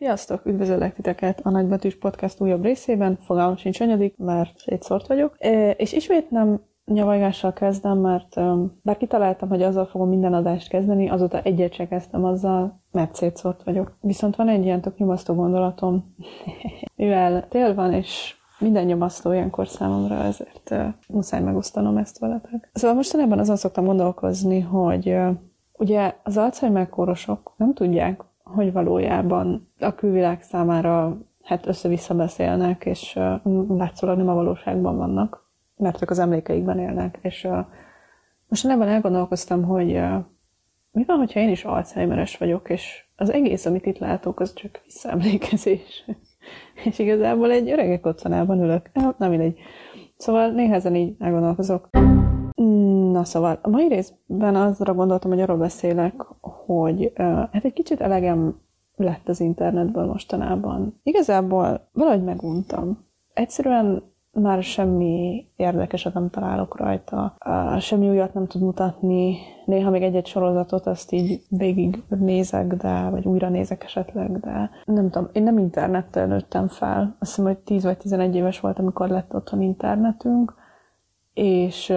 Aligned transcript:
Sziasztok! 0.00 0.46
Üdvözöllek 0.46 0.94
titeket 0.94 1.40
a 1.42 1.50
Nagybetűs 1.50 1.98
Podcast 1.98 2.40
újabb 2.40 2.62
részében. 2.62 3.18
Fogalmam 3.20 3.56
sincs 3.56 3.80
anyadik, 3.80 4.16
mert 4.16 4.58
szétszort 4.58 5.06
vagyok. 5.06 5.36
És 5.76 5.92
ismét 5.92 6.30
nem 6.30 6.60
nyavajgással 6.84 7.52
kezdem, 7.52 7.98
mert 7.98 8.34
bár 8.82 8.96
kitaláltam, 8.96 9.48
hogy 9.48 9.62
azzal 9.62 9.86
fogom 9.86 10.08
minden 10.08 10.34
adást 10.34 10.68
kezdeni, 10.68 11.08
azóta 11.08 11.42
egyet 11.42 11.72
se 11.72 11.88
kezdtem 11.88 12.24
azzal, 12.24 12.82
mert 12.90 13.14
szétszort 13.14 13.62
vagyok. 13.62 13.96
Viszont 14.00 14.36
van 14.36 14.48
egy 14.48 14.64
ilyen 14.64 14.80
tök 14.80 14.96
nyomasztó 14.96 15.34
gondolatom, 15.34 16.14
mivel 16.96 17.48
tél 17.48 17.74
van, 17.74 17.92
és 17.92 18.34
minden 18.58 18.84
nyomasztó 18.84 19.32
ilyenkor 19.32 19.68
számomra, 19.68 20.14
ezért 20.14 20.70
uh, 20.70 20.86
muszáj 21.08 21.42
megosztanom 21.42 21.96
ezt 21.96 22.18
veletek. 22.18 22.70
Szóval 22.72 22.96
mostanában 22.96 23.38
azon 23.38 23.56
szoktam 23.56 23.84
gondolkozni, 23.84 24.60
hogy 24.60 25.08
uh, 25.08 25.30
ugye 25.72 26.14
az 26.22 26.36
Alzheimer 26.36 26.88
kórosok 26.88 27.54
nem 27.56 27.74
tudják, 27.74 28.28
hogy 28.54 28.72
valójában 28.72 29.68
a 29.80 29.94
külvilág 29.94 30.42
számára 30.42 31.18
hát 31.42 31.66
össze-vissza 31.66 32.14
beszélnek, 32.14 32.84
és 32.84 33.18
látszólag 33.68 34.16
nem 34.16 34.28
a 34.28 34.34
valóságban 34.34 34.96
vannak, 34.96 35.50
mert 35.76 36.02
ők 36.02 36.10
az 36.10 36.18
emlékeikben 36.18 36.78
élnek. 36.78 37.18
És 37.22 37.48
most 38.48 38.66
ebben 38.66 38.88
elgondolkoztam, 38.88 39.64
hogy 39.64 40.00
mi 40.92 41.04
van, 41.04 41.18
hogyha 41.18 41.40
én 41.40 41.48
is 41.48 41.64
Alzheimeres 41.64 42.36
vagyok, 42.36 42.70
és 42.70 43.04
az 43.16 43.30
egész, 43.30 43.66
amit 43.66 43.86
itt 43.86 43.98
látok, 43.98 44.40
az 44.40 44.52
csak 44.52 44.80
visszaemlékezés. 44.84 46.04
és 46.84 46.98
igazából 46.98 47.50
egy 47.50 47.70
öregek 47.70 48.06
otthonában 48.06 48.62
ülök. 48.62 48.90
Nem 49.18 49.30
mindegy. 49.30 49.58
Szóval 50.16 50.50
néhezen 50.50 50.94
így 50.94 51.14
elgondolkozok. 51.18 51.88
Na 53.12 53.24
szóval, 53.24 53.58
a 53.62 53.68
mai 53.68 53.88
részben 53.88 54.56
azra 54.56 54.94
gondoltam, 54.94 55.30
hogy 55.30 55.40
arról 55.40 55.56
beszélek, 55.56 56.14
hogy 56.66 57.12
hát 57.52 57.64
egy 57.64 57.72
kicsit 57.72 58.00
elegem 58.00 58.60
lett 58.96 59.28
az 59.28 59.40
internetből 59.40 60.06
mostanában. 60.06 61.00
Igazából 61.02 61.88
valahogy 61.92 62.24
meguntam. 62.24 62.98
Egyszerűen 63.32 64.02
már 64.32 64.62
semmi 64.62 65.46
érdekeset 65.56 66.14
nem 66.14 66.30
találok 66.30 66.76
rajta, 66.76 67.36
semmi 67.78 68.08
újat 68.08 68.34
nem 68.34 68.46
tud 68.46 68.62
mutatni, 68.62 69.36
néha 69.66 69.90
még 69.90 70.02
egy-egy 70.02 70.26
sorozatot 70.26 70.86
azt 70.86 71.12
így 71.12 71.42
végig 71.48 72.02
nézek, 72.08 72.74
de, 72.74 73.08
vagy 73.10 73.26
újra 73.26 73.48
nézek 73.48 73.84
esetleg, 73.84 74.40
de 74.40 74.70
nem 74.84 75.10
tudom, 75.10 75.28
én 75.32 75.42
nem 75.42 75.58
internettel 75.58 76.26
nőttem 76.26 76.68
fel. 76.68 77.16
Azt 77.18 77.30
hiszem, 77.30 77.44
hogy 77.44 77.58
10 77.58 77.84
vagy 77.84 77.96
11 77.96 78.34
éves 78.34 78.60
volt, 78.60 78.78
amikor 78.78 79.08
lett 79.08 79.34
otthon 79.34 79.60
internetünk, 79.62 80.54
és 81.34 81.92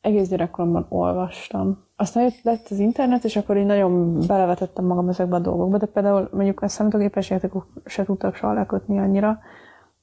egész 0.00 0.28
gyerekkoromban 0.28 0.86
olvastam. 0.88 1.84
Aztán 1.96 2.22
jött 2.22 2.42
lett 2.42 2.66
az 2.70 2.78
internet, 2.78 3.24
és 3.24 3.36
akkor 3.36 3.56
így 3.56 3.66
nagyon 3.66 4.20
belevetettem 4.26 4.84
magam 4.84 5.08
ezekbe 5.08 5.36
a 5.36 5.40
dolgokba, 5.40 5.78
de 5.78 5.86
például 5.86 6.28
mondjuk 6.32 6.62
a 6.62 6.68
számítógépes 6.68 7.30
játékok 7.30 7.66
se 7.84 8.04
tudtak 8.04 8.34
soha 8.34 8.52
lekötni 8.52 8.98
annyira, 8.98 9.38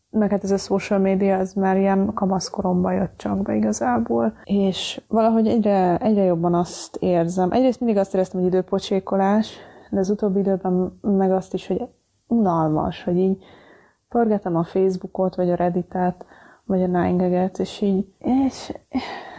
meg 0.10 0.30
hát 0.30 0.44
ez 0.44 0.52
a 0.52 0.58
social 0.58 1.00
media, 1.00 1.36
ez 1.36 1.54
már 1.54 1.78
ilyen 1.78 2.14
kamaszkoromban 2.14 2.94
jött 2.94 3.18
csak 3.18 3.42
be 3.42 3.56
igazából, 3.56 4.34
és 4.44 5.02
valahogy 5.08 5.48
egyre, 5.48 5.98
egyre 5.98 6.24
jobban 6.24 6.54
azt 6.54 6.96
érzem. 6.96 7.52
Egyrészt 7.52 7.80
mindig 7.80 7.98
azt 7.98 8.14
éreztem, 8.14 8.40
hogy 8.42 8.50
időpocsékolás, 8.50 9.58
de 9.90 10.00
az 10.00 10.10
utóbbi 10.10 10.40
időben 10.40 11.00
meg 11.02 11.32
azt 11.32 11.54
is, 11.54 11.68
hogy 11.68 11.82
unalmas, 12.28 13.04
hogy 13.04 13.18
így 13.18 13.44
pörgetem 14.10 14.56
a 14.56 14.64
Facebookot, 14.64 15.36
vagy 15.36 15.50
a 15.50 15.56
Redditet, 15.56 16.26
vagy 16.66 16.82
a 16.82 16.88
nine 16.88 17.52
és 17.58 17.82
így, 17.82 18.14
és 18.20 18.72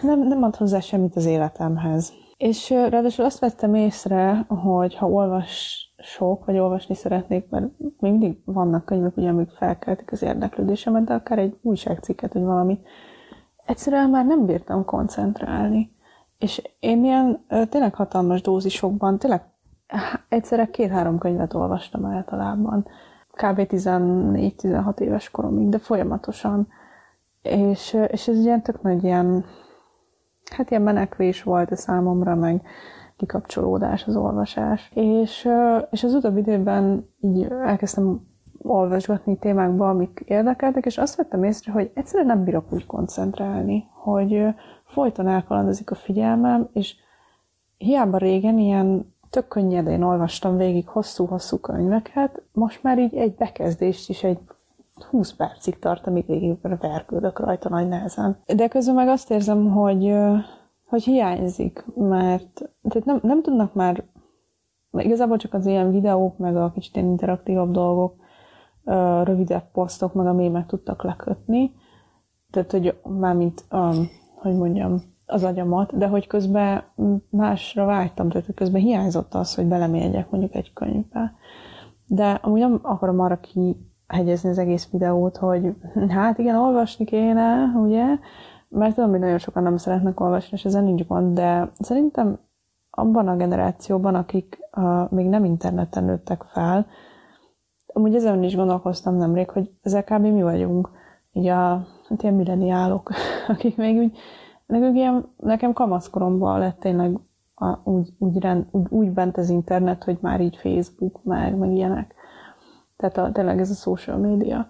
nem, 0.02 0.20
nem 0.20 0.42
ad 0.42 0.56
hozzá 0.56 0.80
semmit 0.80 1.16
az 1.16 1.24
életemhez. 1.24 2.12
És 2.36 2.70
ráadásul 2.70 3.24
azt 3.24 3.38
vettem 3.38 3.74
észre, 3.74 4.44
hogy 4.48 4.94
ha 4.94 5.08
olvas 5.08 5.78
sok, 5.98 6.44
vagy 6.44 6.58
olvasni 6.58 6.94
szeretnék, 6.94 7.48
mert 7.48 7.66
mindig 7.98 8.38
vannak 8.44 8.84
könyvek, 8.84 9.16
ugye, 9.16 9.28
amik 9.28 9.50
felkeltik 9.50 10.12
az 10.12 10.22
érdeklődésemet, 10.22 11.04
de 11.04 11.14
akár 11.14 11.38
egy 11.38 11.58
újságcikket, 11.62 12.32
vagy 12.32 12.42
valamit. 12.42 12.86
Egyszerűen 13.66 14.10
már 14.10 14.26
nem 14.26 14.46
bírtam 14.46 14.84
koncentrálni. 14.84 15.92
És 16.38 16.62
én 16.80 17.04
ilyen 17.04 17.44
tényleg 17.68 17.94
hatalmas 17.94 18.40
dózisokban, 18.40 19.18
tényleg 19.18 19.42
egyszerre 20.28 20.66
két-három 20.66 21.18
könyvet 21.18 21.54
olvastam 21.54 22.04
általában, 22.04 22.86
kb. 23.30 23.60
14-16 23.70 25.00
éves 25.00 25.30
koromig, 25.30 25.68
de 25.68 25.78
folyamatosan. 25.78 26.68
És, 27.44 27.96
és 28.08 28.28
ez 28.28 28.44
ilyen 28.44 28.62
tök 28.62 28.82
nagy 28.82 29.04
ilyen, 29.04 29.44
hát 30.56 30.70
ilyen 30.70 30.82
menekvés 30.82 31.42
volt 31.42 31.70
a 31.70 31.76
számomra, 31.76 32.34
meg 32.34 32.62
kikapcsolódás, 33.16 34.04
az 34.06 34.16
olvasás. 34.16 34.90
És, 34.94 35.48
és 35.90 36.04
az 36.04 36.14
utóbbi 36.14 36.40
időben 36.40 37.08
így 37.20 37.46
elkezdtem 37.64 38.20
olvasgatni 38.58 39.38
témákba, 39.38 39.88
amik 39.88 40.22
érdekeltek, 40.26 40.84
és 40.84 40.98
azt 40.98 41.16
vettem 41.16 41.44
észre, 41.44 41.72
hogy 41.72 41.90
egyszerűen 41.94 42.26
nem 42.26 42.44
bírok 42.44 42.72
úgy 42.72 42.86
koncentrálni, 42.86 43.88
hogy 43.92 44.46
folyton 44.84 45.28
elkalandozik 45.28 45.90
a 45.90 45.94
figyelmem, 45.94 46.68
és 46.72 46.94
hiába 47.76 48.16
régen 48.16 48.58
ilyen 48.58 49.14
tök 49.30 49.48
könnyedén 49.48 50.02
olvastam 50.02 50.56
végig 50.56 50.88
hosszú-hosszú 50.88 51.58
könyveket, 51.58 52.42
most 52.52 52.82
már 52.82 52.98
így 52.98 53.14
egy 53.14 53.34
bekezdést 53.34 54.08
is 54.08 54.22
egy 54.22 54.38
20 55.10 55.32
percig 55.32 55.78
tart, 55.78 56.06
amíg 56.06 56.26
végig 56.26 56.56
vergődök 56.80 57.38
rajta 57.38 57.68
nagy 57.68 57.88
nehezen. 57.88 58.38
De 58.54 58.68
közben 58.68 58.94
meg 58.94 59.08
azt 59.08 59.30
érzem, 59.30 59.70
hogy 59.70 60.16
hogy 60.84 61.04
hiányzik, 61.04 61.84
mert 61.94 62.70
tehát 62.88 63.04
nem, 63.04 63.18
nem 63.22 63.42
tudnak 63.42 63.74
már, 63.74 64.04
igazából 64.90 65.36
csak 65.36 65.54
az 65.54 65.66
ilyen 65.66 65.90
videók, 65.90 66.38
meg 66.38 66.56
a 66.56 66.70
kicsit 66.70 66.96
ilyen 66.96 67.08
interaktívabb 67.08 67.70
dolgok, 67.70 68.22
rövidebb 69.24 69.70
posztok, 69.72 70.14
meg 70.14 70.26
a 70.26 70.32
mémek 70.32 70.66
tudtak 70.66 71.02
lekötni, 71.02 71.72
tehát 72.50 72.70
hogy 72.70 73.00
mármint, 73.18 73.64
um, 73.70 74.08
hogy 74.34 74.56
mondjam, 74.56 74.96
az 75.26 75.44
agyamat, 75.44 75.96
de 75.96 76.06
hogy 76.06 76.26
közben 76.26 76.82
másra 77.30 77.84
vágytam, 77.84 78.28
tehát 78.28 78.46
hogy 78.46 78.54
közben 78.54 78.80
hiányzott 78.80 79.34
az, 79.34 79.54
hogy 79.54 79.66
belemegyek 79.66 80.30
mondjuk 80.30 80.54
egy 80.54 80.72
könyvbe. 80.72 81.34
De 82.06 82.30
amúgy 82.30 82.60
nem 82.60 82.78
akarom 82.82 83.20
arra 83.20 83.40
kihegyezni 84.14 84.48
az 84.48 84.58
egész 84.58 84.88
videót, 84.90 85.36
hogy 85.36 85.74
hát 86.08 86.38
igen, 86.38 86.56
olvasni 86.56 87.04
kéne, 87.04 87.64
ugye, 87.64 88.04
mert 88.68 88.94
tudom, 88.94 89.10
hogy 89.10 89.18
nagyon 89.18 89.38
sokan 89.38 89.62
nem 89.62 89.76
szeretnek 89.76 90.20
olvasni, 90.20 90.56
és 90.56 90.64
ezen 90.64 90.84
nincs 90.84 91.06
gond, 91.06 91.34
de 91.34 91.72
szerintem 91.78 92.38
abban 92.90 93.28
a 93.28 93.36
generációban, 93.36 94.14
akik 94.14 94.58
uh, 94.76 95.10
még 95.10 95.26
nem 95.26 95.44
interneten 95.44 96.04
nőttek 96.04 96.42
fel, 96.42 96.86
amúgy 97.86 98.14
ezen 98.14 98.42
is 98.42 98.56
gondolkoztam 98.56 99.16
nemrég, 99.16 99.50
hogy 99.50 99.70
ezek 99.82 100.04
kb. 100.04 100.22
mi 100.22 100.42
vagyunk, 100.42 100.90
így 101.32 101.46
a 101.46 101.86
hát 102.08 102.22
ilyen 102.22 102.34
milleniálok, 102.34 103.10
akik 103.48 103.76
még 103.76 103.96
úgy, 103.96 104.16
nekünk 104.66 104.96
ilyen, 104.96 105.28
nekem 105.36 105.72
kamaszkoromban 105.72 106.58
lett 106.58 106.78
tényleg 106.80 107.18
a, 107.54 107.90
úgy, 107.90 108.08
úgy, 108.18 108.38
rend, 108.38 108.66
úgy, 108.70 108.86
úgy 108.88 109.10
bent 109.10 109.36
az 109.36 109.48
internet, 109.48 110.04
hogy 110.04 110.18
már 110.20 110.40
így 110.40 110.56
Facebook, 110.56 111.24
meg, 111.24 111.56
meg 111.56 111.72
ilyenek. 111.72 112.13
Tehát 112.96 113.16
a, 113.18 113.32
tényleg 113.32 113.60
ez 113.60 113.70
a 113.70 113.74
social 113.74 114.16
media, 114.16 114.68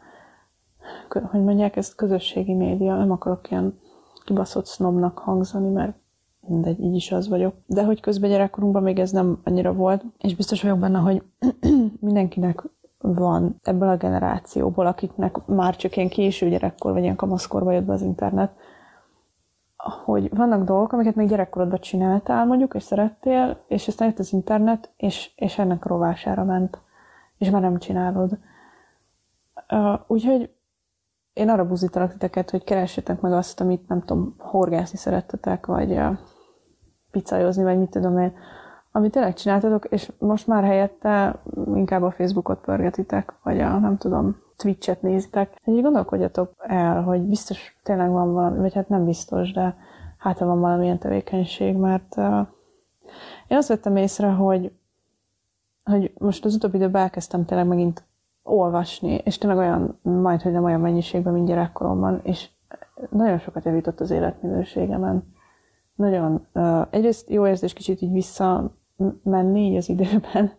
hogy 1.08 1.42
mondják, 1.42 1.76
ez 1.76 1.94
közösségi 1.94 2.54
média, 2.54 2.96
nem 2.96 3.10
akarok 3.10 3.50
ilyen 3.50 3.78
kibaszott 4.24 4.66
sznobnak 4.66 5.18
hangzani, 5.18 5.70
mert 5.70 5.96
mindegy, 6.40 6.80
így 6.80 6.94
is 6.94 7.12
az 7.12 7.28
vagyok. 7.28 7.54
De 7.66 7.84
hogy 7.84 8.00
közben 8.00 8.30
gyerekkorunkban 8.30 8.82
még 8.82 8.98
ez 8.98 9.10
nem 9.10 9.40
annyira 9.44 9.72
volt, 9.72 10.04
és 10.18 10.36
biztos 10.36 10.62
vagyok 10.62 10.78
benne, 10.78 10.98
hogy 10.98 11.22
mindenkinek 12.00 12.62
van 12.98 13.60
ebből 13.62 13.88
a 13.88 13.96
generációból, 13.96 14.86
akiknek 14.86 15.46
már 15.46 15.76
csak 15.76 15.96
ilyen 15.96 16.08
késő 16.08 16.48
gyerekkor, 16.48 16.92
vagy 16.92 17.02
ilyen 17.02 17.16
kamaszkorba 17.16 17.72
jött 17.72 17.84
be 17.84 17.92
az 17.92 18.02
internet, 18.02 18.50
hogy 20.04 20.36
vannak 20.36 20.64
dolgok, 20.64 20.92
amiket 20.92 21.14
még 21.14 21.28
gyerekkorodban 21.28 21.80
csináltál 21.80 22.46
mondjuk, 22.46 22.74
és 22.74 22.82
szerettél, 22.82 23.56
és 23.66 23.88
aztán 23.88 24.08
jött 24.08 24.18
az 24.18 24.32
internet, 24.32 24.90
és, 24.96 25.30
és 25.36 25.58
ennek 25.58 25.84
rovására 25.84 26.44
ment, 26.44 26.78
és 27.38 27.50
már 27.50 27.60
nem 27.60 27.78
csinálod. 27.78 28.38
Úgyhogy 30.06 30.54
én 31.32 31.48
arra 31.48 31.66
buzítalak 31.66 32.12
titeket, 32.12 32.50
hogy 32.50 32.64
keressetek 32.64 33.20
meg 33.20 33.32
azt, 33.32 33.60
amit 33.60 33.88
nem 33.88 34.00
tudom, 34.00 34.34
horgászni 34.38 34.98
szerettetek, 34.98 35.66
vagy 35.66 35.90
uh, 35.90 36.16
picajozni, 37.10 37.62
vagy 37.62 37.78
mit 37.78 37.90
tudom 37.90 38.18
én, 38.18 38.32
amit 38.92 39.12
tényleg 39.12 39.34
csináltatok, 39.34 39.84
és 39.84 40.12
most 40.18 40.46
már 40.46 40.64
helyette 40.64 41.42
inkább 41.74 42.02
a 42.02 42.10
Facebookot 42.10 42.60
pörgetitek, 42.60 43.34
vagy 43.42 43.60
a, 43.60 43.78
nem 43.78 43.96
tudom, 43.96 44.36
Twitch-et 44.56 45.02
nézitek. 45.02 45.60
Így 45.64 45.82
gondolkodjatok 45.82 46.52
el, 46.58 47.02
hogy 47.02 47.20
biztos 47.20 47.78
tényleg 47.82 48.10
van 48.10 48.32
valami, 48.32 48.58
vagy 48.58 48.74
hát 48.74 48.88
nem 48.88 49.04
biztos, 49.04 49.52
de 49.52 49.76
hát 50.18 50.38
van 50.38 50.60
valamilyen 50.60 50.98
tevékenység, 50.98 51.76
mert 51.76 52.16
uh, 52.16 52.46
én 53.48 53.56
azt 53.56 53.68
vettem 53.68 53.96
észre, 53.96 54.28
hogy, 54.28 54.72
hogy 55.84 56.12
most 56.18 56.44
az 56.44 56.54
utóbbi 56.54 56.76
időben 56.76 57.02
elkezdtem 57.02 57.44
tényleg 57.44 57.66
megint 57.66 58.04
olvasni, 58.42 59.14
és 59.14 59.38
tényleg 59.38 59.58
olyan, 59.58 59.98
majd, 60.02 60.42
hogy 60.42 60.52
nem 60.52 60.64
olyan 60.64 60.80
mennyiségben, 60.80 61.32
mint 61.32 61.46
gyerekkoromban, 61.46 62.20
és 62.22 62.48
nagyon 63.10 63.38
sokat 63.38 63.64
javított 63.64 64.00
az 64.00 64.10
életminőségemen. 64.10 65.32
Nagyon, 65.94 66.46
uh, 66.52 66.86
egyrészt 66.90 67.30
jó 67.30 67.46
érzés 67.46 67.72
kicsit 67.72 68.02
így 68.02 68.12
visszamenni 68.12 69.60
így 69.60 69.76
az 69.76 69.88
időben, 69.88 70.52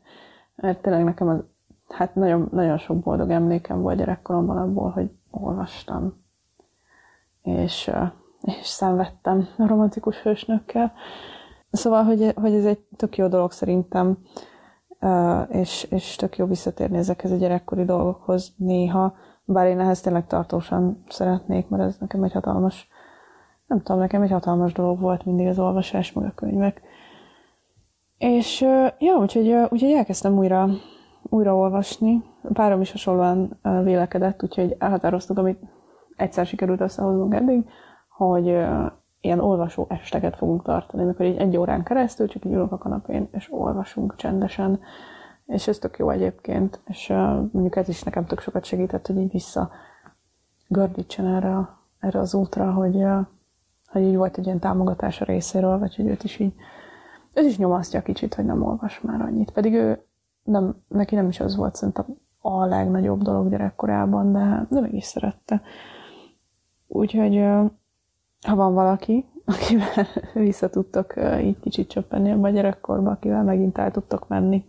mert 0.55 0.81
tényleg 0.81 1.03
nekem 1.03 1.27
az 1.27 1.43
hát 1.87 2.15
nagyon, 2.15 2.49
nagyon 2.51 2.77
sok 2.77 2.99
boldog 2.99 3.29
emlékem 3.29 3.81
volt 3.81 3.97
gyerekkoromban 3.97 4.57
abból, 4.57 4.89
hogy 4.89 5.11
olvastam, 5.31 6.23
és, 7.41 7.91
és 8.41 8.67
szenvedtem 8.67 9.47
a 9.57 9.67
romantikus 9.67 10.21
hősnökkel. 10.21 10.93
Szóval, 11.71 12.03
hogy, 12.03 12.33
hogy 12.35 12.53
ez 12.53 12.65
egy 12.65 12.79
tök 12.95 13.17
jó 13.17 13.27
dolog 13.27 13.51
szerintem, 13.51 14.17
és, 15.49 15.83
és 15.83 16.15
tök 16.15 16.37
jó 16.37 16.45
visszatérni 16.45 16.97
ezekhez 16.97 17.31
a 17.31 17.35
gyerekkori 17.35 17.83
dolgokhoz 17.83 18.53
néha, 18.57 19.13
bár 19.45 19.67
én 19.67 19.79
ehhez 19.79 20.01
tényleg 20.01 20.27
tartósan 20.27 21.03
szeretnék, 21.09 21.67
mert 21.67 21.83
ez 21.83 21.97
nekem 21.99 22.23
egy 22.23 22.31
hatalmas, 22.31 22.87
nem 23.67 23.81
tudom, 23.81 24.01
nekem 24.01 24.21
egy 24.21 24.31
hatalmas 24.31 24.73
dolog 24.73 24.99
volt 24.99 25.25
mindig 25.25 25.47
az 25.47 25.59
olvasás, 25.59 26.13
meg 26.13 26.25
a 26.25 26.33
könyvek. 26.35 26.81
És 28.17 28.61
ja, 28.99 29.13
úgyhogy, 29.19 29.51
úgyhogy 29.69 29.91
elkezdtem 29.91 30.37
újra, 30.37 30.67
újra 31.23 31.55
olvasni. 31.55 32.23
Párom 32.53 32.81
is 32.81 32.91
hasonlóan 32.91 33.59
vélekedett, 33.83 34.43
úgyhogy 34.43 34.75
elhatároztuk, 34.79 35.37
amit 35.37 35.59
egyszer 36.15 36.45
sikerült 36.45 36.81
összehoznunk 36.81 37.33
eddig, 37.33 37.65
hogy 38.09 38.57
ilyen 39.25 39.39
olvasó 39.39 39.85
esteket 39.89 40.35
fogunk 40.35 40.63
tartani, 40.63 41.03
amikor 41.03 41.25
így 41.25 41.37
egy 41.37 41.57
órán 41.57 41.83
keresztül 41.83 42.27
csak 42.27 42.45
így 42.45 42.51
ülünk 42.51 42.71
a 42.71 42.77
kanapén, 42.77 43.27
és 43.31 43.47
olvasunk 43.51 44.15
csendesen. 44.15 44.79
És 45.45 45.67
ez 45.67 45.77
tök 45.77 45.97
jó 45.97 46.09
egyébként, 46.09 46.79
és 46.87 47.07
mondjuk 47.51 47.75
ez 47.75 47.89
is 47.89 48.03
nekem 48.03 48.25
tök 48.25 48.39
sokat 48.39 48.63
segített, 48.63 49.07
hogy 49.07 49.17
így 49.17 49.31
vissza 49.31 49.69
gördítsen 50.67 51.25
erre, 51.25 51.69
erre 51.99 52.19
az 52.19 52.33
útra, 52.33 52.71
hogy, 52.71 53.03
hogy 53.87 54.01
így 54.01 54.15
volt 54.15 54.37
egy 54.37 54.45
ilyen 54.45 54.59
támogatás 54.59 55.21
a 55.21 55.25
részéről, 55.25 55.79
vagy 55.79 55.95
hogy 55.95 56.07
őt 56.07 56.23
is 56.23 56.39
így, 56.39 56.53
őt 57.33 57.45
is 57.45 57.57
nyomasztja 57.57 58.01
kicsit, 58.01 58.33
hogy 58.33 58.45
nem 58.45 58.63
olvas 58.63 59.01
már 59.01 59.21
annyit. 59.21 59.51
Pedig 59.51 59.73
ő 59.73 60.05
nem, 60.43 60.75
neki 60.87 61.15
nem 61.15 61.27
is 61.27 61.39
az 61.39 61.55
volt 61.55 61.75
szerintem 61.75 62.05
a 62.39 62.65
legnagyobb 62.65 63.21
dolog 63.21 63.49
gyerekkorában, 63.49 64.31
de, 64.31 64.65
de 64.69 64.79
mégis 64.79 65.03
szerette. 65.03 65.61
Úgyhogy 66.87 67.45
ha 68.45 68.55
van 68.55 68.73
valaki, 68.73 69.25
akivel 69.45 70.07
vissza 70.33 70.69
tudtok 70.69 71.13
így 71.41 71.59
kicsit 71.59 71.89
csöppenni 71.89 72.31
a 72.31 72.49
gyerekkorba, 72.49 73.11
akivel 73.11 73.43
megint 73.43 73.77
el 73.77 73.91
tudtok 73.91 74.27
menni, 74.27 74.65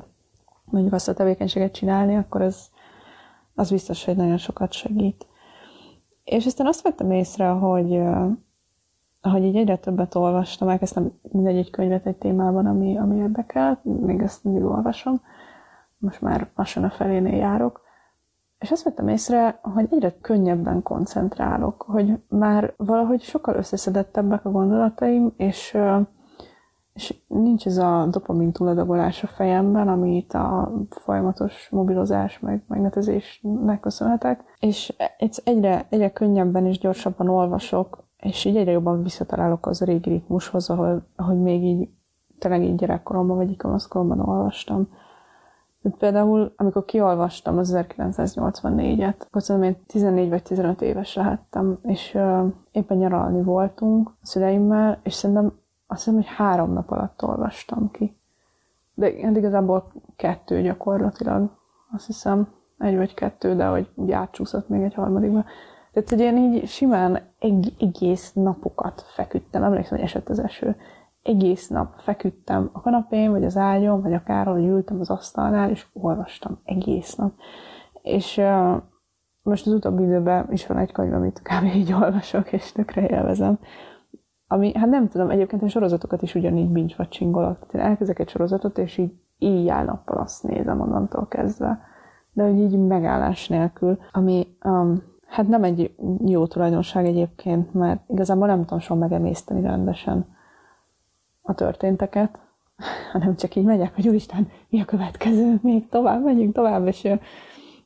mondjuk 0.64 0.94
azt 0.94 1.08
a 1.08 1.14
tevékenységet 1.14 1.73
csinálni, 1.73 2.17
akkor 2.17 2.43
ez 2.43 2.69
az 3.55 3.70
biztos, 3.70 4.05
hogy 4.05 4.17
nagyon 4.17 4.37
sokat 4.37 4.73
segít. 4.73 5.26
És 6.25 6.46
aztán 6.46 6.67
azt 6.67 6.82
vettem 6.82 7.11
észre, 7.11 7.49
hogy 7.49 8.02
hogy 9.31 9.44
így 9.44 9.56
egyre 9.56 9.76
többet 9.76 10.14
olvastam, 10.14 10.69
elkezdtem 10.69 11.12
mindegy 11.23 11.70
könyvet 11.70 12.06
egy 12.06 12.17
témában, 12.17 12.67
ami, 12.67 12.99
ami 12.99 13.17
érdekel, 13.17 13.81
még 13.82 14.20
ezt 14.20 14.44
mindig 14.44 14.64
olvasom, 14.64 15.20
most 15.99 16.20
már 16.20 16.49
lassan 16.55 16.84
a 16.84 16.90
felénél 16.90 17.37
járok, 17.37 17.86
és 18.66 18.72
azt 18.72 18.82
vettem 18.82 19.08
észre, 19.08 19.58
hogy 19.62 19.86
egyre 19.90 20.14
könnyebben 20.20 20.82
koncentrálok, 20.82 21.82
hogy 21.82 22.18
már 22.28 22.74
valahogy 22.76 23.20
sokkal 23.22 23.54
összeszedettebbek 23.54 24.44
a 24.44 24.50
gondolataim, 24.50 25.32
és, 25.36 25.78
és 26.92 27.14
nincs 27.26 27.66
ez 27.66 27.76
a 27.76 28.06
dopamin 28.10 28.52
túladagolás 28.52 29.22
a 29.22 29.26
fejemben, 29.26 29.88
amit 29.88 30.32
a 30.34 30.72
folyamatos 30.90 31.68
mobilozás 31.70 32.40
meg 32.40 32.64
magnetezésnek 32.68 33.80
köszönhetek, 33.80 34.44
és 34.60 34.94
egyre, 35.44 35.86
egyre 35.88 36.12
könnyebben 36.12 36.66
és 36.66 36.78
gyorsabban 36.78 37.28
olvasok, 37.28 38.04
és 38.16 38.44
így 38.44 38.56
egyre 38.56 38.70
jobban 38.70 39.02
visszatalálok 39.02 39.66
az 39.66 39.82
a 39.82 39.84
régi 39.84 40.10
ritmushoz, 40.10 40.70
ahol, 40.70 41.06
ahogy 41.16 41.40
még 41.40 41.62
így 41.62 41.88
tényleg 42.38 42.62
így 42.62 42.76
gyerekkoromban 42.76 43.36
vagy 43.36 43.50
ikamaszkoromban 43.50 44.20
olvastam. 44.20 44.88
Például, 45.94 46.53
amikor 46.56 46.85
kiolvastam 46.85 47.59
az 47.59 47.77
1984-et, 47.77 49.19
akkor 49.19 49.43
szerintem 49.43 49.71
én 49.71 49.85
14 49.87 50.29
vagy 50.29 50.43
15 50.43 50.83
éves 50.83 51.15
lehettem, 51.15 51.79
és 51.83 52.15
uh, 52.15 52.53
éppen 52.71 52.97
nyaralni 52.97 53.43
voltunk 53.43 54.09
a 54.09 54.27
szüleimmel, 54.27 54.99
és 55.03 55.15
szerintem 55.15 55.53
azt 55.87 56.05
hiszem, 56.05 56.15
hogy 56.15 56.27
három 56.37 56.73
nap 56.73 56.91
alatt 56.91 57.23
olvastam 57.23 57.91
ki. 57.91 58.17
De 58.94 59.12
hát 59.23 59.37
igazából 59.37 59.93
kettő 60.17 60.62
gyakorlatilag, 60.62 61.50
azt 61.93 62.06
hiszem, 62.06 62.49
egy 62.79 62.97
vagy 62.97 63.15
kettő, 63.15 63.55
de 63.55 63.67
hogy 63.67 63.88
úgy 63.94 64.12
átcsúszott 64.12 64.69
még 64.69 64.83
egy 64.83 64.94
harmadikba. 64.94 65.44
Tehát, 65.93 66.09
hogy 66.09 66.21
én 66.21 66.37
így 66.37 66.69
simán 66.69 67.21
egész 67.79 68.33
napokat 68.33 69.05
feküdtem, 69.15 69.62
emlékszem, 69.62 69.97
hogy 69.99 70.06
esett 70.06 70.29
az 70.29 70.38
eső, 70.38 70.77
egész 71.26 71.69
nap 71.69 71.94
feküdtem 71.99 72.70
a 72.73 72.81
kanapén, 72.81 73.31
vagy 73.31 73.44
az 73.44 73.56
ágyon, 73.56 74.02
vagy 74.02 74.12
akár, 74.12 74.46
hogy 74.46 74.64
ültem 74.64 75.00
az 75.00 75.11
asztalnál, 75.11 75.70
és 75.70 75.87
olvastam 75.93 76.61
egész 76.64 77.14
nap. 77.14 77.32
És 78.02 78.37
uh, 78.37 78.82
most 79.43 79.67
az 79.67 79.73
utóbbi 79.73 80.02
időben 80.02 80.46
is 80.50 80.67
van 80.67 80.78
egy 80.78 80.93
könyv, 80.93 81.12
amit 81.12 81.43
kb. 81.43 81.64
így 81.75 81.93
olvasok, 81.93 82.52
és 82.52 82.73
tökre 82.73 83.08
élvezem. 83.08 83.58
Ami, 84.49 84.73
hát 84.76 84.88
nem 84.88 85.08
tudom, 85.08 85.31
egyébként 85.31 85.62
a 85.62 85.69
sorozatokat 85.69 86.23
is 86.23 86.34
ugyanígy 86.34 86.70
binge 86.70 86.94
watchingolok. 86.99 87.67
Én 87.73 87.81
elkezdek 87.81 88.19
egy 88.19 88.28
sorozatot, 88.28 88.78
és 88.78 88.99
így 88.99 89.12
éjjel 89.38 89.84
nappal 89.84 90.17
azt 90.17 90.43
nézem 90.43 90.81
onnantól 90.81 91.26
kezdve. 91.26 91.81
De 92.32 92.44
hogy 92.44 92.58
így 92.58 92.78
megállás 92.78 93.49
nélkül, 93.49 93.99
ami 94.12 94.46
um, 94.64 94.94
hát 95.26 95.49
nem 95.49 95.64
egy 95.64 95.94
jó 96.25 96.46
tulajdonság 96.46 97.06
egyébként, 97.06 97.75
mert 97.75 98.00
igazából 98.08 98.46
nem 98.46 98.61
tudom 98.61 98.78
soha 98.78 99.00
megemészteni 99.00 99.61
rendesen 99.61 100.36
a 101.46 101.54
történteket, 101.54 102.38
hanem 103.12 103.37
csak 103.37 103.54
így 103.54 103.64
megyek, 103.64 103.94
hogy 103.94 104.08
úristen, 104.08 104.50
mi 104.69 104.81
a 104.81 104.84
következő, 104.84 105.58
még 105.62 105.88
tovább, 105.88 106.25
megyünk 106.25 106.54
tovább, 106.54 106.87
és, 106.87 107.08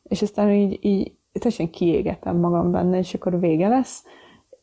és 0.02 0.22
aztán 0.22 0.50
így, 0.50 0.78
így 0.84 1.12
teljesen 1.32 1.70
kiégetem 1.70 2.36
magam 2.36 2.70
benne, 2.70 2.98
és 2.98 3.14
akkor 3.14 3.40
vége 3.40 3.68
lesz, 3.68 4.04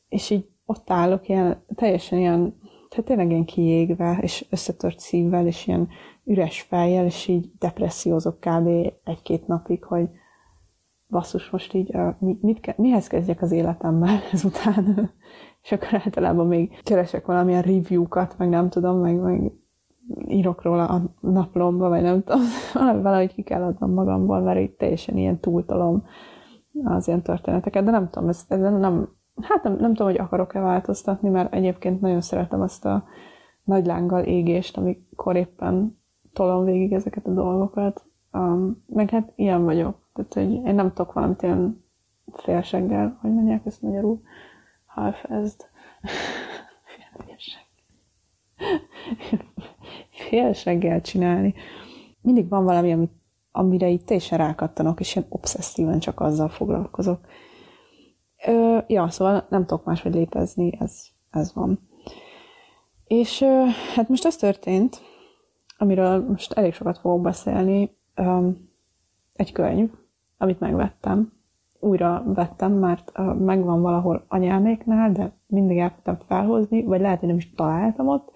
és 0.09 0.29
így 0.29 0.47
ott 0.65 0.89
állok 0.89 1.29
ilyen, 1.29 1.63
teljesen 1.75 2.19
ilyen, 2.19 2.59
tehát 2.89 3.05
tényleg 3.05 3.29
ilyen 3.29 3.45
kiégve, 3.45 4.17
és 4.21 4.45
összetört 4.49 5.00
szívvel, 5.00 5.47
és 5.47 5.67
ilyen 5.67 5.88
üres 6.23 6.61
fejjel, 6.61 7.05
és 7.05 7.27
így 7.27 7.51
depressziózok 7.59 8.39
kb. 8.39 8.67
egy-két 9.03 9.47
napig, 9.47 9.83
hogy 9.83 10.09
basszus, 11.09 11.50
most 11.50 11.73
így 11.73 11.97
mit 12.19 12.59
ke- 12.59 12.77
mihez 12.77 13.07
kezdjek 13.07 13.41
az 13.41 13.51
életemmel 13.51 14.19
ezután 14.33 15.11
és 15.67 15.73
akkor 15.75 16.01
általában 16.05 16.47
még 16.47 16.81
keresek 16.83 17.25
valamilyen 17.25 17.61
review-kat, 17.61 18.37
meg 18.37 18.49
nem 18.49 18.69
tudom, 18.69 18.97
meg, 18.97 19.15
meg 19.15 19.51
írok 20.27 20.61
róla 20.61 20.85
a 20.85 21.01
naplomba, 21.19 21.89
vagy 21.89 22.01
nem 22.01 22.23
tudom, 22.23 22.41
valahogy 23.03 23.33
ki 23.33 23.41
kell 23.41 23.63
adnom 23.63 23.93
magamból, 23.93 24.39
mert 24.39 24.59
itt 24.59 24.77
teljesen 24.77 25.17
ilyen 25.17 25.39
túltolom 25.39 26.05
az 26.83 27.07
ilyen 27.07 27.21
történeteket, 27.21 27.83
de 27.83 27.91
nem 27.91 28.09
tudom, 28.09 28.29
ez, 28.29 28.45
ez 28.47 28.59
nem, 28.59 29.09
hát 29.41 29.63
nem, 29.63 29.75
nem 29.75 29.93
tudom, 29.93 30.07
hogy 30.07 30.19
akarok-e 30.19 30.59
változtatni, 30.59 31.29
mert 31.29 31.53
egyébként 31.53 32.01
nagyon 32.01 32.21
szeretem 32.21 32.62
azt 32.62 32.86
a 32.86 33.03
nagy 33.63 33.86
lánggal 33.86 34.24
égést, 34.24 34.77
amikor 34.77 35.36
éppen 35.36 36.00
tolom 36.33 36.65
végig 36.65 36.93
ezeket 36.93 37.27
a 37.27 37.33
dolgokat. 37.33 38.05
Um, 38.33 38.83
meg 38.88 39.09
hát 39.09 39.31
ilyen 39.36 39.63
vagyok. 39.63 39.95
Tehát, 40.13 40.33
hogy 40.33 40.51
én 40.51 40.75
nem 40.75 40.93
tudok 40.93 41.13
valamit 41.13 41.41
ilyen 41.41 41.83
félseggel, 42.33 43.17
hogy 43.21 43.33
mondják 43.33 43.65
ezt 43.65 43.81
magyarul, 43.81 44.21
halfezd. 44.98 45.70
Félseggel 50.10 51.01
csinálni. 51.01 51.54
Mindig 52.22 52.50
van 52.50 52.63
valami, 52.63 52.92
amit, 52.92 53.12
amire 53.51 53.88
itt 53.88 54.06
teljesen 54.06 54.38
rákattanok, 54.38 55.00
és 55.00 55.16
ilyen 55.16 55.27
obszesszíven 55.30 56.00
csak 56.00 56.20
azzal 56.20 56.50
foglalkozok. 56.50 57.20
Ö, 58.46 58.77
ja, 58.88 59.10
szóval 59.10 59.48
nem 59.50 59.66
tudok 59.66 59.86
máshogy 59.86 60.13
létezni, 60.13 60.72
ez, 60.80 61.04
ez 61.30 61.54
van. 61.54 61.89
És 63.04 63.42
ö, 63.42 63.63
hát 63.96 64.10
most 64.10 64.25
az 64.25 64.36
történt, 64.36 65.01
amiről 65.77 66.27
most 66.27 66.51
elég 66.54 66.74
sokat 66.74 66.98
fogok 66.98 67.22
beszélni, 67.22 67.98
ö, 68.16 68.50
egy 69.34 69.51
könyv, 69.51 69.89
amit 70.38 70.60
megvettem, 70.60 71.37
újra 71.79 72.24
vettem, 72.25 72.72
mert 72.72 73.12
megvan 73.39 73.81
valahol 73.81 74.25
anyáméknál, 74.27 75.12
de 75.12 75.31
mindig 75.48 75.77
elfogtam 75.77 76.17
felhozni, 76.27 76.84
vagy 76.84 77.01
lehet, 77.01 77.19
hogy 77.19 77.27
nem 77.27 77.38
is 77.38 77.53
találtam 77.53 78.07
ott, 78.07 78.31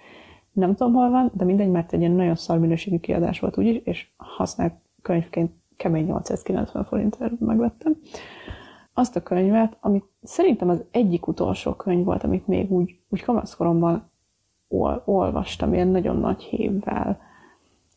nem 0.51 0.75
tudom, 0.75 0.93
hol 0.93 1.09
van, 1.09 1.31
de 1.33 1.45
mindegy, 1.45 1.69
mert 1.71 1.93
egy 1.93 1.99
ilyen 1.99 2.11
nagyon 2.11 2.35
szar 2.35 2.59
minőségű 2.59 2.97
kiadás 2.99 3.39
volt 3.39 3.57
úgyis, 3.57 3.81
és 3.83 4.07
használt 4.17 4.73
könyvként 5.01 5.51
kemény 5.77 6.05
890 6.05 6.83
forintért 6.83 7.39
megvettem. 7.39 7.97
Azt 8.93 9.15
a 9.15 9.23
könyvet, 9.23 9.77
amit 9.79 10.05
szerintem 10.23 10.69
az 10.69 10.83
egyik 10.91 11.27
utolsó 11.27 11.73
könyv 11.73 12.05
volt, 12.05 12.23
amit 12.23 12.47
még 12.47 12.71
úgy, 12.71 12.99
úgy 13.09 13.23
kamaszkoromban 13.23 14.09
ol, 14.67 15.01
olvastam, 15.05 15.73
ilyen 15.73 15.87
nagyon 15.87 16.17
nagy 16.17 16.41
hévvel. 16.41 17.19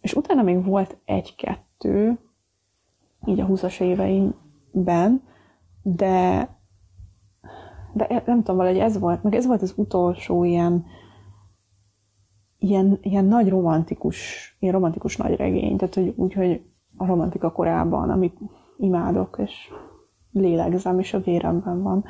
És 0.00 0.14
utána 0.14 0.42
még 0.42 0.64
volt 0.64 0.96
egy-kettő, 1.04 2.18
így 3.26 3.40
a 3.40 3.46
20-as 3.46 3.80
éveimben, 3.80 5.22
de, 5.86 6.48
de 7.92 8.22
nem 8.26 8.36
tudom, 8.36 8.56
valahogy 8.56 8.78
ez 8.78 8.98
volt, 8.98 9.22
meg 9.22 9.34
ez 9.34 9.46
volt 9.46 9.62
az 9.62 9.72
utolsó 9.76 10.44
ilyen, 10.44 10.84
ilyen, 12.58 12.98
ilyen 13.02 13.24
nagy 13.24 13.48
romantikus, 13.48 14.16
ilyen 14.60 14.74
romantikus 14.74 15.16
nagy 15.16 15.36
regény, 15.36 15.76
tehát 15.76 15.94
hogy 15.94 16.12
úgy, 16.16 16.32
hogy 16.32 16.62
a 16.96 17.06
romantika 17.06 17.52
korában, 17.52 18.10
amit 18.10 18.38
imádok, 18.78 19.40
és 19.44 19.72
lélegzem, 20.32 20.98
és 20.98 21.14
a 21.14 21.20
véremben 21.20 21.82
van. 21.82 22.04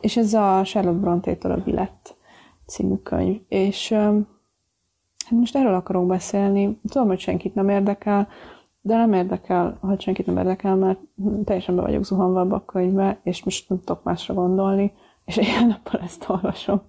És 0.00 0.16
ez 0.16 0.34
a 0.34 0.62
Charlotte 0.64 0.98
Bronte-től 0.98 1.52
a 1.52 1.62
Billet 1.64 2.16
című 2.66 2.96
könyv. 2.96 3.40
És 3.48 3.92
hát 3.92 5.30
most 5.30 5.56
erről 5.56 5.74
akarok 5.74 6.06
beszélni. 6.06 6.80
Tudom, 6.88 7.06
hogy 7.06 7.18
senkit 7.18 7.54
nem 7.54 7.68
érdekel, 7.68 8.28
de 8.86 8.96
nem 8.96 9.12
érdekel, 9.12 9.78
ha 9.80 9.98
senkit 9.98 10.26
nem 10.26 10.36
érdekel, 10.36 10.76
mert 10.76 10.98
teljesen 11.44 11.76
be 11.76 11.82
vagyok 11.82 12.04
zuhanva 12.04 12.40
a 12.40 12.64
könyvbe, 12.64 13.18
és 13.22 13.44
most 13.44 13.68
nem 13.68 13.80
tudok 13.80 14.02
másra 14.02 14.34
gondolni, 14.34 14.92
és 15.24 15.36
ilyen 15.36 15.66
nappal 15.66 16.00
ezt 16.00 16.28
olvasom. 16.28 16.82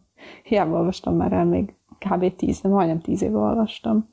Hiába 0.43 0.77
olvastam 0.77 1.15
már 1.15 1.31
el, 1.31 1.45
még 1.45 1.73
kb. 1.99 2.35
tíz, 2.35 2.61
de 2.61 2.69
majdnem 2.69 3.01
tíz 3.01 3.21
éve 3.21 3.37
olvastam. 3.37 4.09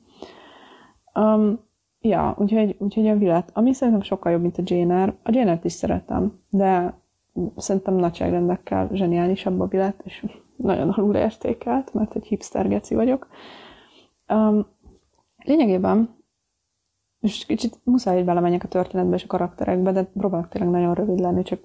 Um, 1.13 1.59
ja, 1.99 2.35
úgyhogy, 2.37 2.75
úgyhogy 2.79 3.07
a 3.07 3.17
Villet, 3.17 3.49
ami 3.53 3.73
szerintem 3.73 4.01
sokkal 4.03 4.31
jobb, 4.31 4.41
mint 4.41 4.57
a 4.57 4.63
Jane 4.65 5.03
A 5.23 5.29
Jane 5.31 5.59
is 5.63 5.73
szeretem, 5.73 6.39
de 6.49 6.99
szerintem 7.55 7.93
nagyságrendekkel 7.93 8.89
zseniálisabb 8.93 9.59
a 9.59 9.67
Villet, 9.67 10.01
és 10.03 10.25
nagyon 10.55 10.89
alul 10.89 11.15
értékelt, 11.15 11.93
mert 11.93 12.15
egy 12.15 12.25
hipster 12.25 12.67
geci 12.67 12.95
vagyok. 12.95 13.27
Um, 14.27 14.65
lényegében, 15.43 16.15
és 17.25 17.45
kicsit 17.45 17.79
muszáj, 17.83 18.15
hogy 18.15 18.25
belemenjek 18.25 18.63
a 18.63 18.67
történetbe 18.67 19.15
és 19.15 19.23
a 19.23 19.27
karakterekbe, 19.27 19.91
de 19.91 20.03
próbálok 20.03 20.49
tényleg 20.49 20.71
nagyon 20.71 20.93
rövid 20.93 21.19
lenni, 21.19 21.43
csak 21.43 21.59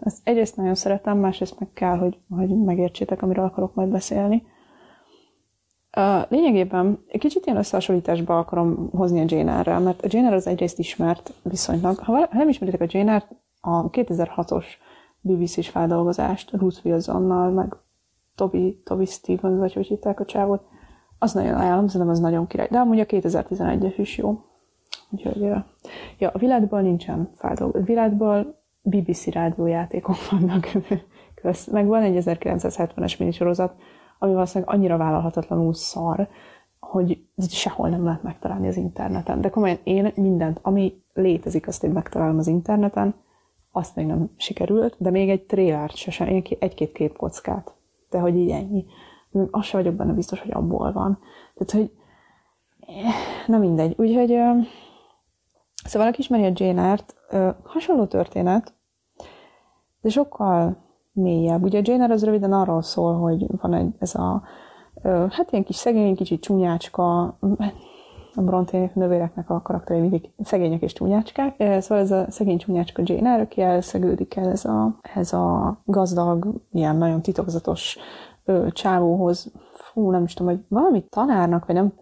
ezt 0.00 0.18
egyrészt 0.24 0.56
nagyon 0.56 0.74
szeretem, 0.74 1.18
másrészt 1.18 1.58
meg 1.58 1.72
kell, 1.72 1.98
hogy, 1.98 2.18
hogy 2.28 2.48
megértsétek, 2.48 3.22
amiről 3.22 3.44
akarok 3.44 3.74
majd 3.74 3.88
beszélni. 3.88 4.42
Lényegében 6.28 7.04
egy 7.08 7.20
kicsit 7.20 7.46
ilyen 7.46 7.58
összehasonlításba 7.58 8.38
akarom 8.38 8.90
hozni 8.90 9.20
a 9.20 9.24
Jane 9.26 9.78
mert 9.78 10.02
a 10.02 10.08
Jane 10.10 10.34
az 10.34 10.46
egyrészt 10.46 10.78
ismert 10.78 11.32
viszonylag. 11.42 11.98
Ha, 11.98 12.28
nem 12.32 12.48
ismeritek 12.48 12.80
a 12.80 12.86
Jane 12.88 13.28
a 13.60 13.90
2006-os 13.90 14.64
BBC-s 15.20 15.68
feldolgozást 15.68 16.50
Ruth 16.52 16.86
Wilsonnal, 16.86 17.50
meg 17.50 17.76
Toby, 18.34 18.80
Toby 18.84 19.04
Stevens, 19.04 19.58
vagy 19.58 19.72
hogy 19.72 19.86
hitták 19.86 20.20
a 20.20 20.24
csávot, 20.24 20.62
az 21.18 21.32
nagyon 21.32 21.54
ajánlom, 21.54 21.86
szerintem 21.86 22.10
az 22.10 22.20
nagyon 22.20 22.46
király. 22.46 22.68
De 22.70 22.78
amúgy 22.78 23.00
a 23.00 23.06
2011-es 23.06 23.94
is 23.96 24.18
jó. 24.18 24.49
Úgyhogy, 25.10 25.40
ja, 26.18 26.30
a 26.32 26.38
világból 26.38 26.80
nincsen 26.80 27.30
feldolgozás. 27.34 27.82
A 27.82 27.86
világból 27.86 28.60
BBC 28.82 29.26
rádiójátékok 29.26 30.16
vannak, 30.30 30.70
meg 31.72 31.86
van 31.86 32.02
egy 32.02 32.22
1970-es 32.26 33.18
minisorozat, 33.18 33.74
ami 34.18 34.32
valószínűleg 34.32 34.74
annyira 34.74 34.96
vállalhatatlanul 34.96 35.74
szar, 35.74 36.28
hogy 36.80 37.24
sehol 37.48 37.88
nem 37.88 38.04
lehet 38.04 38.22
megtalálni 38.22 38.68
az 38.68 38.76
interneten. 38.76 39.40
De 39.40 39.50
komolyan 39.50 39.78
én 39.82 40.12
mindent, 40.14 40.58
ami 40.62 41.02
létezik, 41.12 41.66
azt 41.66 41.84
én 41.84 41.90
megtalálom 41.90 42.38
az 42.38 42.46
interneten, 42.46 43.14
azt 43.72 43.96
még 43.96 44.06
nem 44.06 44.30
sikerült, 44.36 44.96
de 44.98 45.10
még 45.10 45.30
egy 45.30 45.42
trélert 45.42 45.96
se 45.96 46.10
sem, 46.10 46.42
egy-két 46.58 46.92
képkockát. 46.92 47.74
De 48.10 48.18
hogy 48.18 48.36
így 48.36 48.50
ennyi. 48.50 48.84
Azt 49.50 49.66
sem 49.66 49.80
vagyok 49.80 49.94
benne 49.94 50.12
biztos, 50.12 50.40
hogy 50.40 50.52
abból 50.52 50.92
van. 50.92 51.18
Tehát, 51.54 51.70
hogy 51.70 51.90
na 53.46 53.58
mindegy. 53.58 53.94
Úgyhogy 53.98 54.38
szóval 55.84 56.08
aki 56.08 56.20
ismeri 56.20 56.44
a 56.44 56.52
Jane 56.54 56.82
Eyre-t, 56.82 57.14
hasonló 57.62 58.06
történet, 58.06 58.74
de 60.00 60.08
sokkal 60.08 60.76
mélyebb. 61.12 61.62
Ugye 61.62 61.78
a 61.78 61.82
Jane 61.84 62.12
az 62.12 62.24
röviden 62.24 62.52
arról 62.52 62.82
szól, 62.82 63.14
hogy 63.18 63.46
van 63.60 63.74
egy, 63.74 63.94
ez 63.98 64.14
a 64.14 64.42
hát 65.30 65.50
ilyen 65.50 65.64
kis 65.64 65.76
szegény, 65.76 66.14
kicsit 66.16 66.42
csúnyácska, 66.42 67.22
a 68.34 68.42
Bronte 68.42 68.90
nővéreknek 68.94 69.50
a 69.50 69.62
karakterei 69.62 70.00
mindig 70.00 70.30
szegények 70.38 70.82
és 70.82 70.92
csúnyácskák. 70.92 71.54
Szóval 71.58 71.98
ez 71.98 72.10
a 72.10 72.24
szegény 72.28 72.58
csúnyácska 72.58 73.02
Jane 73.04 73.30
Eyre, 73.30 73.42
aki 73.42 73.60
elszegődik 73.60 74.36
el 74.36 74.50
ez 74.50 74.64
a, 74.64 74.98
ez 75.14 75.32
a 75.32 75.78
gazdag, 75.84 76.54
ilyen 76.72 76.96
nagyon 76.96 77.22
titokzatos 77.22 77.98
ö, 78.44 78.66
csávóhoz, 78.72 79.52
fú, 79.72 80.10
nem 80.10 80.24
is 80.24 80.34
tudom, 80.34 80.52
hogy 80.52 80.64
valami 80.68 81.04
tanárnak, 81.08 81.66
vagy 81.66 81.74
nem, 81.74 81.92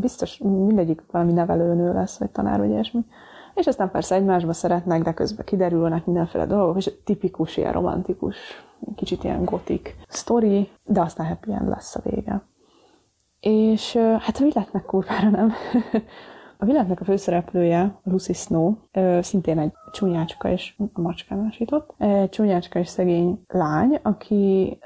biztos 0.00 0.38
mindegyik 0.38 1.04
valami 1.10 1.32
nevelőnő 1.32 1.92
lesz, 1.92 2.18
vagy 2.18 2.30
tanár, 2.30 2.58
vagy 2.58 2.70
ilyesmi 2.70 3.04
és 3.56 3.66
aztán 3.66 3.90
persze 3.90 4.14
egymásba 4.14 4.52
szeretnek, 4.52 5.02
de 5.02 5.12
közben 5.12 5.44
kiderülnek 5.44 6.06
mindenféle 6.06 6.46
dolgok, 6.46 6.76
és 6.76 6.90
tipikus 7.04 7.56
ilyen 7.56 7.72
romantikus, 7.72 8.36
kicsit 8.96 9.24
ilyen 9.24 9.44
gotik 9.44 9.96
sztori, 10.08 10.68
de 10.84 11.00
aztán 11.00 11.26
happy 11.26 11.52
end 11.52 11.68
lesz 11.68 11.96
a 11.96 12.00
vége. 12.04 12.42
És 13.40 13.96
hát 13.96 14.36
a 14.40 14.44
világnak 14.44 14.86
kurvára 14.86 15.30
nem. 15.30 15.52
A 16.58 16.64
világnak 16.64 17.00
a 17.00 17.04
főszereplője, 17.04 18.00
Lucy 18.02 18.32
Snow, 18.32 18.74
szintén 19.20 19.58
egy 19.58 19.72
csúnyácska 19.92 20.50
és 20.50 20.74
a 20.92 21.00
macskán 21.00 21.38
másított, 21.38 21.94
egy 21.98 22.28
csúnyácska 22.28 22.78
és 22.78 22.88
szegény 22.88 23.42
lány, 23.46 23.98
aki, 24.02 24.78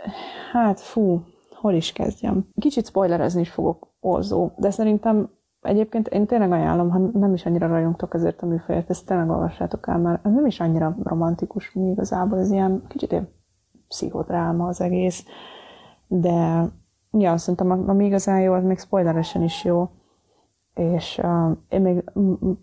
hát 0.52 0.80
fú, 0.80 1.22
hol 1.54 1.72
is 1.72 1.92
kezdjem. 1.92 2.48
Kicsit 2.60 2.86
spoilerezni 2.86 3.40
is 3.40 3.50
fogok 3.50 3.88
orzó, 4.00 4.50
de 4.56 4.70
szerintem 4.70 5.30
Egyébként 5.60 6.08
én 6.08 6.26
tényleg 6.26 6.52
ajánlom, 6.52 6.90
ha 6.90 6.98
nem 6.98 7.34
is 7.34 7.46
annyira 7.46 7.66
rajongtok 7.66 8.14
ezért 8.14 8.42
a 8.42 8.46
műfajért, 8.46 8.90
ezt 8.90 9.06
tényleg 9.06 9.30
olvassátok 9.30 9.88
el, 9.88 9.98
mert 9.98 10.26
ez 10.26 10.32
nem 10.32 10.46
is 10.46 10.60
annyira 10.60 10.96
romantikus 11.02 11.72
mi 11.72 11.90
igazából, 11.90 12.38
ez 12.38 12.50
ilyen 12.50 12.82
kicsit 12.88 13.12
ilyen 13.12 13.28
pszichodráma 13.88 14.66
az 14.66 14.80
egész, 14.80 15.24
de 16.06 16.68
ja, 17.10 17.36
szerintem 17.36 17.88
ami 17.88 18.04
igazán 18.04 18.40
jó, 18.40 18.52
az 18.52 18.64
még 18.64 18.78
spoileresen 18.78 19.42
is 19.42 19.64
jó, 19.64 19.88
és 20.74 21.20
uh, 21.22 21.56
én 21.68 21.80
még 21.80 22.04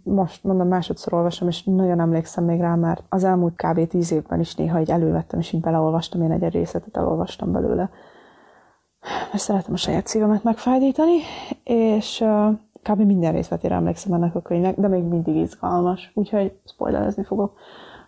most 0.04 0.44
mondom 0.44 0.68
másodszor 0.68 1.14
olvasom, 1.14 1.48
és 1.48 1.64
nagyon 1.64 2.00
emlékszem 2.00 2.44
még 2.44 2.60
rá, 2.60 2.76
mert 2.76 3.04
az 3.10 3.24
elmúlt 3.24 3.56
kb. 3.56 3.88
tíz 3.88 4.12
évben 4.12 4.40
is 4.40 4.56
néha 4.56 4.78
egy 4.78 4.92
elővettem, 4.92 5.40
és 5.40 5.52
így 5.52 5.62
beleolvastam, 5.62 6.22
én 6.22 6.32
egy 6.32 6.50
részletet 6.50 6.98
elolvastam 6.98 7.52
belőle. 7.52 7.90
Mert 9.02 9.44
szeretem 9.44 9.74
a 9.74 9.78
saját 9.78 10.08
szívemet 10.08 10.44
megfájdítani, 10.44 11.18
és 11.64 12.22
uh, 12.22 12.54
kb. 12.88 13.02
minden 13.02 13.32
részletére 13.32 13.76
emlékszem 13.76 14.14
ennek 14.14 14.36
a 14.36 14.42
könyvnek, 14.42 14.80
de 14.80 14.88
még 14.88 15.04
mindig 15.04 15.36
izgalmas, 15.36 16.12
úgyhogy 16.14 16.60
spoilerezni 16.66 17.24
fogok. 17.24 17.58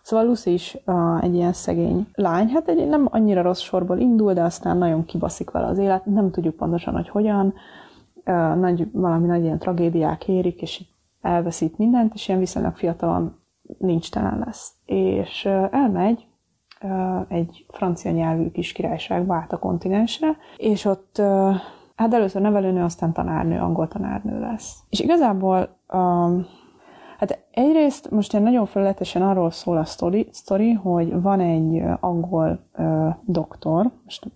Szóval 0.01 0.25
Lucy 0.25 0.53
is 0.53 0.77
uh, 0.86 1.24
egy 1.24 1.36
ilyen 1.36 1.53
szegény 1.53 2.07
lány, 2.13 2.48
hát 2.48 2.67
egy 2.67 2.88
nem 2.88 3.07
annyira 3.12 3.41
rossz 3.41 3.59
sorból 3.59 3.98
indul, 3.98 4.33
de 4.33 4.41
aztán 4.41 4.77
nagyon 4.77 5.05
kibaszik 5.05 5.51
vele 5.51 5.65
az 5.65 5.77
élet, 5.77 6.05
nem 6.05 6.31
tudjuk 6.31 6.55
pontosan, 6.55 6.93
hogy 6.93 7.09
hogyan, 7.09 7.53
uh, 8.25 8.55
nagy, 8.55 8.91
valami 8.91 9.27
nagy 9.27 9.43
ilyen 9.43 9.59
tragédiák 9.59 10.27
érik, 10.27 10.62
és 10.62 10.83
elveszít 11.21 11.77
mindent, 11.77 12.13
és 12.13 12.27
ilyen 12.27 12.39
viszonylag 12.39 12.75
fiatalon 12.75 13.36
nincs 13.77 14.12
telen 14.12 14.43
lesz. 14.45 14.74
És 14.86 15.45
uh, 15.45 15.67
elmegy 15.71 16.25
uh, 16.81 17.25
egy 17.27 17.65
francia 17.69 18.12
nyelvű 18.12 18.51
kis 18.51 18.71
királyságba 18.71 19.36
át 19.36 19.53
a 19.53 19.59
kontinensre, 19.59 20.38
és 20.57 20.86
ott 20.86 21.15
uh, 21.19 21.55
hát 22.00 22.13
először 22.13 22.41
nevelőnő, 22.41 22.84
aztán 22.84 23.13
tanárnő, 23.13 23.60
angol 23.60 23.88
tanárnő 23.88 24.39
lesz. 24.39 24.77
És 24.89 25.00
igazából 25.00 25.77
um, 25.94 26.46
Hát 27.18 27.46
egyrészt 27.51 28.12
most 28.12 28.32
ilyen 28.34 28.46
nagyon 28.46 28.65
felületesen 28.65 29.22
arról 29.22 29.51
szól 29.51 29.77
a 29.77 29.86
sztori, 29.86 30.27
sztori 30.32 30.72
hogy 30.72 31.22
van 31.22 31.39
egy 31.39 31.84
angol 32.00 32.60
uh, 32.77 33.08
doktor, 33.25 33.91
most 34.03 34.32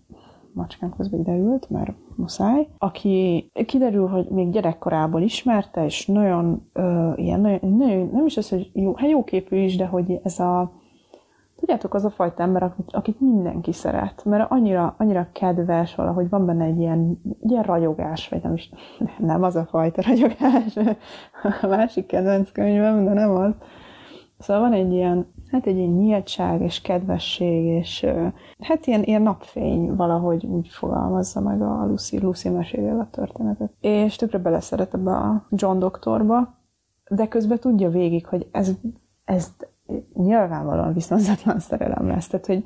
macskán 0.54 0.94
közben 0.98 1.20
ideült, 1.20 1.70
mert 1.70 1.92
muszáj, 2.16 2.68
aki 2.78 3.50
kiderül, 3.66 4.08
hogy 4.08 4.28
még 4.30 4.50
gyerekkorából 4.50 5.22
ismerte, 5.22 5.86
és 5.86 6.08
nagyon 6.08 6.70
uh, 6.74 7.14
ilyen, 7.16 7.40
nagyon, 7.40 8.10
nem 8.14 8.26
is 8.26 8.38
az, 8.38 8.50
hogy 8.50 8.72
jó, 8.74 8.94
hát 8.96 9.10
jó 9.10 9.24
képű 9.24 9.58
is, 9.58 9.76
de 9.76 9.86
hogy 9.86 10.20
ez 10.24 10.40
a 10.40 10.72
Tudjátok, 11.64 11.94
az 11.94 12.06
a 12.06 12.10
fajta 12.10 12.44
ember, 12.44 12.74
akit, 12.88 13.20
mindenki 13.20 13.72
szeret, 13.72 14.26
mert 14.26 14.52
annyira, 14.52 14.96
annyira 14.98 15.28
kedves, 15.32 15.96
valahogy 15.96 16.30
van 16.30 16.46
benne 16.46 16.66
egy 16.66 16.80
ilyen, 16.80 17.22
ilyen 17.42 17.64
ragyogás, 17.64 18.30
vagy 18.30 18.44
nem 18.44 18.54
is, 18.54 18.70
nem 19.18 19.44
az 19.44 19.56
a 19.56 19.66
fajta 19.66 20.02
ragyogás, 20.02 20.76
a 21.62 21.68
másik 21.68 22.06
kedvenc 22.06 22.52
könyvem, 22.52 23.04
de 23.04 23.14
nem 23.14 23.32
az. 23.32 23.54
Szóval 24.40 24.62
van 24.62 24.74
egy 24.74 24.92
ilyen, 24.92 25.34
hát 25.52 25.66
egy 25.66 25.78
ilyen 25.78 25.90
nyíltság 25.90 26.62
és 26.62 26.82
kedvesség, 26.82 27.66
és 27.66 28.06
hát 28.60 28.88
ilyen, 28.88 29.04
ilyen 29.04 29.22
napfény 29.22 29.96
valahogy 29.96 30.46
úgy 30.46 30.68
fogalmazza 30.68 31.42
meg 31.42 31.62
a 31.62 31.86
Lucy, 31.86 32.20
Lucy 32.20 32.50
mesélél 32.50 33.00
a 33.00 33.10
történetet. 33.12 33.72
És 33.82 34.16
tökre 34.16 34.38
beleszeret 34.38 34.94
ebbe 34.94 35.12
a 35.12 35.48
John 35.50 35.80
doktorba, 35.80 36.58
de 37.10 37.28
közben 37.28 37.60
tudja 37.60 37.90
végig, 37.90 38.26
hogy 38.26 38.48
ez, 38.52 38.72
ez 39.26 39.54
nyilvánvalóan 40.14 40.94
viszonzatlan 40.94 41.60
szerelem 41.60 42.08
lesz. 42.08 42.28
Tehát, 42.28 42.46
hogy 42.46 42.64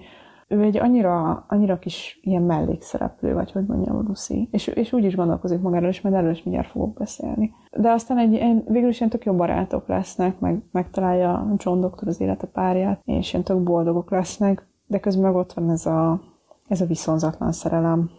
ő 0.47 0.62
egy 0.62 0.77
annyira, 0.77 1.45
annyira 1.47 1.79
kis 1.79 2.19
ilyen 2.21 2.41
mellékszereplő, 2.41 3.33
vagy 3.33 3.51
hogy 3.51 3.65
mondjam, 3.65 4.05
Lucy. 4.07 4.47
És, 4.51 4.67
és 4.67 4.93
úgy 4.93 5.03
is 5.03 5.15
gondolkozik 5.15 5.62
magáról, 5.62 5.89
és 5.89 6.01
majd 6.01 6.15
erről 6.15 6.31
is 6.31 6.43
mindjárt 6.43 6.69
fogok 6.69 6.93
beszélni. 6.93 7.53
De 7.71 7.91
aztán 7.91 8.17
egy, 8.17 8.36
egy 8.36 8.63
végül 8.67 8.89
is 8.89 9.00
ilyen 9.00 9.12
tök 9.12 9.25
jó 9.25 9.33
barátok 9.33 9.88
lesznek, 9.88 10.39
meg 10.39 10.62
megtalálja 10.71 11.53
John 11.57 11.79
Doktor 11.79 12.07
az 12.07 12.21
élete 12.21 12.47
párját, 12.47 13.01
és 13.05 13.33
ilyen 13.33 13.43
tök 13.43 13.63
boldogok 13.63 14.12
lesznek, 14.12 14.67
de 14.86 15.00
közben 15.00 15.24
meg 15.24 15.36
ott 15.36 15.53
van 15.53 15.69
ez 15.69 15.86
a, 15.86 16.21
ez 16.67 16.81
a 16.81 16.86
viszonzatlan 16.86 17.51
szerelem, 17.51 18.09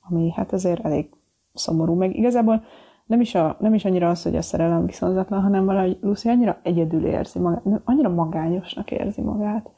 ami 0.00 0.32
hát 0.36 0.52
azért 0.52 0.84
elég 0.84 1.10
szomorú. 1.54 1.94
Meg 1.94 2.16
igazából 2.16 2.62
nem 3.08 3.20
is, 3.20 3.34
a, 3.34 3.56
nem 3.60 3.74
is 3.74 3.84
annyira 3.84 4.08
az, 4.08 4.22
hogy 4.22 4.36
a 4.36 4.42
szerelem 4.42 4.86
viszonzatlan, 4.86 5.42
hanem 5.42 5.64
valahogy 5.64 5.98
Lucy 6.00 6.28
annyira 6.28 6.58
egyedül 6.62 7.06
érzi 7.06 7.38
magát, 7.38 7.62
annyira 7.84 8.08
magányosnak 8.08 8.90
érzi 8.90 9.20
magát. 9.20 9.70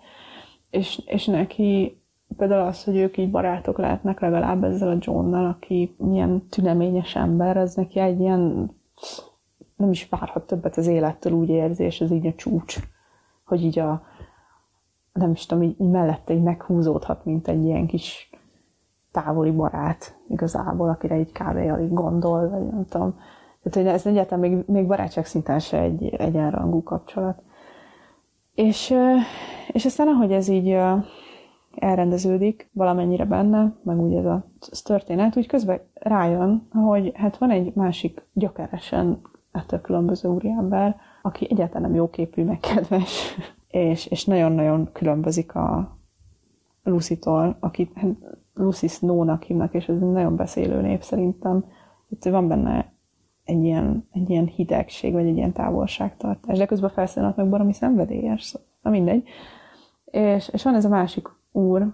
És, 0.71 1.03
és 1.07 1.27
neki 1.27 2.01
például 2.37 2.67
az, 2.67 2.85
hogy 2.85 2.97
ők 2.97 3.17
így 3.17 3.31
barátok 3.31 3.79
lehetnek 3.79 4.21
legalább 4.21 4.65
ezzel 4.65 4.89
a 4.89 4.99
Johnnal, 5.01 5.47
aki 5.47 5.95
milyen 5.99 6.47
tüneményes 6.49 7.17
ember, 7.17 7.57
ez 7.57 7.75
neki 7.75 7.99
egy 7.99 8.21
ilyen 8.21 8.71
nem 9.77 9.91
is 9.91 10.09
várhat 10.09 10.47
többet 10.47 10.77
az 10.77 10.87
élettől, 10.87 11.33
úgy 11.33 11.49
érzi, 11.49 11.85
és 11.85 12.01
ez 12.01 12.11
így 12.11 12.27
a 12.27 12.35
csúcs, 12.37 12.77
hogy 13.45 13.65
így 13.65 13.79
a 13.79 14.03
nem 15.13 15.31
is 15.31 15.47
tudom, 15.47 15.63
így 15.63 15.77
mellette 15.77 16.35
így 16.35 16.43
meghúzódhat, 16.43 17.25
mint 17.25 17.49
egy 17.49 17.65
ilyen 17.65 17.87
kis 17.87 18.30
távoli 19.13 19.51
barát 19.51 20.17
igazából, 20.29 20.89
akire 20.89 21.15
egy 21.15 21.33
kb. 21.33 21.57
alig 21.57 21.93
gondol, 21.93 22.49
vagy 22.49 22.67
nem 22.67 22.85
tudom. 22.89 23.19
Tehát, 23.63 23.79
hogy 23.79 23.87
ez 23.87 24.07
egyáltalán 24.07 24.51
még, 24.51 24.65
még 24.67 24.87
barátság 24.87 25.27
szinten 25.27 25.59
se 25.59 25.81
egy 25.81 26.05
egyenrangú 26.05 26.83
kapcsolat. 26.83 27.43
És, 28.55 28.95
és 29.73 29.85
aztán 29.85 30.09
ahogy 30.09 30.33
ez 30.33 30.49
így 30.49 30.77
elrendeződik 31.75 32.71
valamennyire 32.73 33.25
benne, 33.25 33.75
meg 33.83 34.01
úgy 34.01 34.15
ez 34.15 34.25
a 34.25 34.45
történet, 34.85 35.37
úgy 35.37 35.47
közben 35.47 35.81
rájön, 35.95 36.69
hogy 36.73 37.13
hát 37.15 37.39
van 37.39 37.51
egy 37.51 37.75
másik 37.75 38.23
gyökeresen 38.33 39.21
ettől 39.53 39.81
különböző 39.81 40.29
úriember, 40.29 40.97
aki 41.23 41.47
egyáltalán 41.51 41.83
nem 41.83 41.95
jóképű, 41.95 42.45
meg 42.45 42.59
kedves, 42.61 43.37
és, 43.69 44.07
és 44.07 44.25
nagyon-nagyon 44.25 44.93
különbözik 44.93 45.55
a 45.55 45.99
Lucy-tól, 46.83 47.57
akit 47.61 47.93
Lucy 48.61 48.89
Snow-nak 48.89 49.43
hívnak, 49.43 49.75
és 49.75 49.89
ez 49.89 49.95
egy 49.95 50.11
nagyon 50.11 50.37
beszélő 50.37 50.81
név 50.81 51.01
szerintem. 51.01 51.65
Itt 52.09 52.25
van 52.25 52.49
benne 52.49 52.93
egy 53.45 53.65
ilyen, 53.65 54.09
egy 54.13 54.31
ilyen 54.31 54.47
hidegség, 54.47 55.13
vagy 55.13 55.27
egy 55.27 55.37
ilyen 55.37 55.53
távolságtartás, 55.53 56.59
de 56.59 56.67
közben 56.67 56.91
felszínálnak 56.91 57.37
meg 57.37 57.49
baromi 57.49 57.73
szenvedélyes, 57.73 58.43
szóval, 58.43 58.69
na 58.83 58.91
mindegy. 58.91 59.29
És, 60.05 60.49
és 60.53 60.63
van 60.63 60.75
ez 60.75 60.85
a 60.85 60.89
másik 60.89 61.29
úr, 61.53 61.87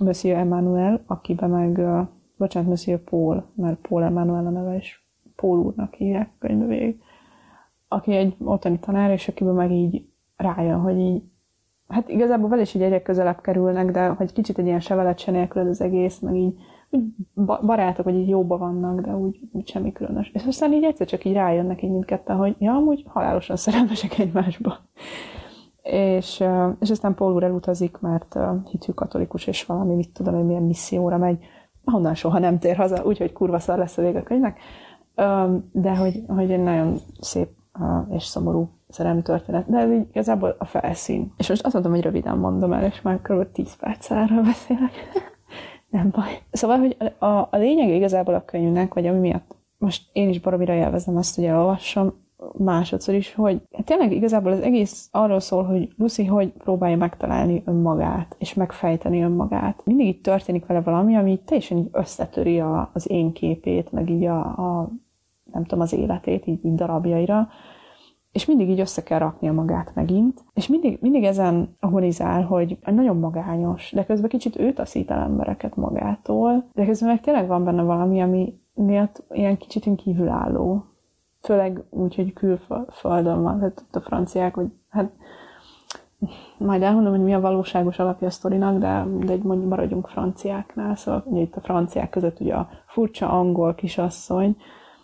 Monsieur 0.00 0.38
Emmanuel, 0.38 1.02
akiben 1.06 1.50
meg, 1.50 1.78
uh, 1.78 2.06
bocsánat, 2.36 2.68
Monsieur 2.68 3.00
Paul, 3.00 3.44
mert 3.54 3.86
Paul 3.88 4.02
Emmanuel 4.02 4.46
a 4.46 4.50
neve, 4.50 4.76
és 4.76 5.00
Paul 5.36 5.58
úrnak 5.58 5.94
hívják 5.94 6.30
könyvbe 6.38 6.66
végig, 6.66 7.00
aki 7.88 8.12
egy 8.12 8.36
ottani 8.38 8.78
tanár, 8.78 9.10
és 9.10 9.28
akiben 9.28 9.54
meg 9.54 9.70
így 9.70 10.06
rájön, 10.36 10.80
hogy 10.80 10.98
így, 10.98 11.22
hát 11.92 12.08
igazából 12.08 12.48
vele 12.48 12.62
is 12.62 12.74
így 12.74 12.82
egyre 12.82 13.02
közelebb 13.02 13.40
kerülnek, 13.40 13.90
de 13.90 14.06
hogy 14.06 14.32
kicsit 14.32 14.58
egy 14.58 14.66
ilyen 14.66 14.80
sevelet 14.80 15.18
se 15.18 15.30
nélkül 15.30 15.68
az 15.68 15.80
egész, 15.80 16.18
meg 16.18 16.34
így 16.36 16.54
úgy 16.90 17.02
barátok, 17.66 18.04
hogy 18.04 18.14
így 18.14 18.28
jóba 18.28 18.58
vannak, 18.58 19.00
de 19.00 19.10
úgy, 19.12 19.40
úgy 19.52 19.68
semmi 19.68 19.92
különös. 19.92 20.30
És 20.34 20.44
aztán 20.46 20.72
így 20.72 20.84
egyszer 20.84 21.06
csak 21.06 21.24
így 21.24 21.32
rájönnek 21.32 21.82
így 21.82 21.90
mindketten, 21.90 22.36
hogy 22.36 22.56
ja, 22.58 22.72
amúgy 22.72 23.04
halálosan 23.06 23.56
szerelmesek 23.56 24.18
egymásba. 24.18 24.78
És, 25.82 26.44
és 26.80 26.90
aztán 26.90 27.14
Paul 27.14 27.32
úr 27.32 27.42
elutazik, 27.42 27.98
mert 28.00 28.38
hitű 28.70 28.92
katolikus, 28.92 29.46
és 29.46 29.64
valami, 29.64 29.94
mit 29.94 30.12
tudom, 30.12 30.34
hogy 30.34 30.44
milyen 30.44 30.62
misszióra 30.62 31.18
megy, 31.18 31.38
ahonnan 31.84 32.14
soha 32.14 32.38
nem 32.38 32.58
tér 32.58 32.76
haza, 32.76 33.04
úgyhogy 33.04 33.32
kurva 33.32 33.58
szar 33.58 33.78
lesz 33.78 33.98
a 33.98 34.02
vége 34.02 34.18
a 34.18 34.22
könyvnek. 34.22 34.58
De 35.72 35.96
hogy, 35.96 36.22
hogy 36.26 36.50
egy 36.50 36.62
nagyon 36.62 36.96
szép 37.20 37.48
és 38.10 38.24
szomorú 38.24 38.68
szerelmi 38.88 39.22
történet, 39.22 39.70
de 39.70 39.78
ez 39.78 39.90
így 39.90 40.06
igazából 40.10 40.56
a 40.58 40.64
felszín. 40.64 41.32
És 41.36 41.48
most 41.48 41.64
azt 41.64 41.74
mondom, 41.74 41.92
hogy 41.92 42.02
röviden 42.02 42.38
mondom 42.38 42.72
el, 42.72 42.84
és 42.84 43.02
már 43.02 43.20
kb. 43.22 43.52
10 43.52 43.76
perc 43.76 44.10
erről 44.10 44.42
beszélek. 44.42 44.92
nem 45.90 46.10
baj. 46.10 46.42
Szóval, 46.50 46.78
hogy 46.78 46.96
a, 47.18 47.26
a 47.26 47.56
lényeg 47.56 47.88
igazából 47.88 48.34
a 48.34 48.44
könyvnek, 48.44 48.94
vagy 48.94 49.06
ami 49.06 49.18
miatt 49.18 49.56
most 49.78 50.08
én 50.12 50.28
is 50.28 50.40
baromira 50.40 50.74
élvezem 50.74 51.16
azt, 51.16 51.34
hogy 51.34 51.44
elolvassam, 51.44 52.12
másodszor 52.58 53.14
is, 53.14 53.34
hogy 53.34 53.60
hát 53.72 53.84
tényleg 53.84 54.12
igazából 54.12 54.52
az 54.52 54.60
egész 54.60 55.08
arról 55.10 55.40
szól, 55.40 55.64
hogy 55.64 55.94
Lucy 55.96 56.24
hogy 56.24 56.48
próbálja 56.52 56.96
megtalálni 56.96 57.62
önmagát, 57.66 58.36
és 58.38 58.54
megfejteni 58.54 59.22
önmagát. 59.22 59.82
Mindig 59.84 60.06
így 60.06 60.20
történik 60.20 60.66
vele 60.66 60.80
valami, 60.80 61.16
ami 61.16 61.40
teljesen 61.44 61.78
így 61.78 61.88
összetöri 61.92 62.60
a, 62.60 62.90
az 62.92 63.10
én 63.10 63.32
képét, 63.32 63.92
meg 63.92 64.10
így 64.10 64.24
a, 64.24 64.40
a 64.40 64.90
nem 65.52 65.62
tudom, 65.62 65.80
az 65.80 65.92
életét 65.92 66.46
így, 66.46 66.64
így 66.64 66.74
darabjaira, 66.74 67.48
és 68.32 68.46
mindig 68.46 68.68
így 68.68 68.80
össze 68.80 69.02
kell 69.02 69.18
raknia 69.18 69.52
magát 69.52 69.94
megint, 69.94 70.44
és 70.54 70.68
mindig, 70.68 70.98
mindig 71.00 71.24
ezen 71.24 71.76
agonizál, 71.80 72.42
hogy 72.42 72.78
nagyon 72.84 73.16
magányos, 73.16 73.92
de 73.92 74.04
közben 74.04 74.30
kicsit 74.30 74.58
ő 74.58 74.72
taszít 74.72 75.10
el 75.10 75.20
embereket 75.20 75.76
magától, 75.76 76.68
de 76.72 76.86
közben 76.86 77.08
meg 77.08 77.20
tényleg 77.20 77.46
van 77.46 77.64
benne 77.64 77.82
valami, 77.82 78.20
ami 78.20 78.60
miatt 78.74 79.22
ilyen 79.30 79.56
kicsit 79.56 79.96
kívülálló. 79.96 80.84
Főleg 81.40 81.82
úgy, 81.90 82.14
hogy 82.14 82.32
külföldön 82.32 83.42
van, 83.42 83.58
tehát 83.58 83.84
a 83.92 84.00
franciák, 84.00 84.54
hogy 84.54 84.66
hát 84.88 85.10
majd 86.58 86.82
elmondom, 86.82 87.12
hogy 87.12 87.22
mi 87.22 87.34
a 87.34 87.40
valóságos 87.40 87.98
alapja 87.98 88.26
a 88.26 88.30
sztorinak, 88.30 88.78
de, 88.78 89.06
de 89.24 89.32
egy 89.32 89.42
mondjuk 89.42 89.68
maradjunk 89.68 90.08
franciáknál, 90.08 90.96
szóval 90.96 91.22
ugye 91.26 91.40
itt 91.40 91.56
a 91.56 91.60
franciák 91.60 92.10
között 92.10 92.40
ugye 92.40 92.54
a 92.54 92.68
furcsa 92.86 93.28
angol 93.30 93.74
kisasszony, 93.74 94.56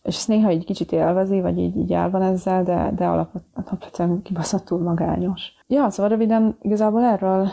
és 0.03 0.17
ezt 0.17 0.29
néha 0.29 0.49
egy 0.49 0.65
kicsit 0.65 0.93
élvezi, 0.93 1.41
vagy 1.41 1.59
így, 1.59 1.77
így 1.77 1.93
el 1.93 2.11
van 2.11 2.23
ezzel, 2.23 2.63
de, 2.65 2.93
de 2.97 3.07
alapvetően 3.07 4.23
kibaszottul 4.23 4.79
magányos. 4.79 5.53
Ja, 5.67 5.91
szóval 5.91 6.11
röviden 6.11 6.57
igazából 6.61 7.03
erről 7.03 7.49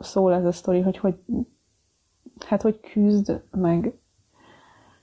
szól 0.00 0.34
ez 0.34 0.44
a 0.44 0.52
sztori, 0.52 0.80
hogy 0.80 0.98
hogy, 0.98 1.14
hát 2.46 2.62
hogy 2.62 2.80
küzd 2.80 3.42
meg 3.50 3.98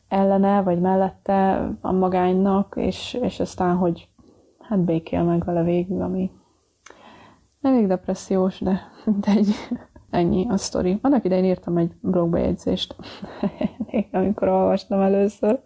ellene, 0.07 0.61
vagy 0.61 0.79
mellette 0.79 1.69
a 1.81 1.91
magánynak, 1.91 2.73
és, 2.77 3.13
és 3.21 3.39
aztán, 3.39 3.75
hogy 3.75 4.09
hát 4.59 4.79
békél 4.79 5.23
meg 5.23 5.43
vele 5.43 5.63
végül, 5.63 6.01
ami 6.01 6.31
elég 7.61 7.87
depressziós, 7.87 8.59
de 8.59 8.81
mindegy. 9.05 9.47
Ennyi 10.09 10.45
a 10.49 10.57
sztori. 10.57 10.99
Annak 11.01 11.25
idején 11.25 11.45
írtam 11.45 11.77
egy 11.77 11.91
blogbejegyzést, 12.01 12.95
amikor 14.11 14.47
olvastam 14.47 15.01
először, 15.01 15.59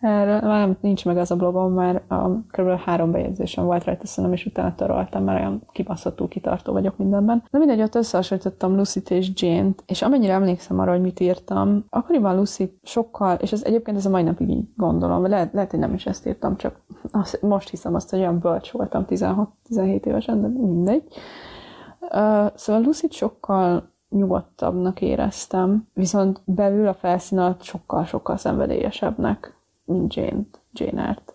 Erről 0.00 0.40
már 0.40 0.76
nincs 0.80 1.04
meg 1.04 1.16
az 1.16 1.30
a 1.30 1.36
blogom, 1.36 1.72
mert 1.72 2.02
um, 2.10 2.46
kb. 2.50 2.68
három 2.68 3.10
bejegyzésem 3.10 3.64
volt 3.64 3.84
rajta, 3.84 4.06
szerintem, 4.06 4.38
és 4.38 4.46
utána 4.46 4.74
töröltem, 4.74 5.24
mert 5.24 5.40
olyan 5.40 5.62
kibaszottul 5.72 6.28
kitartó 6.28 6.72
vagyok 6.72 6.96
mindenben. 6.96 7.42
De 7.50 7.58
mindegy, 7.58 7.82
ott 7.82 7.94
összehasonlítottam 7.94 8.76
Lucy-t 8.76 9.10
és 9.10 9.30
Jane-t, 9.34 9.82
és 9.86 10.02
amennyire 10.02 10.32
emlékszem 10.32 10.78
arra, 10.78 10.90
hogy 10.90 11.00
mit 11.00 11.20
írtam, 11.20 11.84
akkoriban 11.88 12.36
Lucy 12.36 12.78
sokkal, 12.82 13.34
és 13.34 13.52
ez 13.52 13.62
egyébként 13.64 13.96
ez 13.96 14.06
a 14.06 14.10
mai 14.10 14.22
napig 14.22 14.48
így 14.48 14.64
gondolom, 14.76 15.26
lehet, 15.26 15.52
lehet, 15.52 15.70
hogy 15.70 15.80
nem 15.80 15.94
is 15.94 16.06
ezt 16.06 16.26
írtam, 16.26 16.56
csak 16.56 16.80
azt, 17.10 17.42
most 17.42 17.68
hiszem 17.68 17.94
azt, 17.94 18.10
hogy 18.10 18.18
olyan 18.18 18.38
bölcs 18.38 18.70
voltam 18.70 19.04
16-17 19.08 19.46
évesen, 20.04 20.40
de 20.40 20.48
mindegy. 20.48 21.02
Uh, 22.00 22.46
szóval 22.54 22.82
lucy 22.82 23.06
sokkal 23.10 23.90
nyugodtabbnak 24.08 25.00
éreztem, 25.00 25.88
viszont 25.94 26.40
belül 26.44 26.86
a 26.86 26.94
felszín 26.94 27.38
alatt 27.38 27.62
sokkal-sokkal 27.62 28.36
szenvedélyesebbnek 28.36 29.58
Jane, 30.08 30.46
Jane 30.72 31.00
Eyre-t. 31.00 31.34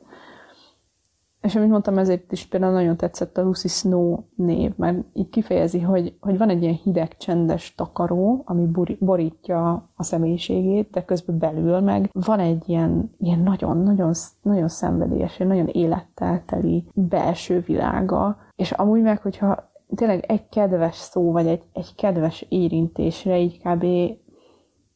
És 1.46 1.56
amit 1.56 1.70
mondtam, 1.70 1.98
ezért 1.98 2.32
is 2.32 2.46
például 2.46 2.74
nagyon 2.74 2.98
tetszett 2.98 3.38
a 3.38 3.42
Lucy 3.42 3.68
Snow 3.68 4.18
név, 4.36 4.72
mert 4.76 4.98
így 5.14 5.30
kifejezi, 5.30 5.80
hogy, 5.80 6.18
hogy 6.20 6.38
van 6.38 6.50
egy 6.50 6.62
ilyen 6.62 6.80
hideg, 6.84 7.18
csendes 7.18 7.76
takaró, 7.76 8.42
ami 8.46 8.66
borítja 9.00 9.90
a 9.96 10.04
személyiségét, 10.04 10.90
de 10.90 11.06
közben 11.06 11.38
belül 11.38 11.80
meg 11.80 12.10
van 12.12 12.40
egy 12.40 12.64
ilyen, 12.66 13.16
ilyen 13.20 13.40
nagyon, 13.40 13.78
nagyon, 13.78 14.14
nagyon 14.42 14.68
szenvedélyes, 14.68 15.38
nagyon 15.38 15.68
élettel 15.68 16.44
teli 16.46 16.88
belső 16.94 17.60
világa, 17.60 18.38
és 18.56 18.72
amúgy 18.72 19.02
meg, 19.02 19.22
hogyha 19.22 19.72
tényleg 19.96 20.26
egy 20.28 20.50
kedves 20.50 20.96
szó, 20.96 21.32
vagy 21.32 21.48
egy, 21.48 21.64
egy 21.74 21.96
kedves 21.96 22.46
érintésre 22.50 23.40
így 23.40 23.62
kb. 23.62 23.86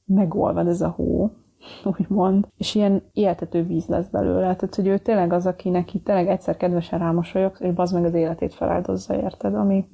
megolvad 0.06 0.67
ez 0.67 0.82
a 0.82 0.89
hó, 0.89 1.32
úgymond, 2.00 2.48
és 2.58 2.76
ilyen 2.76 3.04
éltető 3.13 3.63
víz 3.63 3.88
lesz 3.88 4.08
belőle. 4.08 4.56
Tehát, 4.56 4.76
hogy 4.76 4.88
ő 4.88 4.98
tényleg 4.98 5.34
az, 5.34 5.45
aki 5.45 5.69
neki 5.69 6.00
tényleg 6.00 6.28
egyszer 6.28 6.58
kedvesen 6.58 7.00
rámosolyog, 7.00 7.56
és 7.60 7.74
bazd 7.74 7.93
meg 7.93 8.04
az 8.04 8.13
életét 8.13 8.54
feláldozza, 8.54 9.15
érted? 9.15 9.56
Ami, 9.56 9.86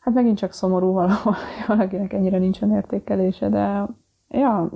hát 0.00 0.14
megint 0.14 0.38
csak 0.38 0.52
szomorú 0.52 0.92
valahol, 0.92 1.34
valakinek 1.66 2.12
ennyire 2.12 2.38
nincsen 2.38 2.72
értékelése, 2.72 3.48
de 3.48 3.86
ja, 4.28 4.70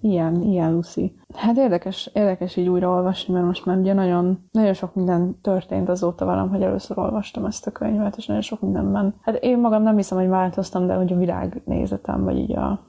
ilyen, 0.00 0.42
ilyen 0.42 0.72
Lucy. 0.72 1.16
Hát 1.34 1.56
érdekes, 1.56 2.10
érdekes 2.12 2.56
így 2.56 2.68
újra 2.68 2.88
olvasni, 2.88 3.34
mert 3.34 3.46
most 3.46 3.66
már 3.66 3.78
ugye 3.78 3.92
nagyon, 3.92 4.48
nagyon 4.50 4.72
sok 4.72 4.94
minden 4.94 5.38
történt 5.42 5.88
azóta 5.88 6.24
velem, 6.24 6.48
hogy 6.48 6.62
először 6.62 6.98
olvastam 6.98 7.44
ezt 7.44 7.66
a 7.66 7.70
könyvet, 7.70 8.16
és 8.16 8.26
nagyon 8.26 8.42
sok 8.42 8.60
mindenben. 8.60 9.14
Hát 9.20 9.36
én 9.36 9.58
magam 9.58 9.82
nem 9.82 9.96
hiszem, 9.96 10.18
hogy 10.18 10.28
változtam, 10.28 10.86
de 10.86 10.94
hogy 10.94 11.12
a 11.12 11.16
világnézetem, 11.16 12.24
vagy 12.24 12.38
így 12.38 12.56
a, 12.56 12.80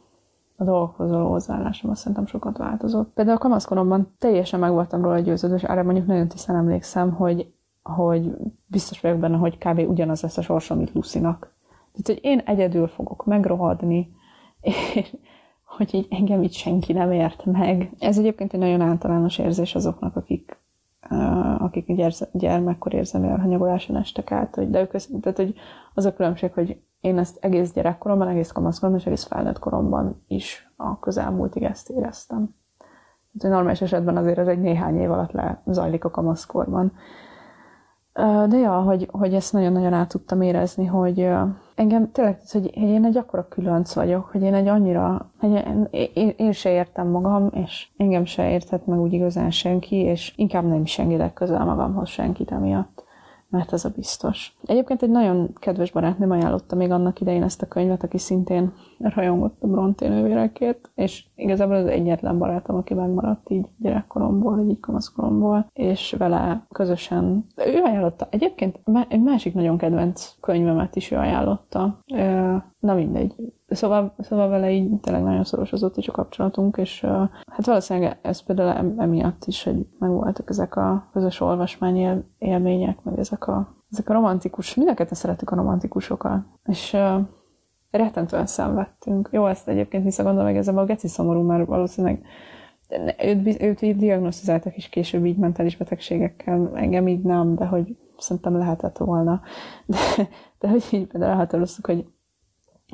a 0.60 0.64
dolgokhoz 0.64 1.10
való 1.10 1.30
hozzáállásom 1.30 1.92
azt 1.92 2.00
szerintem 2.00 2.26
sokat 2.26 2.58
változott. 2.58 3.14
Például 3.14 3.38
a 3.38 3.40
kamaszkoromban 3.40 4.16
teljesen 4.20 4.60
meg 4.60 4.72
voltam 4.72 5.02
róla 5.02 5.20
győződő, 5.20 5.56
és 5.56 5.64
erre 5.64 5.84
mondjuk 5.84 6.08
nagyon 6.08 6.28
tisztán 6.28 6.56
emlékszem, 6.56 7.12
hogy, 7.12 7.54
hogy 7.84 8.32
biztos 8.66 9.02
vagyok 9.02 9.20
benne, 9.20 9.38
hogy 9.38 9.58
kb. 9.58 9.90
ugyanaz 9.90 10.22
lesz 10.22 10.38
a 10.38 10.42
sorsom, 10.42 10.78
mint 10.78 10.94
Lucinak. 10.94 11.56
Tehát, 11.92 12.06
hogy 12.06 12.32
én 12.32 12.40
egyedül 12.40 12.88
fogok 12.88 13.26
megrohadni, 13.26 14.12
és 14.62 15.16
hogy 15.78 15.94
így 15.94 16.08
engem 16.10 16.44
így 16.44 16.54
senki 16.54 16.94
nem 16.94 17.12
ért 17.12 17.46
meg. 17.46 17.92
Ez 18.00 18.18
egyébként 18.18 18.54
egy 18.54 18.60
nagyon 18.60 18.82
általános 18.82 19.38
érzés 19.38 19.76
azoknak, 19.76 20.16
akik 20.16 20.58
akik 21.58 21.92
gyermekkor 22.32 22.94
érzelmi 22.94 23.28
elhanyagoláson 23.28 23.96
estek 23.96 24.32
át, 24.32 24.56
hogy, 24.56 24.70
de 24.70 24.82
ők, 24.82 24.92
tehát, 25.22 25.38
hogy 25.38 25.56
az 25.94 26.06
a 26.06 26.14
különbség, 26.14 26.54
hogy 26.54 26.82
én 27.02 27.18
ezt 27.18 27.38
egész 27.42 27.74
gyerekkoromban, 27.74 28.28
egész 28.28 28.52
kamaszkoromban 28.52 29.02
és 29.02 29.08
egész 29.08 29.24
felnőtt 29.24 29.60
koromban 29.60 30.24
is 30.28 30.72
a 30.76 31.00
közelmúltig 31.00 31.64
ezt 31.64 31.90
éreztem. 31.90 32.56
Tehát, 33.38 33.56
normális 33.56 33.82
esetben 33.82 34.18
azért 34.18 34.38
ez 34.38 34.48
egy 34.48 34.62
néhány 34.62 35.00
év 35.00 35.12
alatt 35.12 35.32
lezajlik 35.66 36.04
a 36.04 36.12
kamaszkorban. 36.12 36.92
De 38.48 38.58
ja, 38.58 38.82
hogy, 38.82 39.10
hogy 39.12 39.34
ezt 39.34 39.54
nagyon-nagyon 39.54 39.94
át 39.94 40.10
tudtam 40.10 40.42
érezni, 40.42 40.86
hogy 40.86 41.30
engem 41.76 42.12
tényleg, 42.12 42.40
hogy, 42.52 42.78
én 42.78 43.06
egy 43.06 43.18
akkora 43.18 43.48
különc 43.48 43.94
vagyok, 43.94 44.26
hogy 44.26 44.42
én 44.42 44.54
egy 44.54 44.68
annyira, 44.68 45.32
hogy 45.40 45.52
én, 45.52 45.88
én, 46.14 46.34
én 46.38 46.52
se 46.52 46.72
értem 46.72 47.08
magam, 47.08 47.50
és 47.54 47.90
engem 47.98 48.26
se 48.26 48.52
érthet 48.52 48.86
meg 48.86 49.00
úgy 49.00 49.14
igazán 49.14 49.52
senki, 49.52 49.96
és 49.96 50.34
inkább 50.36 50.64
nem 50.64 50.82
is 50.82 51.00
engedek 51.00 51.34
közel 51.34 51.66
magamhoz 51.66 52.10
senkit 52.10 52.52
emiatt 52.52 52.97
mert 53.50 53.74
ez 53.74 53.86
a 53.86 53.90
biztos. 53.96 54.56
Egyébként 54.66 55.02
egy 55.02 55.10
nagyon 55.10 55.54
kedves 55.54 55.92
barátnőm 55.92 56.32
ajánlotta 56.32 56.76
még 56.76 56.92
annak 56.92 57.22
idején 57.22 57.44
ezt 57.44 57.62
a 57.62 57.68
könyvet, 57.68 58.04
aki 58.04 58.18
szintén 58.18 58.74
rajongott 59.00 59.64
a 59.64 59.68
Bronté 59.68 60.08
nővérekért, 60.08 60.90
és 60.96 61.24
igazából 61.38 61.76
az 61.76 61.86
egyetlen 61.86 62.38
barátom, 62.38 62.76
aki 62.76 62.94
megmaradt 62.94 63.50
így 63.50 63.66
gyerekkoromból, 63.78 64.56
vagy 64.56 64.70
így 64.70 64.80
kamaszkoromból, 64.80 65.70
és 65.74 66.16
vele 66.18 66.66
közösen, 66.70 67.46
ő 67.56 67.82
ajánlotta. 67.84 68.28
Egyébként 68.30 68.80
egy 69.08 69.22
másik 69.22 69.54
nagyon 69.54 69.78
kedvenc 69.78 70.36
könyvemet 70.42 70.96
is 70.96 71.12
ő 71.12 71.16
ajánlotta. 71.16 72.04
Na 72.80 72.94
mindegy, 72.94 73.36
Szóval, 73.70 74.14
szóval 74.20 74.50
vele 74.50 74.72
így 74.72 75.00
tényleg 75.00 75.24
nagyon 75.24 75.44
szoros 75.44 75.74
az 75.74 75.84
ott 75.84 75.98
is 75.98 76.08
a 76.08 76.12
kapcsolatunk, 76.12 76.78
és 76.78 77.02
hát 77.46 77.66
valószínűleg 77.66 78.20
ez 78.22 78.40
például 78.40 78.94
emiatt 78.98 79.46
is, 79.46 79.64
hogy 79.64 79.88
megvoltak 80.00 80.50
ezek 80.50 80.76
a 80.76 81.10
közös 81.14 81.40
olvasmány 81.40 82.26
élmények, 82.38 83.04
meg 83.04 83.20
ezek 83.20 83.48
a, 83.48 83.76
ezek 83.92 84.10
a 84.10 84.14
romantikus, 84.14 84.76
mindeket 84.76 85.16
szeretük 85.16 85.50
a 85.50 85.56
romantikusokat, 85.56 86.44
és 86.64 86.98
rettentően 87.92 88.46
szenvedtünk. 88.46 89.30
Jó, 89.32 89.48
ezt 89.48 89.68
egyébként 89.68 90.04
visszagondolom, 90.04 90.48
meg 90.48 90.58
ez 90.58 90.68
a 90.68 90.84
geci 90.84 91.08
szomorú, 91.08 91.42
mert 91.42 91.68
valószínűleg 91.68 92.26
őt, 93.24 93.62
őt 93.62 93.82
így 93.82 93.96
diagnosztizáltak 93.96 94.78
is 94.78 94.90
később 94.90 95.26
így 95.26 95.38
mentális 95.38 95.78
betegségekkel, 95.78 96.72
engem 96.74 97.08
így 97.08 97.22
nem, 97.22 97.56
de 97.56 97.66
hogy 97.66 97.98
szerintem 98.18 98.58
lehetett 98.58 98.98
volna. 98.98 99.42
De, 99.86 99.98
de 100.60 100.68
hogy 100.68 100.84
így 100.92 101.08
például 101.08 101.32
elhatároztuk, 101.32 101.86
hogy 101.86 102.06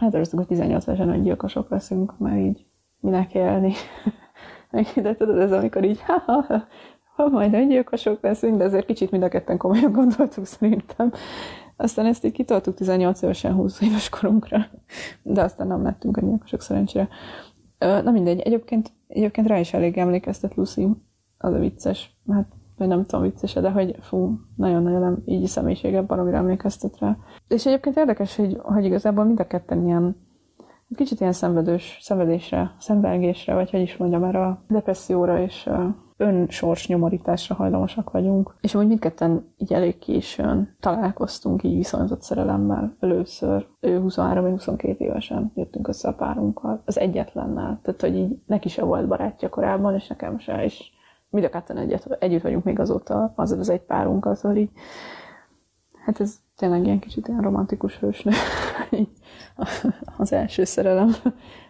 azt 0.01 0.31
hogy 0.31 0.47
18 0.47 0.87
évesen 0.87 1.09
hogy 1.09 1.23
gyilkosok 1.23 1.69
leszünk, 1.69 2.17
mert 2.17 2.37
így 2.37 2.65
minek 2.99 3.33
élni. 3.33 3.73
de 4.95 5.15
tudod, 5.15 5.37
ez 5.37 5.51
amikor 5.51 5.83
így, 5.83 6.01
ha, 6.01 6.23
ha, 6.25 6.41
ha, 6.47 6.67
ha 7.15 7.27
majd 7.27 7.53
öngyilkosok 7.53 8.21
leszünk, 8.21 8.57
de 8.57 8.63
ezért 8.63 8.85
kicsit 8.85 9.11
mind 9.11 9.23
a 9.23 9.27
ketten 9.27 9.57
komolyan 9.57 9.91
gondoltuk 9.91 10.45
szerintem. 10.45 11.11
Aztán 11.75 12.05
ezt 12.05 12.25
így 12.25 12.31
kitoltuk 12.31 12.75
18 12.75 13.21
évesen 13.21 13.53
20 13.53 13.81
éves 13.81 14.09
korunkra, 14.09 14.65
de 15.23 15.41
aztán 15.41 15.67
nem 15.67 15.83
lettünk 15.83 16.17
öngyilkosok 16.17 16.61
szerencsére. 16.61 17.07
Na 17.77 18.11
mindegy, 18.11 18.39
egyébként, 18.39 18.91
egyébként 19.07 19.47
rá 19.47 19.59
is 19.59 19.73
elég 19.73 19.97
emlékeztet 19.97 20.55
Lucy, 20.55 20.87
az 21.37 21.53
a 21.53 21.59
vicces, 21.59 22.17
hát 22.29 22.47
vagy 22.77 22.87
nem 22.87 23.03
tudom 23.03 23.21
vicces 23.21 23.53
de 23.53 23.71
hogy 23.71 23.95
fú, 23.99 24.39
nagyon-nagyon 24.55 25.21
így 25.25 25.47
személyisége 25.47 26.01
baromira 26.01 26.37
emlékeztet 26.37 26.99
rá. 26.99 27.17
És 27.47 27.65
egyébként 27.65 27.97
érdekes, 27.97 28.35
hogy, 28.35 28.57
hogy 28.61 28.85
igazából 28.85 29.23
mind 29.23 29.39
a 29.39 29.47
ketten 29.47 29.85
ilyen 29.85 30.15
kicsit 30.95 31.19
ilyen 31.19 31.31
szenvedős, 31.31 31.97
szenvedésre, 32.01 32.75
szenvelgésre, 32.79 33.53
vagy 33.53 33.69
hogy 33.69 33.81
is 33.81 33.97
mondjam, 33.97 34.21
már 34.21 34.35
a 34.35 34.63
depresszióra 34.67 35.41
és 35.41 35.69
önsors 36.17 36.87
nyomorításra 36.87 37.55
hajlamosak 37.55 38.11
vagyunk. 38.11 38.55
És 38.61 38.75
úgy 38.75 38.87
mindketten 38.87 39.53
így 39.57 39.73
elég 39.73 39.97
későn 39.99 40.75
találkoztunk 40.79 41.63
így 41.63 41.75
viszonyzott 41.75 42.21
szerelemmel 42.21 42.95
először. 42.99 43.67
Ő 43.79 43.99
23 43.99 44.49
22 44.49 45.05
évesen 45.05 45.51
jöttünk 45.55 45.87
össze 45.87 46.07
a 46.07 46.13
párunkkal, 46.13 46.81
az 46.85 46.99
egyetlennel. 46.99 47.79
Tehát, 47.83 48.01
hogy 48.01 48.15
így 48.15 48.39
neki 48.45 48.69
se 48.69 48.83
volt 48.83 49.07
barátja 49.07 49.49
korábban, 49.49 49.95
és 49.95 50.07
nekem 50.07 50.39
se, 50.39 50.63
és 50.63 50.91
mind 51.29 51.45
a 51.45 51.49
ketten 51.49 51.77
egyet, 51.77 52.17
együtt 52.19 52.41
vagyunk 52.41 52.63
még 52.63 52.79
azóta, 52.79 53.33
az 53.35 53.51
az 53.51 53.69
egy 53.69 53.81
párunkkal, 53.81 54.35
szóval 54.35 54.57
így, 54.57 54.69
hát 56.05 56.19
ez 56.19 56.35
tényleg 56.55 56.85
ilyen 56.85 56.99
kicsit 56.99 57.27
ilyen 57.27 57.41
romantikus 57.41 57.99
hősnő, 57.99 58.31
az 60.17 60.33
első 60.33 60.63
szerelem. 60.63 61.09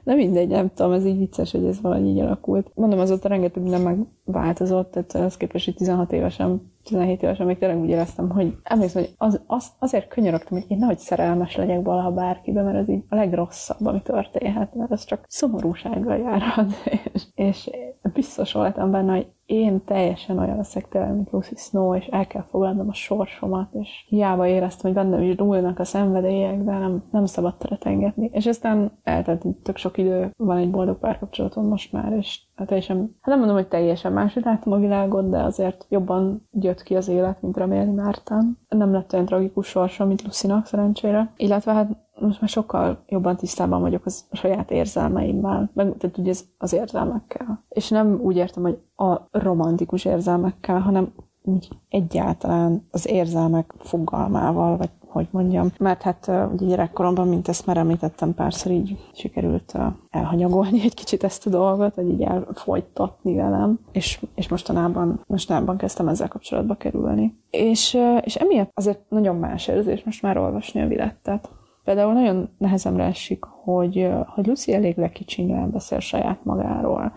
De 0.03 0.13
mindegy, 0.13 0.47
nem 0.47 0.69
tudom, 0.73 0.91
ez 0.91 1.05
így 1.05 1.17
vicces, 1.17 1.51
hogy 1.51 1.65
ez 1.65 1.81
valahogy 1.81 2.07
így 2.07 2.19
alakult. 2.19 2.71
Mondom, 2.75 2.99
azóta 2.99 3.27
rengeteg 3.27 3.63
minden 3.63 3.81
megváltozott, 4.25 4.91
tehát 4.91 5.27
az 5.27 5.37
képest, 5.37 5.65
hogy 5.65 5.75
16 5.75 6.11
évesen, 6.11 6.72
17 6.83 7.23
évesen 7.23 7.45
még 7.45 7.57
tényleg 7.57 7.79
úgy 7.79 7.89
éreztem, 7.89 8.29
hogy 8.29 8.57
emlékszem, 8.63 9.01
hogy 9.01 9.13
az, 9.17 9.41
az, 9.47 9.71
azért 9.79 10.07
könyörögtem, 10.07 10.57
hogy 10.57 10.71
én 10.71 10.77
nehogy 10.77 10.97
szerelmes 10.97 11.55
legyek 11.55 11.83
valaha 11.83 12.11
bárkibe, 12.11 12.61
mert 12.61 12.77
ez 12.77 12.89
így 12.89 13.03
a 13.09 13.15
legrosszabb, 13.15 13.85
ami 13.85 14.01
történhet, 14.01 14.75
mert 14.75 14.91
ez 14.91 15.03
csak 15.03 15.25
szomorúsággal 15.27 16.17
járhat. 16.17 16.71
És, 17.13 17.23
és 17.35 17.69
biztos 18.13 18.53
voltam 18.53 18.91
benne, 18.91 19.15
hogy 19.15 19.27
én 19.45 19.83
teljesen 19.85 20.37
olyan 20.37 20.57
leszek 20.57 20.87
tényleg, 20.87 21.13
mint 21.13 21.31
Lucy 21.31 21.55
Snow, 21.55 21.95
és 21.95 22.05
el 22.05 22.27
kell 22.27 22.45
fogadnom 22.49 22.89
a 22.89 22.93
sorsomat, 22.93 23.73
és 23.73 24.05
hiába 24.07 24.47
éreztem, 24.47 24.93
hogy 24.93 25.03
bennem 25.03 25.21
is 25.21 25.35
dúlnak 25.35 25.79
a 25.79 25.83
szenvedélyek, 25.83 26.63
de 26.63 26.77
nem, 26.77 27.03
nem 27.11 27.25
szabad 27.25 27.57
teret 27.57 27.85
engedni. 27.85 28.29
És 28.33 28.45
aztán 28.45 28.91
eltelt 29.03 29.45
tök 29.63 29.77
sok 29.77 29.97
idő, 29.97 30.31
van 30.37 30.57
egy 30.57 30.71
boldog 30.71 30.99
párkapcsolatom 30.99 31.67
most 31.67 31.91
már, 31.91 32.11
és 32.11 32.41
hát 32.55 32.67
teljesen, 32.67 32.97
hát 32.97 33.25
nem 33.25 33.37
mondom, 33.37 33.55
hogy 33.55 33.67
teljesen 33.67 34.13
máshogy 34.13 34.43
láttam 34.43 34.73
a 34.73 34.77
világot, 34.77 35.29
de 35.29 35.41
azért 35.41 35.85
jobban 35.89 36.47
jött 36.73 36.83
ki 36.83 36.95
az 36.95 37.07
élet, 37.07 37.41
mint 37.41 37.57
remélni 37.57 37.93
mártam. 37.93 38.57
Nem 38.69 38.93
lett 38.93 39.13
olyan 39.13 39.25
tragikus 39.25 39.67
sorsa, 39.67 40.05
mint 40.05 40.23
Lucinak 40.23 40.65
szerencsére. 40.65 41.33
Illetve 41.37 41.73
hát 41.73 41.89
most 42.19 42.41
már 42.41 42.49
sokkal 42.49 43.03
jobban 43.07 43.35
tisztában 43.35 43.81
vagyok 43.81 44.05
az 44.05 44.25
saját 44.31 44.71
érzelmeimmel, 44.71 45.69
meg 45.73 45.97
tehát 45.97 46.17
ugye 46.17 46.33
az 46.57 46.73
érzelmekkel. 46.73 47.63
És 47.69 47.89
nem 47.89 48.19
úgy 48.21 48.35
értem, 48.35 48.63
hogy 48.63 48.77
a 48.95 49.27
romantikus 49.31 50.05
érzelmekkel, 50.05 50.79
hanem 50.79 51.13
úgy 51.43 51.67
egyáltalán 51.89 52.87
az 52.91 53.07
érzelmek 53.07 53.73
fogalmával, 53.79 54.77
vagy 54.77 54.89
hogy 55.13 55.27
mondjam. 55.31 55.71
Mert 55.77 56.01
hát 56.01 56.31
ugye 56.53 56.65
gyerekkoromban, 56.65 57.27
mint 57.27 57.47
ezt 57.47 57.65
már 57.65 57.77
említettem 57.77 58.33
párszor, 58.33 58.71
így 58.71 58.97
sikerült 59.13 59.77
elhanyagolni 60.09 60.81
egy 60.81 60.93
kicsit 60.93 61.23
ezt 61.23 61.47
a 61.47 61.49
dolgot, 61.49 61.95
vagy 61.95 62.09
így 62.09 62.21
elfolytatni 62.21 63.35
velem, 63.35 63.79
és, 63.91 64.21
és 64.35 64.47
mostanában, 64.47 65.23
mostanában 65.27 65.77
kezdtem 65.77 66.07
ezzel 66.07 66.27
kapcsolatba 66.27 66.75
kerülni. 66.75 67.37
És, 67.49 67.97
és 68.21 68.35
emiatt 68.35 68.71
azért 68.73 69.09
nagyon 69.09 69.35
más 69.35 69.67
érzés 69.67 70.03
most 70.03 70.21
már 70.21 70.37
olvasni 70.37 70.81
a 70.81 70.87
vilettet. 70.87 71.49
Például 71.83 72.13
nagyon 72.13 72.49
nehezemre 72.57 73.03
esik, 73.03 73.43
hogy, 73.43 74.09
hogy 74.27 74.47
Lucy 74.47 74.73
elég 74.73 74.97
lekicsinyűen 74.97 75.71
beszél 75.71 75.99
saját 75.99 76.43
magáról. 76.43 77.13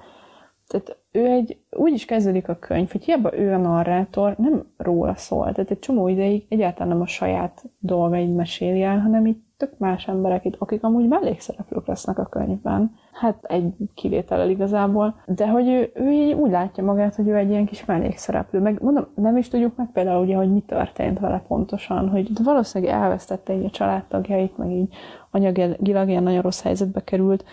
Tehát 0.69 0.99
ő 1.13 1.27
egy, 1.27 1.59
úgy 1.71 1.93
is 1.93 2.05
kezdődik 2.05 2.49
a 2.49 2.59
könyv, 2.59 2.91
hogy 2.91 3.05
hiába 3.05 3.39
ő 3.39 3.53
a 3.53 3.59
narrátor, 3.59 4.37
nem 4.37 4.73
róla 4.77 5.15
szól. 5.15 5.53
Tehát 5.53 5.71
egy 5.71 5.79
csomó 5.79 6.09
ideig 6.09 6.47
egyáltalán 6.49 6.89
nem 6.89 7.01
a 7.01 7.07
saját 7.07 7.65
dolgaid 7.79 8.35
meséli 8.35 8.83
el, 8.83 8.99
hanem 8.99 9.27
itt 9.27 9.45
tök 9.57 9.79
más 9.79 10.09
emberek 10.09 10.45
itt, 10.45 10.57
akik 10.59 10.83
amúgy 10.83 11.09
mellékszereplők 11.09 11.87
lesznek 11.87 12.19
a 12.19 12.27
könyvben. 12.27 12.95
Hát 13.13 13.45
egy 13.45 13.75
kivétellel 13.95 14.51
igazából. 14.51 15.21
De 15.27 15.49
hogy 15.49 15.69
ő, 15.69 15.91
ő 15.95 16.11
így 16.11 16.33
úgy 16.33 16.51
látja 16.51 16.85
magát, 16.85 17.15
hogy 17.15 17.29
ő 17.29 17.37
egy 17.37 17.51
ilyen 17.51 17.67
kis 17.67 17.85
mellékszereplő. 17.85 18.61
Meg 18.61 18.83
mondom, 18.83 19.07
nem 19.15 19.37
is 19.37 19.49
tudjuk 19.49 19.77
meg 19.77 19.91
például 19.93 20.25
ugye, 20.25 20.37
hogy 20.37 20.53
mi 20.53 20.61
történt 20.61 21.19
vele 21.19 21.45
pontosan, 21.49 22.09
hogy 22.09 22.31
valószínűleg 22.45 22.95
elvesztette 22.95 23.55
így 23.55 23.65
a 23.65 23.71
családtagjait, 23.71 24.57
meg 24.57 24.71
így 24.71 24.95
anyagilag 25.31 26.09
ilyen 26.09 26.23
nagyon 26.23 26.43
rossz 26.43 26.63
helyzetbe 26.63 27.05
került, 27.05 27.45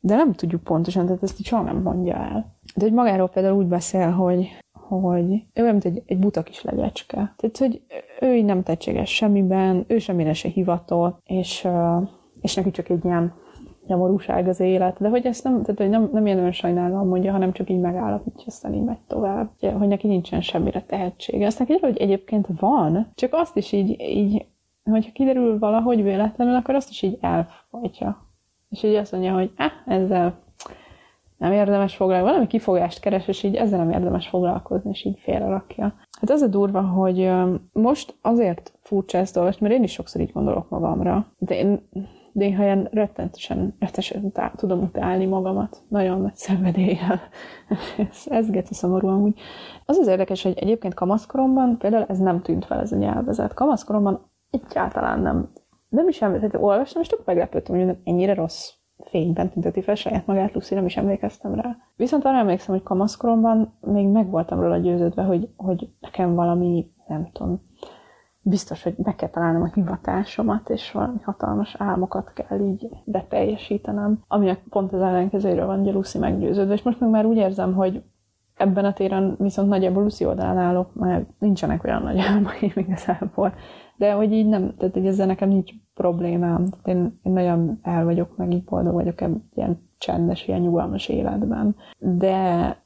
de 0.00 0.14
nem 0.14 0.32
tudjuk 0.32 0.62
pontosan, 0.62 1.06
tehát 1.06 1.22
ezt 1.22 1.40
így 1.40 1.46
soha 1.46 1.62
nem 1.62 1.82
mondja 1.82 2.14
el. 2.14 2.56
De 2.76 2.84
hogy 2.84 2.92
magáról 2.92 3.28
például 3.28 3.58
úgy 3.58 3.66
beszél, 3.66 4.10
hogy, 4.10 4.48
hogy 4.72 5.32
ő 5.54 5.62
olyan, 5.62 5.72
mint 5.72 5.84
egy, 5.84 6.02
egy 6.06 6.18
buta 6.18 6.42
kis 6.42 6.62
legyecske. 6.62 7.34
Tehát, 7.36 7.58
hogy 7.58 7.82
ő 8.20 8.34
így 8.34 8.44
nem 8.44 8.62
tehetséges 8.62 9.14
semmiben, 9.14 9.84
ő 9.86 9.98
semmire 9.98 10.32
se 10.32 10.48
hivatott, 10.48 11.20
és, 11.24 11.68
és 12.40 12.54
neki 12.54 12.70
csak 12.70 12.88
egy 12.88 13.04
ilyen 13.04 13.34
nyomorúság 13.86 14.48
az 14.48 14.60
élet, 14.60 15.00
de 15.00 15.08
hogy 15.08 15.26
ezt 15.26 15.44
nem, 15.44 15.62
tehát, 15.62 15.78
hogy 15.78 15.88
nem, 15.88 16.08
nem 16.12 16.26
ilyen 16.26 16.38
önsajnálom 16.38 17.08
mondja, 17.08 17.32
hanem 17.32 17.52
csak 17.52 17.70
így 17.70 17.80
megállapítja, 17.80 18.44
aztán 18.46 18.74
így 18.74 18.84
megy 18.84 19.00
tovább, 19.06 19.50
hogy 19.60 19.88
neki 19.88 20.06
nincsen 20.06 20.40
semmire 20.40 20.82
tehetsége. 20.82 21.46
Aztán 21.46 21.66
kiderül, 21.66 21.88
hogy 21.88 22.00
egyébként 22.00 22.46
van, 22.60 23.12
csak 23.14 23.34
azt 23.34 23.56
is 23.56 23.72
így, 23.72 24.00
így 24.00 24.46
hogyha 24.90 25.12
kiderül 25.12 25.58
valahogy 25.58 26.02
véletlenül, 26.02 26.54
akkor 26.54 26.74
azt 26.74 26.90
is 26.90 27.02
így 27.02 27.18
elfolytja. 27.20 28.27
És 28.68 28.82
így 28.82 28.94
azt 28.94 29.12
mondja, 29.12 29.32
hogy 29.32 29.52
eh, 29.56 29.72
ezzel 29.86 30.46
nem 31.38 31.52
érdemes 31.52 31.96
foglalkozni, 31.96 32.30
valami 32.30 32.46
kifogást 32.46 33.00
keres, 33.00 33.28
és 33.28 33.42
így 33.42 33.54
ezzel 33.54 33.78
nem 33.78 33.90
érdemes 33.90 34.28
foglalkozni, 34.28 34.90
és 34.90 35.04
így 35.04 35.18
félrerakja. 35.18 35.94
Hát 36.20 36.30
az 36.30 36.40
a 36.40 36.46
durva, 36.46 36.80
hogy 36.80 37.30
most 37.72 38.14
azért 38.22 38.72
furcsa 38.82 39.18
ezt 39.18 39.36
olvasni, 39.36 39.66
mert 39.66 39.78
én 39.78 39.84
is 39.84 39.92
sokszor 39.92 40.20
így 40.20 40.32
gondolok 40.32 40.68
magamra. 40.68 41.26
De 41.38 41.54
én 41.54 41.88
néha 42.32 42.62
ilyen 42.62 42.88
rettentesen, 42.92 43.58
rettentesen 43.78 44.24
utál, 44.24 44.52
tudom 44.56 44.82
utálni 44.82 45.26
magamat, 45.26 45.82
nagyon 45.88 46.20
nagy 46.20 46.34
szenvedéllyel. 46.34 47.20
ez, 48.10 48.24
ez 48.26 48.50
geci 48.50 48.74
szomorú 48.74 49.08
amúgy. 49.08 49.40
Az 49.84 49.96
az 49.96 50.06
érdekes, 50.06 50.42
hogy 50.42 50.58
egyébként 50.58 50.94
kamaszkoromban 50.94 51.78
például 51.78 52.04
ez 52.08 52.18
nem 52.18 52.42
tűnt 52.42 52.64
fel 52.64 52.80
ez 52.80 52.92
a 52.92 52.96
nyelvezet. 52.96 53.54
Kamaszkoromban 53.54 54.30
egyáltalán 54.50 55.20
nem, 55.20 55.50
nem 55.88 56.08
is 56.08 56.22
emlékeztem, 56.22 56.62
olvastam, 56.62 57.02
és 57.02 57.08
tök 57.08 57.24
meglepődtem, 57.24 57.76
hogy 57.76 57.96
ennyire 58.04 58.34
rossz 58.34 58.72
fényben 59.04 59.50
tünteti 59.50 59.82
fel 59.82 59.94
saját 59.94 60.26
magát, 60.26 60.54
Lucy, 60.54 60.74
nem 60.74 60.84
is 60.84 60.96
emlékeztem 60.96 61.54
rá. 61.54 61.76
Viszont 61.96 62.24
arra 62.24 62.38
emlékszem, 62.38 62.74
hogy 62.74 62.84
kamaszkoromban 62.84 63.78
még 63.80 64.06
meg 64.06 64.30
voltam 64.30 64.60
róla 64.60 64.76
győződve, 64.76 65.22
hogy, 65.22 65.48
hogy 65.56 65.88
nekem 66.00 66.34
valami, 66.34 66.90
nem 67.06 67.30
tudom, 67.32 67.62
biztos, 68.40 68.82
hogy 68.82 68.94
meg 68.96 69.16
kell 69.16 69.28
találnom 69.28 69.62
a 69.62 69.70
hivatásomat, 69.74 70.70
és 70.70 70.92
valami 70.92 71.18
hatalmas 71.22 71.74
álmokat 71.78 72.32
kell 72.32 72.60
így 72.60 72.88
beteljesítenem, 73.04 74.24
aminek 74.28 74.62
pont 74.68 74.92
az 74.92 75.00
ellenkezőről 75.00 75.66
van 75.66 75.80
ugye 75.80 75.92
Lucy 75.92 76.18
meggyőződve, 76.18 76.74
és 76.74 76.82
most 76.82 77.00
meg 77.00 77.10
már 77.10 77.26
úgy 77.26 77.36
érzem, 77.36 77.74
hogy 77.74 78.02
ebben 78.58 78.84
a 78.84 78.92
téren 78.92 79.36
viszont 79.38 79.68
nagyjából 79.68 80.02
Lucy 80.02 80.24
oldalán 80.24 80.58
állok, 80.58 80.94
mert 80.94 81.26
nincsenek 81.38 81.84
olyan 81.84 82.02
nagy 82.02 82.18
álmaim 82.18 82.72
igazából. 82.86 83.54
De 83.96 84.12
hogy 84.12 84.32
így 84.32 84.46
nem, 84.46 84.74
tehát 84.76 84.94
hogy 84.94 85.06
ezzel 85.06 85.26
nekem 85.26 85.48
nincs 85.48 85.72
problémám. 85.94 86.64
Tehát 86.68 86.86
én, 86.86 87.20
én 87.22 87.32
nagyon 87.32 87.78
el 87.82 88.04
vagyok, 88.04 88.36
meg 88.36 88.52
így 88.52 88.64
boldog 88.64 88.92
vagyok 88.92 89.20
ebben 89.20 89.48
ilyen 89.54 89.86
csendes, 89.98 90.48
ilyen 90.48 90.60
nyugalmas 90.60 91.08
életben. 91.08 91.76
De 91.98 92.36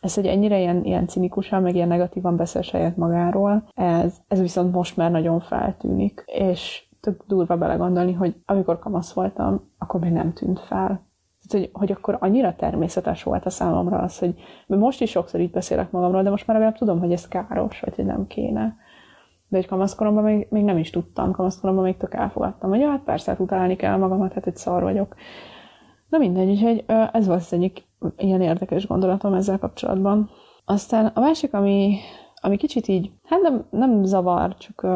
ez, 0.01 0.15
hogy 0.15 0.27
ennyire 0.27 0.59
ilyen, 0.59 0.85
ilyen 0.85 1.07
cinikusan, 1.07 1.63
meg 1.63 1.75
ilyen 1.75 1.89
negatívan 1.89 2.37
beszél 2.37 2.63
saját 2.63 2.97
magáról, 2.97 3.69
ez, 3.75 4.17
ez 4.29 4.41
viszont 4.41 4.73
most 4.73 4.97
már 4.97 5.11
nagyon 5.11 5.41
feltűnik. 5.41 6.25
És 6.27 6.87
tök 7.01 7.25
durva 7.27 7.57
belegondolni, 7.57 8.13
hogy 8.13 8.35
amikor 8.45 8.79
kamasz 8.79 9.13
voltam, 9.13 9.61
akkor 9.79 10.01
még 10.01 10.13
nem 10.13 10.33
tűnt 10.33 10.61
fel. 10.61 11.11
Hogy, 11.49 11.71
hogy 11.73 11.93
akkor 11.93 12.17
annyira 12.21 12.57
természetes 12.57 13.23
volt 13.23 13.47
a 13.47 13.51
számomra 13.51 13.99
az, 13.99 14.19
hogy 14.19 14.35
most 14.67 15.01
is 15.01 15.11
sokszor 15.11 15.41
így 15.41 15.51
beszélek 15.51 15.91
magamról, 15.91 16.23
de 16.23 16.31
most 16.31 16.47
már 16.47 16.57
legalább 16.57 16.79
tudom, 16.79 16.99
hogy 17.01 17.13
ez 17.13 17.29
káros, 17.29 17.81
vagy 17.81 17.95
hogy 17.95 18.05
nem 18.05 18.27
kéne. 18.27 18.77
De 19.49 19.57
egy 19.59 19.67
kamaszkoromban 19.67 20.25
még, 20.25 20.47
még 20.51 20.65
nem 20.65 20.79
is 20.79 20.91
tudtam, 20.91 21.33
kamaszkoromban 21.33 21.85
még 21.85 21.97
tök 21.97 22.15
elfogadtam, 22.15 22.71
hogy 22.71 22.83
hát 22.83 23.03
persze, 23.03 23.31
hát 23.31 23.41
utálni 23.41 23.77
kell 23.77 23.97
magamat, 23.97 24.33
hát 24.33 24.47
egy 24.47 24.57
szar 24.57 24.83
vagyok. 24.83 25.15
Na 26.09 26.19
mindegy, 26.19 26.51
úgyhogy 26.51 26.85
ez 27.13 27.27
volt 27.27 27.41
az 27.41 27.53
egyik 27.53 27.85
ilyen 28.17 28.41
érdekes 28.41 28.87
gondolatom 28.87 29.35
ezzel 29.35 29.59
kapcsolatban. 29.59 30.31
Aztán 30.65 31.07
a 31.07 31.21
másik, 31.21 31.55
ami, 31.55 31.99
ami 32.35 32.57
kicsit 32.57 32.89
így, 32.89 33.11
hát 33.25 33.41
nem, 33.41 33.67
nem 33.71 34.05
zavar, 34.05 34.57
csak 34.57 34.87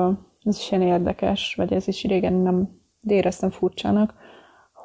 ez 0.42 0.58
is 0.58 0.70
ilyen 0.70 0.82
érdekes, 0.82 1.54
vagy 1.54 1.72
ez 1.72 1.88
is 1.88 2.04
régen 2.04 2.32
nem 2.32 2.68
éreztem 3.02 3.50
furcsának, 3.50 4.14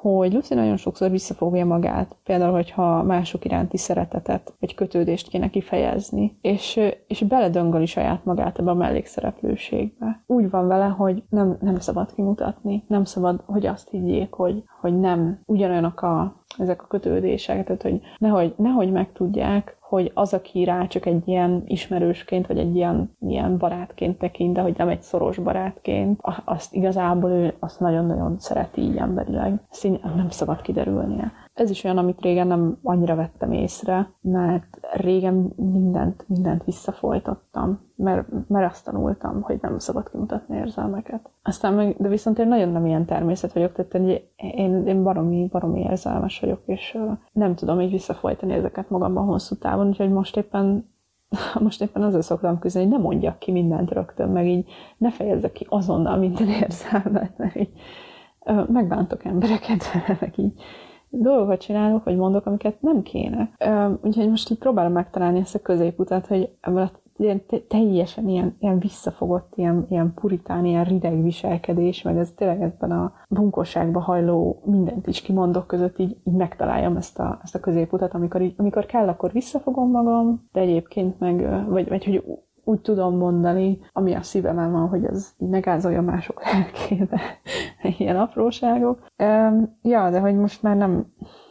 hogy 0.01 0.33
Lucy 0.33 0.53
nagyon 0.53 0.77
sokszor 0.77 1.09
visszafogja 1.09 1.65
magát, 1.65 2.15
például, 2.23 2.51
hogyha 2.51 3.03
mások 3.03 3.45
iránti 3.45 3.77
szeretetet 3.77 4.53
vagy 4.59 4.75
kötődést 4.75 5.27
kéne 5.27 5.49
kifejezni, 5.49 6.37
és, 6.41 6.79
és 7.07 7.21
beledöngöli 7.21 7.85
saját 7.85 8.25
magát 8.25 8.59
ebbe 8.59 8.71
a 8.71 8.75
mellékszereplőségbe. 8.75 10.23
Úgy 10.27 10.49
van 10.49 10.67
vele, 10.67 10.85
hogy 10.85 11.23
nem, 11.29 11.57
nem 11.59 11.79
szabad 11.79 12.13
kimutatni, 12.13 12.83
nem 12.87 13.03
szabad, 13.03 13.43
hogy 13.45 13.65
azt 13.65 13.89
higgyék, 13.89 14.33
hogy, 14.33 14.63
hogy 14.81 14.99
nem 14.99 15.41
ugyanolyanok 15.45 16.01
a, 16.01 16.40
ezek 16.57 16.83
a 16.83 16.87
kötődések, 16.87 17.65
tehát 17.65 17.81
hogy 17.81 18.01
nehogy, 18.17 18.53
nehogy 18.57 18.91
megtudják, 18.91 19.77
hogy 19.79 20.11
az, 20.13 20.33
aki 20.33 20.63
rá 20.63 20.87
csak 20.87 21.05
egy 21.05 21.27
ilyen 21.27 21.63
ismerősként, 21.65 22.47
vagy 22.47 22.57
egy 22.57 22.75
ilyen, 22.75 23.15
ilyen 23.19 23.57
barátként 23.57 24.17
tekint, 24.17 24.53
de 24.53 24.61
hogy 24.61 24.75
nem 24.77 24.89
egy 24.89 25.01
szoros 25.01 25.37
barátként, 25.37 26.19
azt 26.45 26.73
igazából 26.73 27.29
ő 27.29 27.53
azt 27.59 27.79
nagyon-nagyon 27.79 28.39
szereti 28.39 28.81
így 28.81 28.97
emberileg. 28.97 29.61
Így 29.83 29.99
nem 30.15 30.29
szabad 30.29 30.61
kiderülnie. 30.61 31.31
Ez 31.53 31.69
is 31.69 31.83
olyan, 31.83 31.97
amit 31.97 32.21
régen 32.21 32.47
nem 32.47 32.79
annyira 32.83 33.15
vettem 33.15 33.51
észre, 33.51 34.13
mert 34.21 34.79
régen 34.93 35.53
mindent, 35.55 36.25
mindent 36.27 36.63
visszafolytattam, 36.63 37.79
mert, 37.95 38.27
mert 38.47 38.71
azt 38.71 38.85
tanultam, 38.85 39.41
hogy 39.41 39.57
nem 39.61 39.79
szabad 39.79 40.09
kimutatni 40.09 40.57
érzelmeket. 40.57 41.29
Aztán 41.43 41.73
meg, 41.73 41.95
de 41.97 42.07
viszont 42.07 42.39
én 42.39 42.47
nagyon 42.47 42.69
nem 42.69 42.85
ilyen 42.85 43.05
természet 43.05 43.53
vagyok, 43.53 43.71
tehát 43.71 44.07
én, 44.35 44.87
én 44.87 45.03
baromi, 45.03 45.47
baromi 45.51 45.79
érzelmes 45.79 46.39
vagyok, 46.39 46.61
és 46.65 46.97
nem 47.31 47.55
tudom 47.55 47.81
így 47.81 47.91
visszafolytani 47.91 48.53
ezeket 48.53 48.89
magamban 48.89 49.25
hosszú 49.25 49.55
távon, 49.55 49.87
úgyhogy 49.87 50.11
most 50.11 50.37
éppen 50.37 50.89
most 51.59 51.81
éppen 51.81 52.03
azzal 52.03 52.21
szoktam 52.21 52.59
küzdeni, 52.59 52.85
hogy 52.85 52.97
ne 52.97 53.03
mondjak 53.03 53.39
ki 53.39 53.51
mindent 53.51 53.91
rögtön, 53.91 54.29
meg 54.29 54.47
így 54.47 54.69
ne 54.97 55.11
fejezzek 55.11 55.51
ki 55.51 55.65
azonnal 55.69 56.17
minden 56.17 56.47
érzelmet, 56.63 57.37
mert 57.37 57.55
így 57.55 57.71
megbántok 58.67 59.25
embereket, 59.25 59.83
meg 60.19 60.33
így 60.35 60.53
dolgokat 61.11 61.61
csinálok, 61.61 62.03
vagy 62.03 62.15
mondok, 62.15 62.45
amiket 62.45 62.81
nem 62.81 63.01
kéne. 63.01 63.51
Úgyhogy 64.01 64.29
most 64.29 64.49
így 64.49 64.57
próbálom 64.57 64.91
megtalálni 64.91 65.39
ezt 65.39 65.55
a 65.55 65.61
középutat, 65.61 66.27
hogy 66.27 66.49
ebből 66.61 66.81
a 66.81 66.91
ilyen 67.21 67.41
teljesen 67.67 68.29
ilyen, 68.29 68.55
ilyen 68.59 68.79
visszafogott, 68.79 69.53
ilyen, 69.55 69.85
ilyen 69.89 70.13
puritán, 70.13 70.65
ilyen 70.65 70.83
rideg 70.83 71.23
viselkedés, 71.23 72.01
meg 72.01 72.17
ez 72.17 72.31
tényleg 72.35 72.61
ebben 72.61 72.91
a 72.91 73.13
bunkosságba 73.29 73.99
hajló 73.99 74.61
mindent 74.65 75.07
is 75.07 75.21
kimondok 75.21 75.67
között 75.67 75.99
így, 75.99 76.17
így 76.23 76.33
megtaláljam 76.33 76.95
ezt 76.95 77.19
a, 77.19 77.39
ezt 77.43 77.55
a 77.55 77.59
középutat, 77.59 78.13
amikor, 78.13 78.41
így, 78.41 78.53
amikor 78.57 78.85
kell, 78.85 79.07
akkor 79.07 79.31
visszafogom 79.31 79.91
magam, 79.91 80.47
de 80.51 80.59
egyébként 80.59 81.19
meg, 81.19 81.65
vagy, 81.69 81.89
vagy 81.89 82.05
hogy 82.05 82.23
úgy 82.71 82.81
tudom 82.81 83.17
mondani, 83.17 83.79
ami 83.93 84.13
a 84.13 84.21
szívemen 84.21 84.71
van, 84.71 84.87
hogy 84.87 85.05
ez 85.05 85.33
így 85.37 85.49
megázolja 85.49 86.01
mások 86.01 86.43
lelkébe. 86.43 87.21
Ilyen 87.97 88.17
apróságok. 88.17 89.05
Ja, 89.81 90.09
de 90.09 90.19
hogy 90.19 90.35
most 90.35 90.63
már 90.63 90.75
nem, 90.75 91.05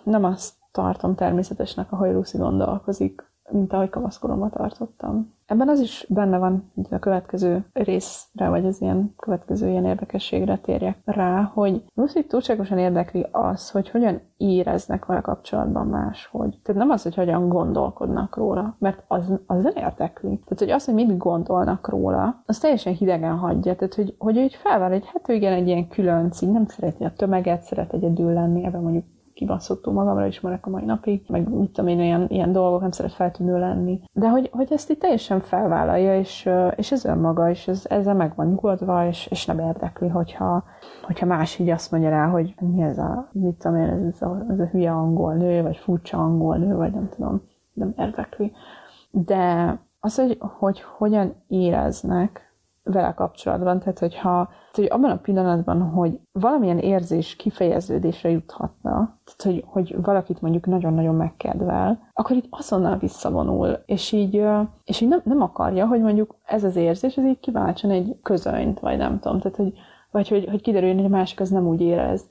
nem 0.04 0.24
azt 0.24 0.54
tartom 0.72 1.14
természetesnek, 1.14 1.92
ahogy 1.92 2.12
Lucy 2.12 2.38
gondolkozik, 2.38 3.29
mint 3.52 3.72
ahogy 3.72 3.90
kamaszkoromban 3.90 4.50
tartottam. 4.50 5.32
Ebben 5.50 5.68
az 5.68 5.80
is 5.80 6.06
benne 6.08 6.38
van, 6.38 6.70
hogy 6.74 6.86
a 6.90 6.98
következő 6.98 7.64
részre, 7.72 8.48
vagy 8.48 8.66
az 8.66 8.80
ilyen 8.80 9.14
következő 9.16 9.68
ilyen 9.68 9.84
érdekességre 9.84 10.58
térjek 10.58 10.98
rá, 11.04 11.50
hogy 11.54 11.84
Lucy 11.94 12.24
túlságosan 12.24 12.78
érdekli 12.78 13.26
az, 13.30 13.70
hogy 13.70 13.90
hogyan 13.90 14.20
éreznek 14.36 15.04
vele 15.04 15.20
kapcsolatban 15.20 15.86
máshogy. 15.86 16.58
Tehát 16.62 16.80
nem 16.80 16.90
az, 16.90 17.02
hogy 17.02 17.14
hogyan 17.14 17.48
gondolkodnak 17.48 18.36
róla, 18.36 18.76
mert 18.78 19.02
az, 19.06 19.32
az 19.46 19.62
nem 19.62 19.76
érdekli. 19.76 20.28
Tehát, 20.28 20.58
hogy 20.58 20.70
az, 20.70 20.84
hogy 20.84 20.94
mit 20.94 21.16
gondolnak 21.16 21.88
róla, 21.88 22.42
az 22.46 22.58
teljesen 22.58 22.94
hidegen 22.94 23.36
hagyja. 23.36 23.76
Tehát, 23.76 23.94
hogy, 23.94 24.14
hogy 24.18 24.36
ő 24.36 24.40
így 24.40 24.54
felvár, 24.54 24.90
hogy 24.90 25.06
hát 25.06 25.28
igen, 25.28 25.52
egy 25.52 25.66
ilyen 25.66 25.88
különc, 25.88 26.42
így 26.42 26.50
nem 26.50 26.66
szereti 26.66 27.04
a 27.04 27.12
tömeget, 27.16 27.62
szeret 27.62 27.92
egyedül 27.92 28.32
lenni, 28.32 28.64
ebben 28.64 28.82
mondjuk 28.82 29.04
kibaszottul 29.40 29.92
magamra 29.92 30.26
ismerek 30.26 30.66
a 30.66 30.70
mai 30.70 30.84
napig, 30.84 31.22
meg 31.28 31.48
mit 31.48 31.70
tudom 31.72 31.90
én, 31.90 32.00
ilyen, 32.00 32.26
ilyen 32.28 32.52
dolgok, 32.52 32.80
nem 32.80 32.90
szeret 32.90 33.12
feltűnő 33.12 33.58
lenni. 33.58 34.00
De 34.12 34.28
hogy, 34.28 34.48
hogy 34.52 34.72
ezt 34.72 34.90
itt 34.90 35.00
teljesen 35.00 35.40
felvállalja, 35.40 36.18
és, 36.18 36.48
és 36.76 36.92
ez 36.92 37.04
önmaga, 37.04 37.50
és 37.50 37.68
ez, 37.68 37.84
ezzel 37.88 38.14
meg 38.14 38.32
van 38.36 38.46
nyugodva, 38.46 39.06
és, 39.06 39.26
és 39.26 39.46
nem 39.46 39.58
érdekli, 39.58 40.08
hogyha, 40.08 40.64
hogyha 41.02 41.26
más 41.26 41.58
így 41.58 41.70
azt 41.70 41.90
mondja 41.90 42.10
rá, 42.10 42.26
hogy 42.26 42.54
mi 42.58 42.82
ez 42.82 42.98
a, 42.98 43.28
mit 43.32 43.54
tudom 43.54 43.76
én, 43.76 44.12
ez 44.14 44.22
a, 44.22 44.44
ez 44.48 44.58
a 44.58 44.66
hülye 44.66 44.90
angol 44.90 45.34
nő, 45.34 45.62
vagy 45.62 45.76
furcsa 45.76 46.18
angol 46.18 46.56
nő, 46.56 46.76
vagy 46.76 46.92
nem 46.92 47.08
tudom, 47.08 47.42
nem 47.72 47.94
érdekli. 47.96 48.52
De 49.10 49.74
az, 50.00 50.16
hogy, 50.16 50.38
hogy 50.40 50.80
hogyan 50.80 51.34
éreznek, 51.48 52.49
vele 52.82 53.14
kapcsolatban, 53.14 53.78
tehát 53.78 53.98
hogyha 53.98 54.48
hogy 54.72 54.86
abban 54.90 55.10
a 55.10 55.16
pillanatban, 55.16 55.82
hogy 55.82 56.20
valamilyen 56.32 56.78
érzés 56.78 57.36
kifejeződésre 57.36 58.30
juthatna, 58.30 58.90
tehát 59.24 59.42
hogy, 59.42 59.64
hogy 59.66 60.02
valakit 60.02 60.40
mondjuk 60.40 60.66
nagyon-nagyon 60.66 61.14
megkedvel, 61.14 62.08
akkor 62.12 62.36
így 62.36 62.46
azonnal 62.50 62.96
visszavonul, 62.96 63.82
és 63.86 64.12
így, 64.12 64.44
és 64.84 65.00
így 65.00 65.08
nem, 65.08 65.20
nem 65.24 65.42
akarja, 65.42 65.86
hogy 65.86 66.00
mondjuk 66.00 66.36
ez 66.44 66.64
az 66.64 66.76
érzés, 66.76 67.16
ez 67.16 67.24
így 67.24 67.40
kiváltson 67.40 67.90
egy 67.90 68.16
közönyt, 68.22 68.80
vagy 68.80 68.96
nem 68.96 69.18
tudom, 69.18 69.40
tehát 69.40 69.56
hogy, 69.56 69.72
vagy 70.10 70.28
hogy, 70.28 70.46
hogy 70.48 70.60
kiderüljön, 70.60 70.96
hogy 70.96 71.12
a 71.12 71.16
másik 71.16 71.40
az 71.40 71.50
nem 71.50 71.66
úgy 71.66 71.80
érez. 71.80 72.28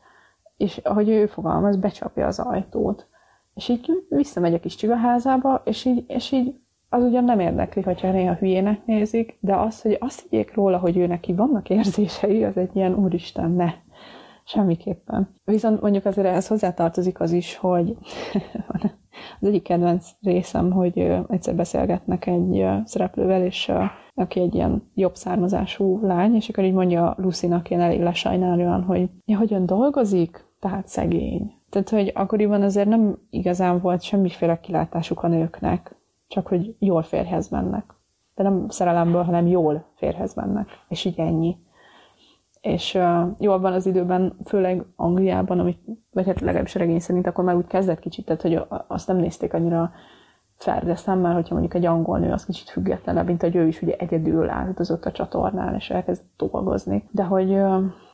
És 0.57 0.77
ahogy 0.77 1.09
ő 1.09 1.25
fogalmaz, 1.25 1.77
becsapja 1.77 2.27
az 2.27 2.39
ajtót. 2.39 3.07
És 3.53 3.69
így 3.69 4.05
visszamegy 4.09 4.53
a 4.53 4.59
kis 4.59 4.75
csigaházába, 4.75 5.61
és 5.65 5.85
így, 5.85 6.03
és 6.07 6.31
így 6.31 6.55
az 6.89 7.03
ugyan 7.03 7.23
nem 7.23 7.39
érdekli, 7.39 7.81
hogyha 7.81 8.11
néha 8.11 8.33
hülyének 8.33 8.85
nézik, 8.85 9.37
de 9.39 9.55
az, 9.55 9.81
hogy 9.81 9.97
azt 9.99 10.21
higgyék 10.21 10.53
róla, 10.53 10.77
hogy 10.77 10.97
ő 10.97 11.07
neki 11.07 11.33
vannak 11.33 11.69
érzései, 11.69 12.43
az 12.43 12.57
egy 12.57 12.75
ilyen 12.75 12.95
úristen, 12.95 13.51
ne. 13.51 13.73
Semmiképpen. 14.43 15.35
Viszont 15.43 15.81
mondjuk 15.81 16.05
azért 16.05 16.27
ehhez 16.27 16.47
hozzátartozik 16.47 17.19
az 17.19 17.31
is, 17.31 17.55
hogy 17.55 17.97
az 19.39 19.47
egyik 19.47 19.63
kedvenc 19.63 20.09
részem, 20.21 20.71
hogy 20.71 21.11
egyszer 21.27 21.55
beszélgetnek 21.55 22.25
egy 22.25 22.65
szereplővel, 22.83 23.43
és 23.43 23.71
aki 24.13 24.39
egy 24.39 24.55
ilyen 24.55 24.89
jobb 24.95 25.15
származású 25.15 25.99
lány, 26.05 26.35
és 26.35 26.49
akkor 26.49 26.63
így 26.63 26.73
mondja 26.73 27.15
Lucy-nak 27.17 27.69
ilyen 27.69 27.81
elég 27.81 28.01
lesajnálóan, 28.01 28.83
hogy 28.83 29.09
ja, 29.25 29.37
hogyan 29.37 29.65
dolgozik, 29.65 30.45
tehát 30.59 30.87
szegény. 30.87 31.53
Tehát, 31.69 31.89
hogy 31.89 32.11
akkoriban 32.15 32.61
azért 32.61 32.87
nem 32.87 33.17
igazán 33.29 33.79
volt 33.79 34.01
semmiféle 34.01 34.59
kilátásuk 34.59 35.23
a 35.23 35.27
nőknek 35.27 35.98
csak 36.29 36.47
hogy 36.47 36.75
jól 36.79 37.01
férhez 37.01 37.49
mennek. 37.49 37.93
De 38.35 38.43
nem 38.43 38.69
szerelemből, 38.69 39.23
hanem 39.23 39.47
jól 39.47 39.85
férhez 39.95 40.33
mennek. 40.33 40.67
És 40.87 41.05
így 41.05 41.19
ennyi. 41.19 41.57
és 42.61 42.95
uh, 42.95 43.27
jó, 43.37 43.51
abban 43.51 43.73
az 43.73 43.85
időben, 43.85 44.37
főleg 44.45 44.85
Angliában, 44.95 45.59
amit, 45.59 45.79
vagy 46.11 46.25
hát 46.25 46.39
legalábbis 46.39 46.75
regény 46.75 46.99
szerint, 46.99 47.27
akkor 47.27 47.43
már 47.43 47.55
úgy 47.55 47.67
kezdett 47.67 47.99
kicsit, 47.99 48.25
tehát 48.25 48.41
hogy 48.41 48.61
azt 48.87 49.07
nem 49.07 49.17
nézték 49.17 49.53
annyira 49.53 49.91
ferde 50.55 50.95
szemmel, 50.95 51.33
hogyha 51.33 51.53
mondjuk 51.53 51.73
egy 51.73 51.85
angol 51.85 52.19
nő 52.19 52.31
az 52.31 52.45
kicsit 52.45 52.69
függetlenebb, 52.69 53.25
mint 53.25 53.41
hogy 53.41 53.55
ő 53.55 53.67
is 53.67 53.81
ugye 53.81 53.95
egyedül 53.95 54.51
ott 54.89 55.05
a 55.05 55.11
csatornán, 55.11 55.75
és 55.75 55.89
elkezd 55.89 56.21
dolgozni. 56.37 57.07
De 57.11 57.23
hogy 57.23 57.61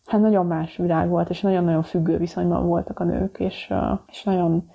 hát 0.05 0.21
nagyon 0.21 0.45
más 0.45 0.77
világ 0.77 1.09
volt, 1.09 1.29
és 1.29 1.41
nagyon-nagyon 1.41 1.83
függő 1.83 2.17
viszonyban 2.17 2.67
voltak 2.67 2.99
a 2.99 3.03
nők, 3.03 3.39
és, 3.39 3.73
és 4.07 4.23
nagyon, 4.23 4.71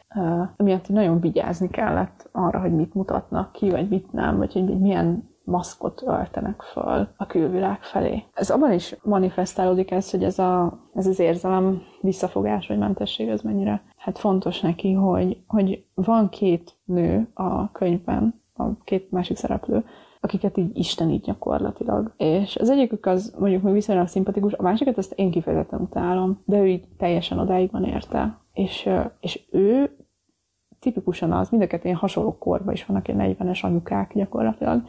emiatt 0.57 0.89
nagyon 0.89 1.21
vigyázni 1.21 1.69
kellett 1.69 2.29
arra, 2.33 2.61
hogy 2.61 2.75
mit 2.75 2.95
mutatnak 2.95 3.53
ki, 3.53 3.71
vagy 3.71 3.89
mit 3.89 4.13
nem, 4.13 4.37
vagy 4.37 4.53
hogy 4.53 4.81
milyen 4.81 5.29
maszkot 5.45 6.03
öltenek 6.07 6.63
föl 6.63 7.09
a 7.17 7.27
külvilág 7.27 7.83
felé. 7.83 8.25
Ez 8.33 8.51
abban 8.51 8.73
is 8.73 8.97
manifestálódik 9.03 9.91
ez, 9.91 10.11
hogy 10.11 10.25
ez, 10.25 10.39
a, 10.39 10.81
ez 10.95 11.07
az 11.07 11.19
érzelem 11.19 11.83
visszafogás 12.01 12.67
vagy 12.67 12.79
mentesség, 12.79 13.29
ez 13.29 13.41
mennyire 13.41 13.83
hát 13.97 14.19
fontos 14.19 14.61
neki, 14.61 14.93
hogy, 14.93 15.43
hogy 15.47 15.85
van 15.95 16.29
két 16.29 16.77
nő 16.85 17.31
a 17.35 17.71
könyvben, 17.71 18.43
a 18.55 18.83
két 18.85 19.11
másik 19.11 19.37
szereplő, 19.37 19.85
akiket 20.21 20.57
így 20.57 20.79
istenít 20.79 21.25
gyakorlatilag. 21.25 22.13
És 22.17 22.57
az 22.57 22.71
egyikük 22.71 23.07
az 23.07 23.35
mondjuk 23.39 23.63
még 23.63 23.73
viszonylag 23.73 24.09
szimpatikus, 24.09 24.53
a 24.53 24.63
másikat 24.63 24.99
azt 24.99 25.13
én 25.17 25.31
kifejezetten 25.31 25.81
utálom, 25.81 26.43
de 26.45 26.59
ő 26.59 26.67
így 26.67 26.85
teljesen 26.99 27.39
odáig 27.39 27.71
van 27.71 27.85
érte. 27.85 28.39
És, 28.53 28.89
és 29.21 29.41
ő 29.51 29.97
tipikusan 30.81 31.33
az, 31.33 31.51
mind 31.51 31.63
a 31.63 31.67
kettőn 31.67 31.95
hasonló 31.95 32.39
korban 32.39 32.75
is 32.75 32.85
vannak 32.85 33.09
ilyen 33.09 33.37
40-es 33.39 33.65
anyukák 33.65 34.15
gyakorlatilag, 34.15 34.83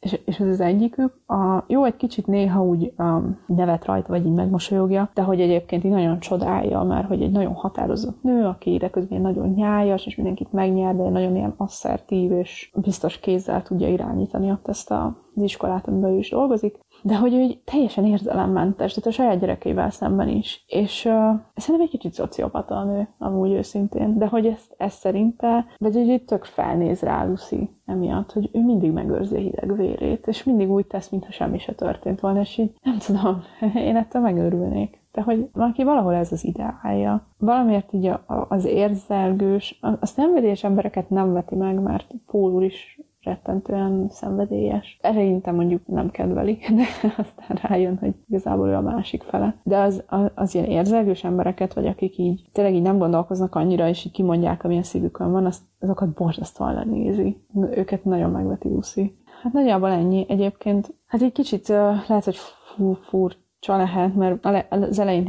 és, 0.00 0.20
és 0.24 0.40
ez 0.40 0.48
az 0.48 0.60
egyikük. 0.60 1.20
A, 1.26 1.64
jó, 1.66 1.84
egy 1.84 1.96
kicsit 1.96 2.26
néha 2.26 2.64
úgy 2.64 2.92
um, 2.98 3.38
nevet 3.46 3.84
rajta, 3.84 4.08
vagy 4.08 4.26
így 4.26 4.32
megmosolyogja, 4.32 5.10
de 5.14 5.22
hogy 5.22 5.40
egyébként 5.40 5.84
így 5.84 5.90
nagyon 5.90 6.18
csodálja, 6.18 6.82
mert 6.82 7.06
hogy 7.06 7.22
egy 7.22 7.30
nagyon 7.30 7.52
határozott 7.52 8.22
nő, 8.22 8.44
aki 8.44 8.76
de 8.76 8.90
közben 8.90 9.20
nagyon 9.20 9.48
nyájas, 9.48 10.06
és 10.06 10.16
mindenkit 10.16 10.52
megnyer, 10.52 10.96
de 10.96 11.08
nagyon 11.08 11.36
ilyen 11.36 11.54
asszertív, 11.56 12.32
és 12.32 12.70
biztos 12.74 13.18
kézzel 13.18 13.62
tudja 13.62 13.88
irányítani 13.88 14.50
ott 14.50 14.68
ezt 14.68 14.90
a, 14.90 15.16
az 15.34 15.42
iskolát, 15.42 15.88
amiben 15.88 16.10
ő 16.10 16.16
is 16.18 16.30
dolgozik 16.30 16.78
de 17.02 17.16
hogy 17.16 17.34
ő 17.34 17.46
teljesen 17.64 18.04
érzelemmentes, 18.04 18.92
tehát 18.92 19.08
a 19.08 19.12
saját 19.12 19.40
gyerekeivel 19.40 19.90
szemben 19.90 20.28
is. 20.28 20.64
És 20.66 21.04
uh, 21.04 21.12
szerintem 21.54 21.80
egy 21.80 21.88
kicsit 21.90 22.12
szociopata 22.12 22.76
a 22.76 22.84
nő, 22.84 23.08
amúgy 23.18 23.52
őszintén, 23.52 24.18
de 24.18 24.26
hogy 24.26 24.46
ezt, 24.46 24.74
ezt 24.76 24.98
szerinte, 24.98 25.66
vagy 25.78 25.94
hogy 25.94 26.22
tök 26.24 26.44
felnéz 26.44 27.00
rá 27.00 27.24
Lucy 27.24 27.70
emiatt, 27.86 28.32
hogy 28.32 28.50
ő 28.52 28.64
mindig 28.64 28.92
megőrzi 28.92 29.36
a 29.36 29.38
hideg 29.38 29.76
vérét, 29.76 30.26
és 30.26 30.44
mindig 30.44 30.70
úgy 30.70 30.86
tesz, 30.86 31.08
mintha 31.08 31.32
semmi 31.32 31.58
se 31.58 31.72
történt 31.72 32.20
volna, 32.20 32.40
és 32.40 32.58
így 32.58 32.70
nem 32.82 32.98
tudom, 32.98 33.42
én 33.88 33.96
ettől 33.96 34.22
megőrülnék. 34.22 35.00
De 35.12 35.22
hogy 35.22 35.48
valaki 35.52 35.84
valahol 35.84 36.14
ez 36.14 36.32
az 36.32 36.44
ideája. 36.44 37.26
Valamiért 37.38 37.92
így 37.92 38.12
az 38.48 38.64
érzelgős, 38.64 39.78
a 40.00 40.06
szenvedélyes 40.06 40.64
embereket 40.64 41.10
nem 41.10 41.32
veti 41.32 41.54
meg, 41.54 41.80
mert 41.80 42.14
Pól 42.26 42.62
is 42.62 43.00
rettentően 43.28 44.08
szenvedélyes. 44.10 44.98
Eleinte 45.02 45.50
mondjuk 45.50 45.86
nem 45.86 46.10
kedveli, 46.10 46.58
de 46.76 46.84
aztán 47.16 47.58
rájön, 47.62 47.98
hogy 48.00 48.14
igazából 48.28 48.68
ő 48.68 48.74
a 48.74 48.80
másik 48.80 49.22
fele. 49.22 49.56
De 49.62 49.78
az, 49.78 50.04
az, 50.06 50.30
az 50.34 50.54
ilyen 50.54 50.66
érzelgős 50.66 51.24
embereket, 51.24 51.74
vagy 51.74 51.86
akik 51.86 52.18
így 52.18 52.48
tényleg 52.52 52.74
így 52.74 52.82
nem 52.82 52.98
gondolkoznak 52.98 53.54
annyira, 53.54 53.88
és 53.88 54.04
így 54.04 54.12
kimondják, 54.12 54.64
amilyen 54.64 54.82
szívükön 54.82 55.32
van, 55.32 55.46
azt, 55.46 55.62
azokat 55.80 56.14
borzasztóan 56.14 56.74
lenézi. 56.74 57.36
Őket 57.70 58.04
nagyon 58.04 58.30
megveti 58.30 58.68
Lucy. 58.68 59.16
Hát 59.42 59.52
nagyjából 59.52 59.90
ennyi. 59.90 60.26
Egyébként, 60.28 60.94
hát 61.06 61.22
egy 61.22 61.32
kicsit 61.32 61.68
lehet, 61.68 62.24
hogy 62.24 62.36
fú, 62.76 62.92
fur, 62.92 63.32
csa 63.32 63.38
lehet, 63.66 64.14
mert 64.14 64.46
az 64.68 64.98
elején 64.98 65.24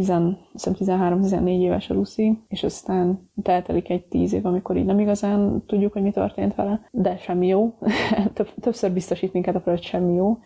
13-14 0.80 1.48
éves 1.48 1.90
a 1.90 1.94
Lucy, 1.94 2.44
és 2.48 2.64
aztán 2.64 3.30
teltelik 3.44 3.90
egy 3.90 4.06
10 4.06 4.34
év, 4.34 4.46
amikor 4.46 4.78
így 4.78 4.86
nem 4.86 5.00
igazán 5.00 5.64
tudjuk, 5.66 5.94
hogy 5.94 6.02
mi 6.02 6.12
történt 6.12 6.56
vele, 6.56 6.90
de 6.92 7.18
semmi 7.18 7.48
jó. 7.48 7.78
Többször 8.62 8.92
biztosít 8.92 9.34
minket 9.34 9.56
a 9.56 9.62
hogy 9.66 9.82
semmi 9.82 10.14
jó 10.14 10.38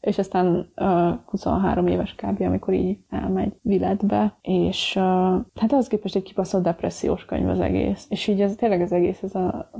és 0.00 0.18
aztán 0.18 0.72
uh, 0.76 1.18
23 1.26 1.86
éves 1.86 2.14
kb., 2.14 2.40
amikor 2.40 2.74
így 2.74 2.98
elmegy 3.10 3.52
Viletbe, 3.62 4.38
és 4.42 4.96
uh, 4.96 5.02
hát 5.54 5.72
az 5.72 5.88
képest 5.88 6.16
egy 6.16 6.22
kibaszott 6.22 6.62
depressziós 6.62 7.24
könyv 7.24 7.48
az 7.48 7.60
egész. 7.60 8.06
És 8.08 8.26
így 8.26 8.40
ez 8.40 8.54
tényleg 8.54 8.80
az 8.80 8.92
egész, 8.92 9.22
ez 9.22 9.34
a 9.34 9.70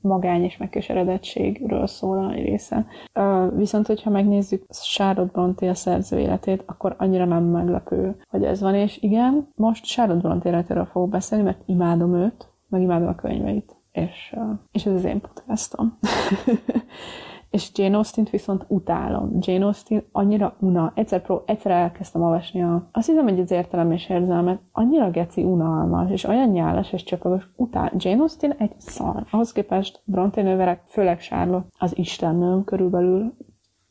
magány 0.00 0.44
és 0.44 0.56
megkeseredettségről 0.56 1.86
szól 1.86 2.18
a 2.18 2.32
része. 2.32 2.86
Uh, 3.14 3.56
viszont, 3.56 3.86
hogyha 3.86 4.10
megnézzük 4.10 4.66
Charlotte 4.70 5.32
Brontë 5.32 5.68
a 5.68 5.74
szerző 5.74 6.18
életét, 6.18 6.62
akkor 6.66 6.94
annyira 6.98 7.24
nem 7.24 7.44
meglepő, 7.44 8.16
hogy 8.30 8.44
ez 8.44 8.60
van, 8.60 8.74
és 8.74 8.98
igen, 9.02 9.48
most 9.54 9.84
Charlotte 9.84 10.20
Brontë 10.20 10.48
életéről 10.48 10.84
fogok 10.84 11.08
beszélni, 11.08 11.44
mert 11.44 11.62
imádom 11.66 12.14
őt, 12.14 12.48
meg 12.68 12.82
imádom 12.82 13.08
a 13.08 13.14
könyveit, 13.14 13.76
és, 13.92 14.34
uh, 14.36 14.58
és 14.72 14.86
ez 14.86 14.92
az 14.92 15.04
én 15.04 15.20
podcastom. 15.20 15.98
És 17.54 17.70
Jane 17.74 17.96
Austen-t 17.96 18.30
viszont 18.30 18.64
utálom. 18.68 19.36
Jane 19.40 19.64
Austen 19.64 20.04
annyira 20.12 20.56
una. 20.60 20.92
Egyszer, 20.94 21.22
pró- 21.22 21.42
egyszer 21.46 21.72
elkezdtem 21.72 22.22
olvasni 22.22 22.62
a... 22.62 22.88
Azt 22.92 23.06
hiszem, 23.06 23.24
hogy 23.24 23.40
az 23.40 23.50
értelem 23.50 23.92
és 23.92 24.08
érzelmet 24.08 24.60
annyira 24.72 25.10
geci 25.10 25.42
unalmas, 25.42 26.10
és 26.10 26.24
olyan 26.24 26.48
nyálas 26.48 26.92
és 26.92 27.02
csöpögös. 27.02 27.48
Utál. 27.56 27.92
Jane 27.96 28.20
Austen 28.20 28.52
egy 28.52 28.72
szar. 28.78 29.26
Ahhoz 29.30 29.52
képest 29.52 30.02
Bronte 30.04 30.42
nőverek, 30.42 30.82
főleg 30.86 31.20
Charlotte, 31.20 31.68
az 31.78 31.98
istennőm 31.98 32.64
körülbelül 32.64 33.34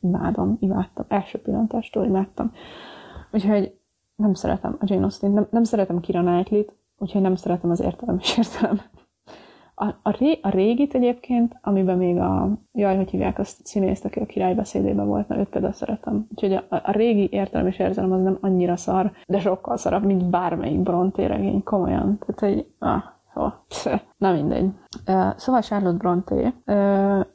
imádom, 0.00 0.56
imádtam. 0.60 1.04
Első 1.08 1.38
pillantástól 1.38 2.04
imádtam. 2.04 2.52
Úgyhogy 3.32 3.78
nem 4.16 4.34
szeretem 4.34 4.76
a 4.80 4.84
Jane 4.86 5.02
Austen, 5.02 5.30
nem, 5.30 5.46
nem 5.50 5.64
szeretem 5.64 6.00
Kira 6.00 6.22
Knightley-t, 6.22 6.72
úgyhogy 6.98 7.20
nem 7.20 7.34
szeretem 7.34 7.70
az 7.70 7.80
értelem 7.80 8.18
és 8.20 8.38
érzelmet. 8.38 9.03
A, 9.74 9.84
a, 10.02 10.16
ré, 10.18 10.38
a 10.42 10.48
régit 10.48 10.94
egyébként, 10.94 11.58
amiben 11.62 11.98
még 11.98 12.18
a, 12.18 12.48
jaj, 12.72 12.96
hogy 12.96 13.10
hívják 13.10 13.38
azt 13.38 13.66
színészt, 13.66 14.04
aki 14.04 14.18
a 14.20 14.26
királybeszédében 14.26 15.06
volt, 15.06 15.28
na 15.28 15.38
őt 15.38 15.48
például 15.48 15.72
szeretem. 15.72 16.26
Úgyhogy 16.30 16.52
a, 16.52 16.64
a 16.68 16.92
régi 16.92 17.28
értelem 17.30 17.66
és 17.66 17.78
érzelem 17.78 18.12
az 18.12 18.22
nem 18.22 18.38
annyira 18.40 18.76
szar, 18.76 19.12
de 19.26 19.38
sokkal 19.38 19.76
szarabb, 19.76 20.04
mint 20.04 20.30
bármelyik 20.30 20.80
Bronté 20.80 21.24
regény, 21.24 21.62
komolyan. 21.62 22.18
Tehát 22.18 22.54
egy, 22.56 22.66
ah, 22.78 23.02
Szóval, 23.34 24.00
na 24.18 24.32
mindegy. 24.32 24.70
Szóval 25.36 25.62
Charlotte 25.62 25.96
Bronté, 25.96 26.52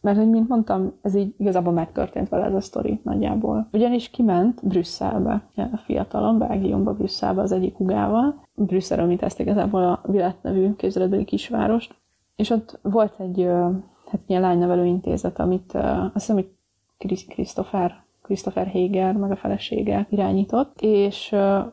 mert 0.02 0.18
hogy 0.18 0.30
mint 0.30 0.48
mondtam, 0.48 0.94
ez 1.02 1.16
így 1.16 1.34
igazából 1.38 1.74
megtörtént 1.74 2.30
vele 2.30 2.46
ez 2.46 2.54
a 2.54 2.62
sztori 2.62 3.00
nagyjából. 3.04 3.68
Ugyanis 3.72 4.10
kiment 4.10 4.68
Brüsszelbe, 4.68 5.42
a 5.56 5.78
fiatalon, 5.78 6.38
Belgiumba, 6.38 6.94
Brüsszelbe 6.94 7.42
az 7.42 7.52
egyik 7.52 7.76
hugával. 7.76 8.44
Brüsszelről, 8.56 9.06
mint 9.06 9.22
ezt 9.22 9.40
igazából 9.40 9.84
a 9.84 10.02
Vilet 10.04 10.42
nevű 10.42 10.76
képzeletbeli 10.76 11.24
kisvárost, 11.24 11.96
és 12.40 12.50
ott 12.50 12.80
volt 12.82 13.14
egy 13.20 13.48
hát 14.06 14.22
ilyen 14.26 14.42
lánynevelő 14.42 14.86
intézet, 14.86 15.40
amit 15.40 15.74
azt 15.74 16.12
hiszem, 16.14 16.36
hogy 16.36 16.50
Christopher 17.28 18.08
Christopher 18.22 18.68
Hager, 18.68 19.16
meg 19.16 19.32
a 19.32 19.36
felesége 19.36 20.08
irányított, 20.10 20.74
és 20.82 21.30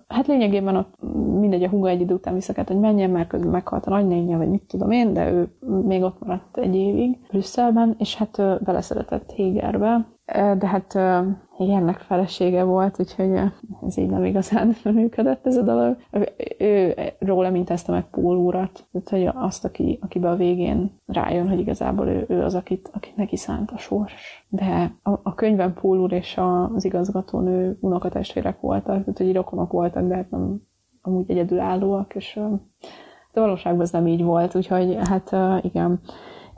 hát 0.09 0.27
lényegében 0.27 0.77
ott 0.77 0.95
mindegy, 1.41 1.63
a 1.63 1.69
húga 1.69 1.89
egy 1.89 2.01
idő 2.01 2.15
után 2.15 2.35
visszakelt, 2.35 2.69
hogy 2.69 2.79
menjen, 2.79 3.11
mert 3.11 3.29
közben 3.29 3.51
meghalt 3.51 3.87
a 3.87 3.91
nagynénye, 3.91 4.37
vagy 4.37 4.49
mit 4.49 4.63
tudom 4.63 4.91
én, 4.91 5.13
de 5.13 5.31
ő 5.31 5.49
még 5.87 6.03
ott 6.03 6.21
maradt 6.21 6.57
egy 6.57 6.75
évig 6.75 7.19
Brüsszelben, 7.29 7.95
és 7.99 8.17
hát 8.17 8.63
beleszeretett 8.65 9.33
Hagerbe, 9.37 10.07
de 10.59 10.67
hát 10.67 10.99
Hagernek 11.57 11.99
felesége 11.99 12.63
volt, 12.65 13.01
úgyhogy 13.01 13.31
ez 13.87 13.99
így 13.99 14.11
nem 14.11 14.25
igazán 14.25 14.77
működött 14.85 15.47
ez 15.47 15.57
a 15.57 15.63
dolog. 15.63 15.97
Ő 16.59 16.95
róla 17.19 17.51
mintázta 17.51 17.93
meg 17.93 18.11
Paul 18.11 18.37
úrat, 18.37 18.87
tehát 18.93 19.09
hogy 19.09 19.43
azt, 19.45 19.65
aki, 19.65 19.99
akibe 20.03 20.31
a 20.31 20.37
végén 20.37 21.01
rájön, 21.07 21.49
hogy 21.49 21.59
igazából 21.59 22.09
ő, 22.09 22.25
ő 22.29 22.43
az, 22.43 22.55
akit, 22.55 22.91
akit 22.93 23.17
neki 23.17 23.37
szánt 23.37 23.71
a 23.71 23.79
sors. 23.79 24.47
De 24.49 24.93
a, 25.03 25.11
a 25.23 25.35
könyvben 25.35 25.75
Paul 25.75 25.99
úr 25.99 26.13
és 26.13 26.41
az 26.75 26.85
igazgatónő 26.85 27.79
unokatestvérek 27.81 28.61
voltak, 28.61 29.01
tehát 29.01 29.19
hogy 29.19 29.33
rokonok 29.33 29.73
voltak, 29.73 30.07
de 30.07 30.15
hát 30.15 30.31
nem 30.31 30.63
amúgy 31.03 31.31
egyedülállóak, 31.31 32.15
és 32.15 32.41
de 33.33 33.41
valóságban 33.41 33.83
ez 33.83 33.91
nem 33.91 34.07
így 34.07 34.23
volt, 34.23 34.55
úgyhogy 34.55 34.99
hát 35.09 35.37
igen. 35.65 36.01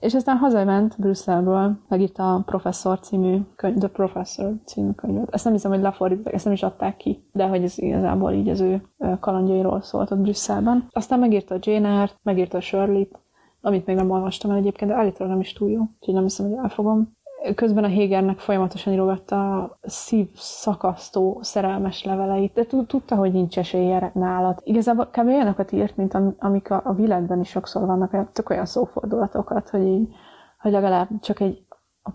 És 0.01 0.15
aztán 0.15 0.37
hazament 0.37 0.95
Brüsszelből, 0.99 1.79
megírta 1.89 2.35
a 2.35 2.43
Professor 2.47 3.01
című 3.01 3.39
könyv, 3.57 3.77
The 3.79 3.89
Professor 3.89 4.55
című 4.65 4.91
könyvet. 4.91 5.35
Ezt 5.35 5.45
nem 5.45 5.53
hiszem, 5.53 5.71
hogy 5.71 5.81
lefordították, 5.81 6.35
ezt 6.35 6.45
nem 6.45 6.53
is 6.53 6.63
adták 6.63 6.97
ki, 6.97 7.29
de 7.33 7.47
hogy 7.47 7.63
ez 7.63 7.79
igazából 7.79 8.33
így 8.33 8.49
az 8.49 8.61
ő 8.61 8.83
kalandjairól 9.21 9.81
szólt 9.81 10.11
ott 10.11 10.19
Brüsszelben. 10.19 10.89
Aztán 10.91 11.19
megírta 11.19 11.55
a 11.55 11.59
Jane 11.61 11.89
Eyre-t, 11.89 12.19
megírta 12.23 12.57
a 12.57 12.61
Shirley-t, 12.61 13.19
amit 13.61 13.87
még 13.87 13.97
nem 13.97 14.11
olvastam 14.11 14.51
el 14.51 14.57
egyébként, 14.57 14.91
de 14.91 14.97
állítólag 14.97 15.33
nem 15.33 15.41
is 15.41 15.53
túl 15.53 15.71
jó, 15.71 15.81
úgyhogy 15.81 16.15
nem 16.15 16.23
hiszem, 16.23 16.49
hogy 16.49 16.59
elfogom 16.63 17.17
közben 17.55 17.85
a 17.85 17.89
Hégernek 17.89 18.39
folyamatosan 18.39 18.93
írogatta 18.93 19.63
a 19.63 19.79
szív 19.83 20.29
szakasztó 20.35 21.39
szerelmes 21.43 22.05
leveleit, 22.05 22.53
de 22.53 22.67
tudta, 22.67 23.15
hogy 23.15 23.33
nincs 23.33 23.59
esélye 23.59 24.11
nálad. 24.15 24.61
Igazából 24.65 25.07
kb. 25.07 25.27
olyanokat 25.27 25.73
írt, 25.73 25.97
mint 25.97 26.17
amik 26.39 26.71
a, 26.71 26.95
világban 26.97 27.41
is 27.41 27.49
sokszor 27.49 27.87
vannak, 27.87 28.33
tök 28.33 28.51
olyan 28.51 28.67
szófordulatokat, 28.67 29.71
hogy 29.71 29.87
így, 29.87 30.15
hogy 30.59 30.73
legalább 30.73 31.09
csak 31.21 31.41
egy 31.41 31.67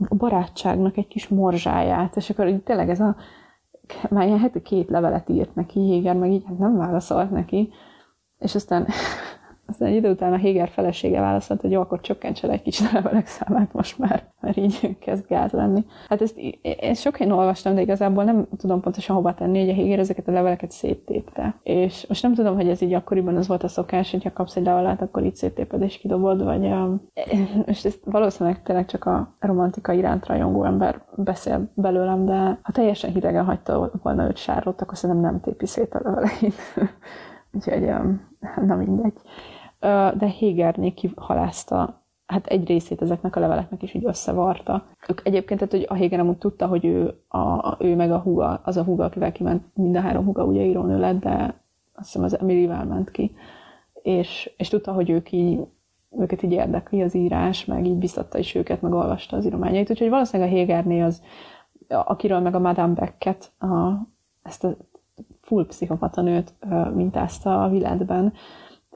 a 0.09 0.15
barátságnak 0.15 0.97
egy 0.97 1.07
kis 1.07 1.28
morzsáját, 1.28 2.15
és 2.15 2.30
akkor 2.30 2.47
így 2.47 2.63
tényleg 2.63 2.89
ez 2.89 2.99
a 2.99 3.15
már 4.09 4.26
ilyen 4.26 4.39
heti 4.39 4.61
két 4.61 4.89
levelet 4.89 5.30
írt 5.30 5.55
neki, 5.55 5.80
Héger 5.80 6.15
meg 6.15 6.32
így 6.32 6.43
hát 6.47 6.57
nem 6.57 6.78
válaszolt 6.78 7.32
neki, 7.32 7.74
és 8.38 8.55
aztán 8.55 8.88
aztán 9.66 9.88
egy 9.88 9.95
idő 9.95 10.09
után 10.09 10.34
a 10.34 10.38
Héger 10.38 10.70
felesége 10.70 11.20
válaszolt, 11.20 11.61
hogy 11.61 11.72
jó, 11.72 11.82
akkor 11.82 12.01
csökkentse 12.01 12.47
le 12.47 12.53
egy 12.53 12.61
kicsit 12.61 12.88
a 12.88 12.93
levelek 12.93 13.28
számát 13.28 13.74
most 13.74 13.97
már, 13.97 14.24
mert 14.39 14.57
így 14.57 14.97
kezd 14.99 15.28
gáz 15.28 15.51
lenni. 15.51 15.86
Hát 16.09 16.22
ezt, 16.22 16.39
ezt 16.80 17.01
sok 17.01 17.20
én 17.20 17.32
olvastam, 17.32 17.76
de 17.76 17.82
igazából 17.82 18.24
nem 18.24 18.47
tudom 18.57 18.82
pontosan 18.82 19.16
hova 19.16 19.34
tenni, 19.34 19.59
hogy 19.59 19.70
a 19.70 19.74
Héger 19.74 19.99
ezeket 19.99 20.28
a 20.28 20.32
leveleket 20.32 20.72
széttépte. 20.72 21.55
És 21.64 22.05
most 22.07 22.24
nem 22.24 22.34
tudom, 22.34 22.55
hogy 22.55 22.70
ez 22.70 22.82
így 22.82 22.93
akkoriban 22.93 23.36
az 23.36 23.47
volt 23.47 23.64
a 23.64 23.68
szokás, 23.68 24.11
hogyha 24.11 24.34
kapsz 24.34 24.55
egy 24.55 24.64
levelet, 24.64 25.01
akkor 25.01 25.24
így 25.24 25.36
széttéped 25.36 25.82
és 25.82 25.97
kidobod, 25.97 26.43
vagy 26.43 26.70
most 27.66 27.86
ezt 27.86 27.99
valószínűleg 28.05 28.64
tényleg 28.64 28.86
csak 28.86 29.05
a 29.05 29.36
romantika 29.39 29.93
iránt 29.93 30.26
rajongó 30.26 30.64
ember 30.64 31.01
beszél 31.16 31.72
belőlem, 31.74 32.26
de 32.26 32.59
ha 32.61 32.72
teljesen 32.72 33.11
hidegen 33.11 33.45
hagyta 33.45 33.91
volna 34.03 34.26
őt 34.26 34.38
sárlott, 34.38 34.82
akkor 34.82 34.97
szerintem 34.97 35.32
nem 35.32 35.41
tépi 35.41 35.66
szét 35.66 35.93
a 35.93 35.99
leveleit. 36.03 36.61
Úgyhogy 37.55 37.93
na 38.66 38.76
mindegy 38.76 39.14
de 40.18 40.26
Hégerné 40.26 40.90
kihalázta 40.90 42.04
hát 42.26 42.48
egy 42.48 42.68
részét 42.68 43.02
ezeknek 43.02 43.36
a 43.36 43.40
leveleknek 43.40 43.82
is 43.84 43.94
így 43.94 44.06
összevarta. 44.06 44.86
Ők 45.08 45.22
egyébként, 45.24 45.60
tehát, 45.60 45.74
hogy 45.74 45.86
a 45.90 45.94
Héger 45.94 46.20
amúgy 46.20 46.38
tudta, 46.38 46.68
hogy 46.68 46.86
ő, 46.86 47.20
a, 47.28 47.76
ő 47.80 47.96
meg 47.96 48.12
a 48.12 48.20
húga, 48.20 48.62
az 48.64 48.78
a 48.78 48.84
húga, 48.84 49.04
akivel 49.04 49.32
kiment, 49.32 49.64
mind 49.74 49.96
a 49.96 50.00
három 50.00 50.26
húga 50.26 50.44
ugye 50.44 50.66
írónő 50.66 51.00
lett, 51.00 51.20
de 51.20 51.62
azt 51.94 52.12
hiszem 52.12 52.24
az 52.24 52.40
Emilivel 52.40 52.86
ment 52.86 53.12
ki. 53.12 53.36
És, 54.02 54.54
és 54.58 54.68
tudta, 54.68 54.92
hogy 54.92 55.10
ők 55.10 55.32
így, 55.32 55.60
őket 56.18 56.44
így 56.44 56.52
érdekli 56.52 57.02
az 57.02 57.16
írás, 57.16 57.66
meg 57.66 57.86
így 57.86 57.98
biztatta 57.98 58.38
is 58.38 58.56
őket, 58.56 58.82
meg 58.82 58.94
olvasta 58.94 59.38
az 59.38 59.46
írományait. 59.46 59.90
Úgyhogy 59.90 60.10
valószínűleg 60.10 60.52
a 60.52 60.56
Hégerné 60.56 61.02
az, 61.02 61.22
akiről 61.88 62.40
meg 62.40 62.56
a 62.56 62.60
Madame 62.60 62.94
Beckett, 62.94 63.52
a, 63.60 64.08
ezt 64.44 64.64
a 64.64 64.76
full 65.42 65.66
pszichopata 65.66 66.22
nőt 66.22 66.54
mintázta 66.94 67.64
a 67.64 67.70
világban, 67.70 68.34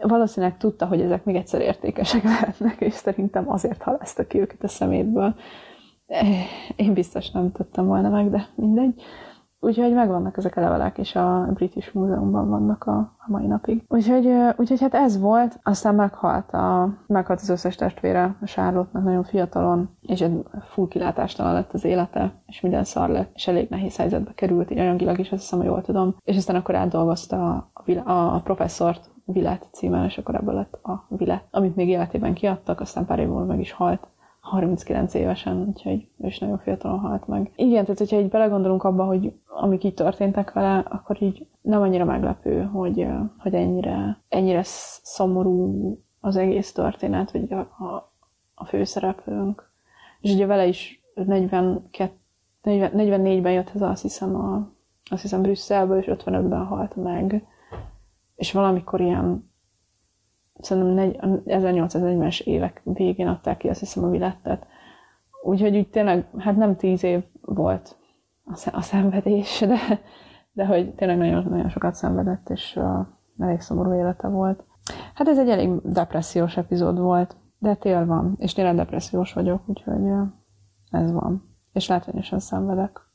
valószínűleg 0.02 0.58
tudta, 0.58 0.86
hogy 0.86 1.02
ezek 1.02 1.24
még 1.24 1.36
egyszer 1.36 1.62
értékesek 1.62 2.24
lehetnek, 2.34 2.82
és 2.82 2.94
szerintem 2.94 3.52
azért 3.52 3.82
halászta 3.82 4.28
ki 4.28 4.40
őket 4.40 4.64
a 4.64 4.68
szemétből. 4.68 5.36
Eh, 6.08 6.28
én 6.76 6.94
biztos 6.94 7.32
nem 7.32 7.52
tudtam 7.52 7.86
volna 7.86 8.10
meg, 8.10 8.30
de 8.30 8.48
mindegy. 8.56 9.02
Úgyhogy 9.60 9.94
megvannak 9.94 10.38
ezek 10.38 10.58
a 10.58 10.62
levelek, 10.62 10.98
és 10.98 11.16
a 11.16 11.50
British 11.54 11.96
Múzeumban 11.96 12.50
vannak 12.50 12.84
a, 12.84 12.98
a 12.98 13.26
mai 13.28 13.46
napig. 13.46 13.84
Úgyhogy, 13.88 14.28
úgyhogy 14.58 14.82
hát 14.82 14.94
ez 14.94 15.20
volt, 15.20 15.60
aztán 15.64 15.96
meghalt, 15.96 16.52
a, 16.52 16.94
meghalt 17.08 17.40
az 17.40 17.50
összes 17.50 17.76
testvére 17.76 18.38
a 18.42 18.46
Charlotte-nak 18.46 19.04
nagyon 19.04 19.24
fiatalon, 19.24 19.90
és 20.02 20.22
egy 20.22 20.44
full 20.70 20.88
kilátástalan 20.88 21.54
lett 21.54 21.74
az 21.74 21.86
élete, 21.86 22.42
és 22.46 22.62
minden 22.62 22.84
szar 22.84 23.10
lett, 23.10 23.32
és 23.34 23.48
elég 23.48 23.70
nehéz 23.70 23.98
helyzetbe 23.98 24.32
került, 24.36 24.72
így 24.72 24.80
anyagilag 24.80 25.20
is, 25.20 25.32
azt 25.32 25.42
hiszem, 25.42 25.60
hogy 25.60 25.68
jól 25.68 25.82
tudom. 25.82 26.16
És 26.24 26.38
aztán 26.38 26.56
akkor 26.56 26.76
átdolgozta 26.76 27.70
a, 27.74 27.92
a, 28.06 28.36
a 28.36 28.42
professzort, 28.44 29.16
Vilát 29.30 29.68
címen, 29.72 30.06
és 30.06 30.18
akkor 30.18 30.36
ebből 30.36 30.54
lett 30.54 30.80
a 30.84 31.06
Vilát, 31.10 31.44
amit 31.52 31.76
még 31.76 31.90
életében 31.90 32.34
kiadtak, 32.34 32.80
aztán 32.80 33.06
pár 33.06 33.20
év 33.20 33.28
múlva 33.28 33.46
meg 33.46 33.60
is 33.60 33.72
halt. 33.72 34.08
39 34.50 35.14
évesen, 35.14 35.66
úgyhogy 35.68 36.08
ő 36.18 36.28
is 36.28 36.40
nagyon 36.40 36.58
fiatalon 36.58 37.00
halt 37.00 37.28
meg. 37.28 37.52
Igen, 37.56 37.84
tehát 37.84 37.98
hogyha 37.98 38.20
így 38.20 38.30
belegondolunk 38.30 38.84
abba, 38.84 39.04
hogy 39.04 39.34
amik 39.48 39.84
így 39.84 39.94
történtek 39.94 40.54
vele, 40.54 40.78
akkor 40.78 41.22
így 41.22 41.48
nem 41.62 41.82
annyira 41.82 42.06
meglepő, 42.06 42.62
hogy, 42.64 43.08
hogy 43.38 43.54
ennyire, 43.54 44.22
ennyire 44.30 44.62
szomorú 44.64 46.00
az 46.20 46.36
egész 46.36 46.72
történet, 46.72 47.32
vagy 47.32 47.54
a, 47.54 47.60
a, 47.60 48.12
a 48.56 48.66
főszereplőnk. 48.66 49.72
És 50.22 50.34
ugye 50.34 50.46
vele 50.46 50.68
is 50.68 51.04
42, 51.14 52.12
40, 52.62 52.92
44-ben 52.96 53.52
jött 53.52 53.72
ez 53.76 53.82
azt 53.82 54.02
hiszem, 54.02 54.36
a, 54.36 54.72
azt 55.10 55.22
hiszem 55.22 55.42
Brüsszelből, 55.42 55.98
és 55.98 56.06
55-ben 56.10 56.66
halt 56.66 56.96
meg 56.96 57.48
és 58.38 58.52
valamikor 58.52 59.02
ilyen 59.02 59.52
szerintem 60.60 61.42
1840-es 61.46 62.42
évek 62.42 62.82
végén 62.84 63.28
adták 63.28 63.58
ki 63.58 63.68
azt 63.68 63.80
hiszem 63.80 64.04
a 64.04 64.10
vilettet. 64.10 64.66
Úgyhogy 65.44 65.78
úgy 65.78 65.90
tényleg, 65.90 66.28
hát 66.38 66.56
nem 66.56 66.76
tíz 66.76 67.04
év 67.04 67.24
volt 67.42 67.98
a 68.72 68.82
szenvedés, 68.82 69.60
de, 69.60 69.78
de 70.52 70.66
hogy 70.66 70.96
tényleg 70.96 71.18
nagyon, 71.18 71.44
nagyon 71.50 71.70
sokat 71.70 71.96
szenvedett, 71.96 72.50
és 72.50 72.76
uh, 72.76 73.06
elég 73.40 73.62
szomorú 73.62 73.94
élete 73.94 74.28
volt. 74.28 74.64
Hát 75.14 75.28
ez 75.28 75.40
egy 75.40 75.50
elég 75.50 75.70
depressziós 75.84 76.58
epizód 76.58 77.00
volt, 77.00 77.36
de 77.60 77.76
tél 77.76 78.06
van, 78.06 78.36
és 78.40 78.54
tényleg 78.54 78.76
depressziós 78.76 79.34
vagyok, 79.34 79.62
úgyhogy 79.66 80.02
uh, 80.02 80.28
ez 80.92 81.12
van. 81.12 81.56
És 81.74 81.88
látványosan 81.88 82.40
szenvedek. 82.40 83.07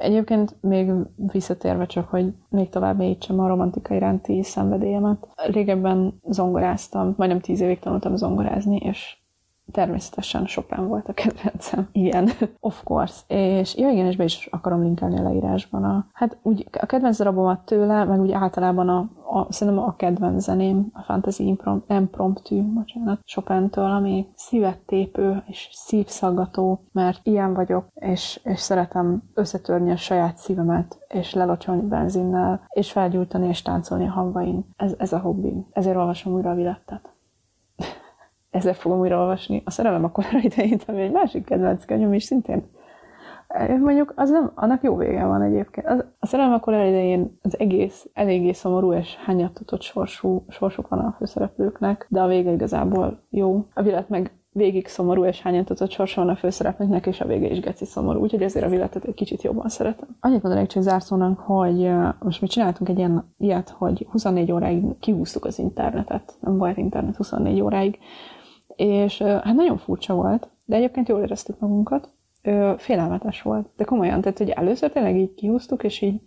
Egyébként 0.00 0.56
még 0.60 0.92
visszatérve 1.16 1.86
csak, 1.86 2.08
hogy 2.08 2.32
még 2.48 2.68
tovább 2.68 2.98
mélyítsem 2.98 3.40
a 3.40 3.48
romantika 3.48 3.94
iránti 3.94 4.42
szenvedélyemet. 4.42 5.28
Régebben 5.46 6.20
zongoráztam, 6.28 7.14
majdnem 7.16 7.40
tíz 7.40 7.60
évig 7.60 7.78
tanultam 7.78 8.16
zongorázni, 8.16 8.76
és 8.76 9.19
természetesen 9.70 10.44
Chopin 10.44 10.88
volt 10.88 11.08
a 11.08 11.12
kedvencem. 11.12 11.88
Igen, 11.92 12.28
of 12.60 12.82
course. 12.84 13.22
És 13.26 13.76
ja, 13.76 13.90
igen, 13.90 14.06
és 14.06 14.16
be 14.16 14.24
is 14.24 14.48
akarom 14.50 14.82
linkelni 14.82 15.18
a 15.18 15.22
leírásban. 15.22 15.84
A, 15.84 16.06
hát 16.12 16.36
úgy 16.42 16.66
a 16.80 16.86
kedvenc 16.86 17.18
darabomat 17.18 17.64
tőle, 17.64 18.04
meg 18.04 18.20
úgy 18.20 18.32
általában 18.32 18.88
a, 18.88 18.98
a, 19.32 19.52
szerintem 19.52 19.84
a 19.84 19.96
kedvenc 19.96 20.42
zeném, 20.42 20.90
a 20.92 21.02
Fantasy 21.02 21.56
Impromptu, 21.86 22.62
bocsánat, 22.62 23.20
Chopin-től, 23.24 23.84
ami 23.84 24.26
szívet 24.34 24.78
tépő 24.78 25.42
és 25.46 25.68
szívszaggató, 25.72 26.84
mert 26.92 27.20
ilyen 27.22 27.54
vagyok, 27.54 27.86
és, 27.94 28.40
és 28.44 28.60
szeretem 28.60 29.22
összetörni 29.34 29.90
a 29.90 29.96
saját 29.96 30.36
szívemet, 30.36 30.98
és 31.08 31.34
lelocsolni 31.34 31.82
benzinnel, 31.82 32.60
és 32.68 32.92
felgyújtani 32.92 33.48
és 33.48 33.62
táncolni 33.62 34.06
a 34.06 34.10
hamvain. 34.10 34.64
Ez, 34.76 34.94
ez 34.98 35.12
a 35.12 35.18
hobbim. 35.18 35.66
Ezért 35.72 35.96
olvasom 35.96 36.32
újra 36.32 36.50
a 36.50 36.54
vilettet 36.54 37.18
ezzel 38.50 38.74
fogom 38.74 38.98
újra 38.98 39.18
olvasni. 39.18 39.62
A 39.64 39.70
szerelem 39.70 40.04
a 40.04 40.10
korai 40.10 40.44
idején, 40.44 40.80
ami 40.86 41.00
egy 41.00 41.12
másik 41.12 41.44
kedvenc 41.44 41.84
könyvem 41.84 42.12
is 42.12 42.24
szintén. 42.24 42.64
Mondjuk 43.80 44.12
az 44.16 44.30
nem, 44.30 44.52
annak 44.54 44.82
jó 44.82 44.96
vége 44.96 45.24
van 45.24 45.42
egyébként. 45.42 45.86
Az, 45.86 46.04
a 46.18 46.26
szerelem 46.26 46.52
a 46.52 46.60
korai 46.60 46.88
idején 46.88 47.38
az 47.42 47.58
egész 47.58 48.08
eléggé 48.12 48.52
szomorú 48.52 48.92
és 48.92 49.16
hányattatott 49.16 49.82
sorsú, 49.82 50.44
sorsuk 50.48 50.88
van 50.88 50.98
a 50.98 51.14
főszereplőknek, 51.18 52.06
de 52.08 52.20
a 52.20 52.26
vége 52.26 52.52
igazából 52.52 53.20
jó. 53.30 53.66
A 53.74 53.82
világ 53.82 54.04
meg 54.08 54.32
végig 54.52 54.86
szomorú 54.86 55.24
és 55.24 55.42
hányatatott 55.42 55.90
sorsa 55.90 56.20
van 56.20 56.30
a 56.30 56.36
főszereplőknek, 56.36 57.06
és 57.06 57.20
a 57.20 57.26
vége 57.26 57.48
is 57.48 57.60
geci 57.60 57.84
szomorú, 57.84 58.20
úgyhogy 58.20 58.42
ezért 58.42 58.66
a 58.66 58.68
világot 58.68 59.04
egy 59.04 59.14
kicsit 59.14 59.42
jobban 59.42 59.68
szeretem. 59.68 60.08
Annyit 60.20 60.42
mondanék 60.42 60.68
csak 60.68 60.82
zárszónak, 60.82 61.38
hogy 61.38 61.90
most 62.18 62.40
mi 62.40 62.46
csináltunk 62.46 62.90
egy 62.90 62.98
ilyen 62.98 63.34
ilyet, 63.38 63.68
hogy 63.68 64.06
24 64.10 64.52
óráig 64.52 64.84
kihúztuk 65.00 65.44
az 65.44 65.58
internetet, 65.58 66.34
nem 66.40 66.58
volt 66.58 66.76
internet 66.76 67.16
24 67.16 67.60
óráig, 67.60 67.98
és 68.80 69.22
hát 69.22 69.54
nagyon 69.54 69.76
furcsa 69.76 70.14
volt, 70.14 70.48
de 70.64 70.76
egyébként 70.76 71.08
jól 71.08 71.20
éreztük 71.20 71.58
magunkat. 71.58 72.08
Félelmetes 72.76 73.42
volt, 73.42 73.68
de 73.76 73.84
komolyan, 73.84 74.20
tehát 74.20 74.38
hogy 74.38 74.48
először 74.48 74.90
tényleg 74.90 75.16
így 75.16 75.34
kihúztuk, 75.34 75.82
és 75.82 76.00
így 76.00 76.20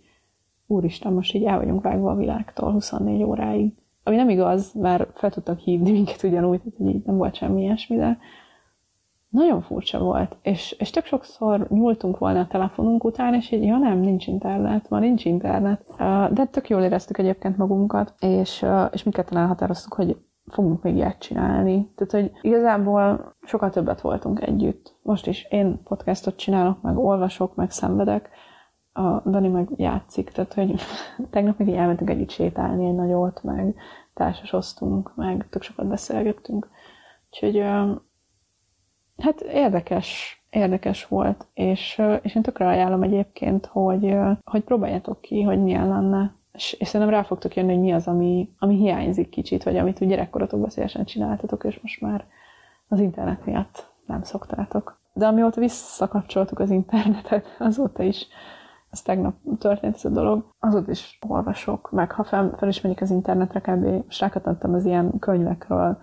úristen, 0.66 1.12
most 1.12 1.34
így 1.34 1.44
el 1.44 1.58
vagyunk 1.58 1.82
vágva 1.82 2.10
a 2.10 2.16
világtól 2.16 2.72
24 2.72 3.22
óráig. 3.22 3.72
Ami 4.02 4.16
nem 4.16 4.28
igaz, 4.28 4.72
mert 4.72 5.18
fel 5.18 5.30
tudtak 5.30 5.58
hívni 5.58 5.90
minket 5.90 6.22
ugyanúgy, 6.22 6.58
tehát 6.58 6.78
hogy 6.78 6.88
így 6.88 7.04
nem 7.04 7.16
volt 7.16 7.34
semmi 7.34 7.62
ilyesmi, 7.62 7.96
de 7.96 8.18
nagyon 9.28 9.62
furcsa 9.62 9.98
volt, 9.98 10.36
és, 10.42 10.76
és 10.78 10.90
tök 10.90 11.04
sokszor 11.04 11.66
nyúltunk 11.70 12.18
volna 12.18 12.40
a 12.40 12.46
telefonunk 12.46 13.04
után, 13.04 13.34
és 13.34 13.50
így, 13.50 13.64
ja 13.64 13.78
nem, 13.78 13.98
nincs 13.98 14.26
internet, 14.26 14.88
ma 14.88 14.98
nincs 14.98 15.24
internet. 15.24 15.94
De 16.32 16.44
tök 16.50 16.68
jól 16.68 16.82
éreztük 16.82 17.18
egyébként 17.18 17.56
magunkat, 17.56 18.14
és, 18.20 18.64
és 18.92 19.02
mindketten 19.02 19.38
elhatároztuk, 19.38 19.94
hogy 19.94 20.16
fogunk 20.46 20.82
még 20.82 20.94
ilyet 20.94 21.18
csinálni. 21.18 21.92
Tehát, 21.94 22.12
hogy 22.12 22.38
igazából 22.50 23.34
sokkal 23.42 23.70
többet 23.70 24.00
voltunk 24.00 24.40
együtt. 24.42 24.96
Most 25.02 25.26
is 25.26 25.46
én 25.50 25.82
podcastot 25.82 26.36
csinálok, 26.36 26.82
meg 26.82 26.98
olvasok, 26.98 27.54
meg 27.54 27.70
szenvedek, 27.70 28.30
a 28.92 29.20
Dani 29.30 29.48
meg 29.48 29.68
játszik, 29.76 30.30
tehát, 30.30 30.54
hogy 30.54 30.74
tegnap 31.30 31.58
még 31.58 31.74
elmentünk 31.74 32.10
együtt 32.10 32.30
sétálni 32.30 32.86
egy 32.86 32.94
nagyot, 32.94 33.42
meg 33.42 33.74
társasoztunk, 34.14 35.14
meg 35.16 35.46
tök 35.50 35.62
sokat 35.62 35.86
beszélgettünk. 35.86 36.68
Úgyhogy 37.30 37.58
hát 39.16 39.40
érdekes, 39.40 40.38
érdekes 40.50 41.06
volt, 41.06 41.46
és, 41.54 42.02
és 42.22 42.34
én 42.34 42.42
tökre 42.42 42.66
ajánlom 42.66 43.02
egyébként, 43.02 43.66
hogy, 43.66 44.16
hogy 44.44 44.62
próbáljátok 44.64 45.20
ki, 45.20 45.42
hogy 45.42 45.62
milyen 45.62 45.88
lenne 45.88 46.34
és, 46.54 46.72
és 46.72 46.88
szerintem 46.88 47.16
rá 47.16 47.22
fogtok 47.22 47.56
jönni, 47.56 47.72
hogy 47.72 47.82
mi 47.82 47.92
az, 47.92 48.06
ami, 48.06 48.50
ami 48.58 48.76
hiányzik 48.76 49.28
kicsit, 49.28 49.62
vagy 49.62 49.76
amit 49.76 50.00
úgy 50.00 50.08
gyerekkorotokban 50.08 50.70
szívesen 50.70 51.04
csináltatok, 51.04 51.64
és 51.64 51.78
most 51.80 52.00
már 52.00 52.24
az 52.88 53.00
internet 53.00 53.44
miatt 53.44 53.86
nem 54.06 54.22
szoktátok. 54.22 55.00
De 55.12 55.26
amióta 55.26 55.60
visszakapcsoltuk 55.60 56.58
az 56.58 56.70
internetet, 56.70 57.46
azóta 57.58 58.02
is, 58.02 58.26
ez 58.90 59.02
tegnap 59.02 59.34
történt 59.58 59.94
ez 59.94 60.04
a 60.04 60.08
dolog, 60.08 60.44
azóta 60.58 60.90
is 60.90 61.18
olvasok, 61.28 61.90
meg 61.90 62.12
ha 62.12 62.24
fel, 62.24 62.54
fel 62.56 62.68
is 62.68 62.80
megyek 62.80 63.00
az 63.00 63.10
internetre, 63.10 63.60
kb. 63.60 63.84
most 64.04 64.20
rákattantam 64.20 64.74
az 64.74 64.84
ilyen 64.84 65.18
könyvekről, 65.18 65.98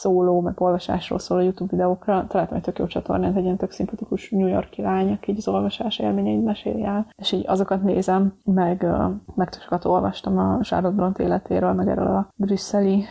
szóló, 0.00 0.40
meg 0.40 0.60
olvasásról 0.60 1.18
szóló 1.18 1.40
YouTube 1.40 1.76
videókra 1.76 2.26
találtam 2.28 2.56
egy 2.56 2.62
tök 2.62 2.78
jó 2.78 2.86
csatornát, 2.86 3.36
egy 3.36 3.44
ilyen 3.44 3.56
tök 3.56 3.70
szimpatikus 3.70 4.30
New 4.30 4.46
Yorki 4.46 4.82
lány, 4.82 5.12
aki 5.12 5.30
így 5.30 5.38
az 5.38 5.48
olvasás 5.48 5.98
élményeit 5.98 6.44
meséli 6.44 6.84
el, 6.84 7.12
és 7.16 7.32
így 7.32 7.44
azokat 7.46 7.82
nézem, 7.82 8.38
meg, 8.44 8.86
meg 9.34 9.48
tök 9.48 9.62
sokat 9.62 9.84
olvastam 9.84 10.38
a 10.38 10.58
Charlotte 10.62 10.96
Bront 10.96 11.18
életéről, 11.18 11.72
meg 11.72 11.88
erről 11.88 12.06
a 12.06 12.28
brüsszeli 12.36 13.04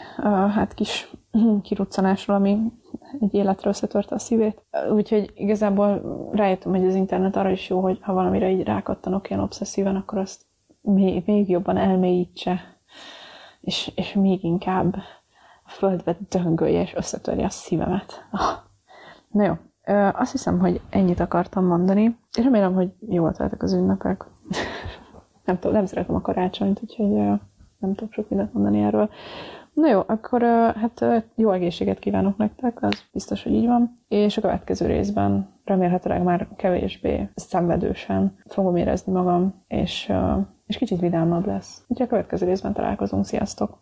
hát 0.53 0.73
kis 0.73 1.11
kiruccanásról, 1.61 2.35
ami 2.35 2.57
egy 3.19 3.33
életre 3.33 3.69
összetörte 3.69 4.15
a 4.15 4.19
szívét. 4.19 4.65
Úgyhogy 4.91 5.31
igazából 5.35 6.01
rájöttem, 6.31 6.71
hogy 6.71 6.85
az 6.85 6.95
internet 6.95 7.35
arra 7.35 7.49
is 7.49 7.69
jó, 7.69 7.79
hogy 7.79 7.99
ha 8.01 8.13
valamire 8.13 8.49
így 8.49 8.63
rákattanok 8.63 9.29
ilyen 9.29 9.41
obszesszíven, 9.41 9.95
akkor 9.95 10.17
azt 10.17 10.41
még, 10.81 11.23
még 11.25 11.49
jobban 11.49 11.77
elmélyítse, 11.77 12.59
és, 13.61 13.91
és 13.95 14.13
még 14.13 14.43
inkább 14.43 14.95
a 15.65 15.69
földbe 15.69 16.17
döngölje, 16.29 16.81
és 16.81 16.93
összetörje 16.95 17.45
a 17.45 17.49
szívemet. 17.49 18.25
Ah. 18.31 18.63
Na 19.27 19.43
jó, 19.43 19.53
azt 20.13 20.31
hiszem, 20.31 20.59
hogy 20.59 20.81
ennyit 20.89 21.19
akartam 21.19 21.65
mondani, 21.65 22.17
és 22.37 22.43
remélem, 22.43 22.73
hogy 22.73 22.89
jól 23.09 23.31
teltek 23.31 23.63
az 23.63 23.73
ünnepek. 23.73 24.25
nem 25.45 25.59
tudom, 25.59 25.75
nem 25.75 25.85
szeretem 25.85 26.15
a 26.15 26.21
karácsonyt, 26.21 26.79
úgyhogy 26.81 27.09
nem 27.77 27.95
tudok 27.95 28.13
sok 28.13 28.29
mindent 28.29 28.53
mondani 28.53 28.81
erről. 28.81 29.09
Na 29.73 29.87
jó, 29.87 30.01
akkor 30.07 30.41
hát 30.75 31.05
jó 31.35 31.51
egészséget 31.51 31.99
kívánok 31.99 32.37
nektek, 32.37 32.83
az 32.83 33.03
biztos, 33.11 33.43
hogy 33.43 33.53
így 33.53 33.65
van. 33.65 33.93
És 34.07 34.37
a 34.37 34.41
következő 34.41 34.85
részben 34.85 35.49
remélhetőleg 35.63 36.23
már 36.23 36.47
kevésbé 36.55 37.29
szenvedősen 37.35 38.37
fogom 38.47 38.75
érezni 38.75 39.11
magam, 39.11 39.63
és, 39.67 40.11
és 40.65 40.77
kicsit 40.77 40.99
vidámabb 40.99 41.45
lesz. 41.45 41.83
Úgyhogy 41.87 42.05
a 42.05 42.09
következő 42.09 42.45
részben 42.45 42.73
találkozunk. 42.73 43.25
Sziasztok! 43.25 43.79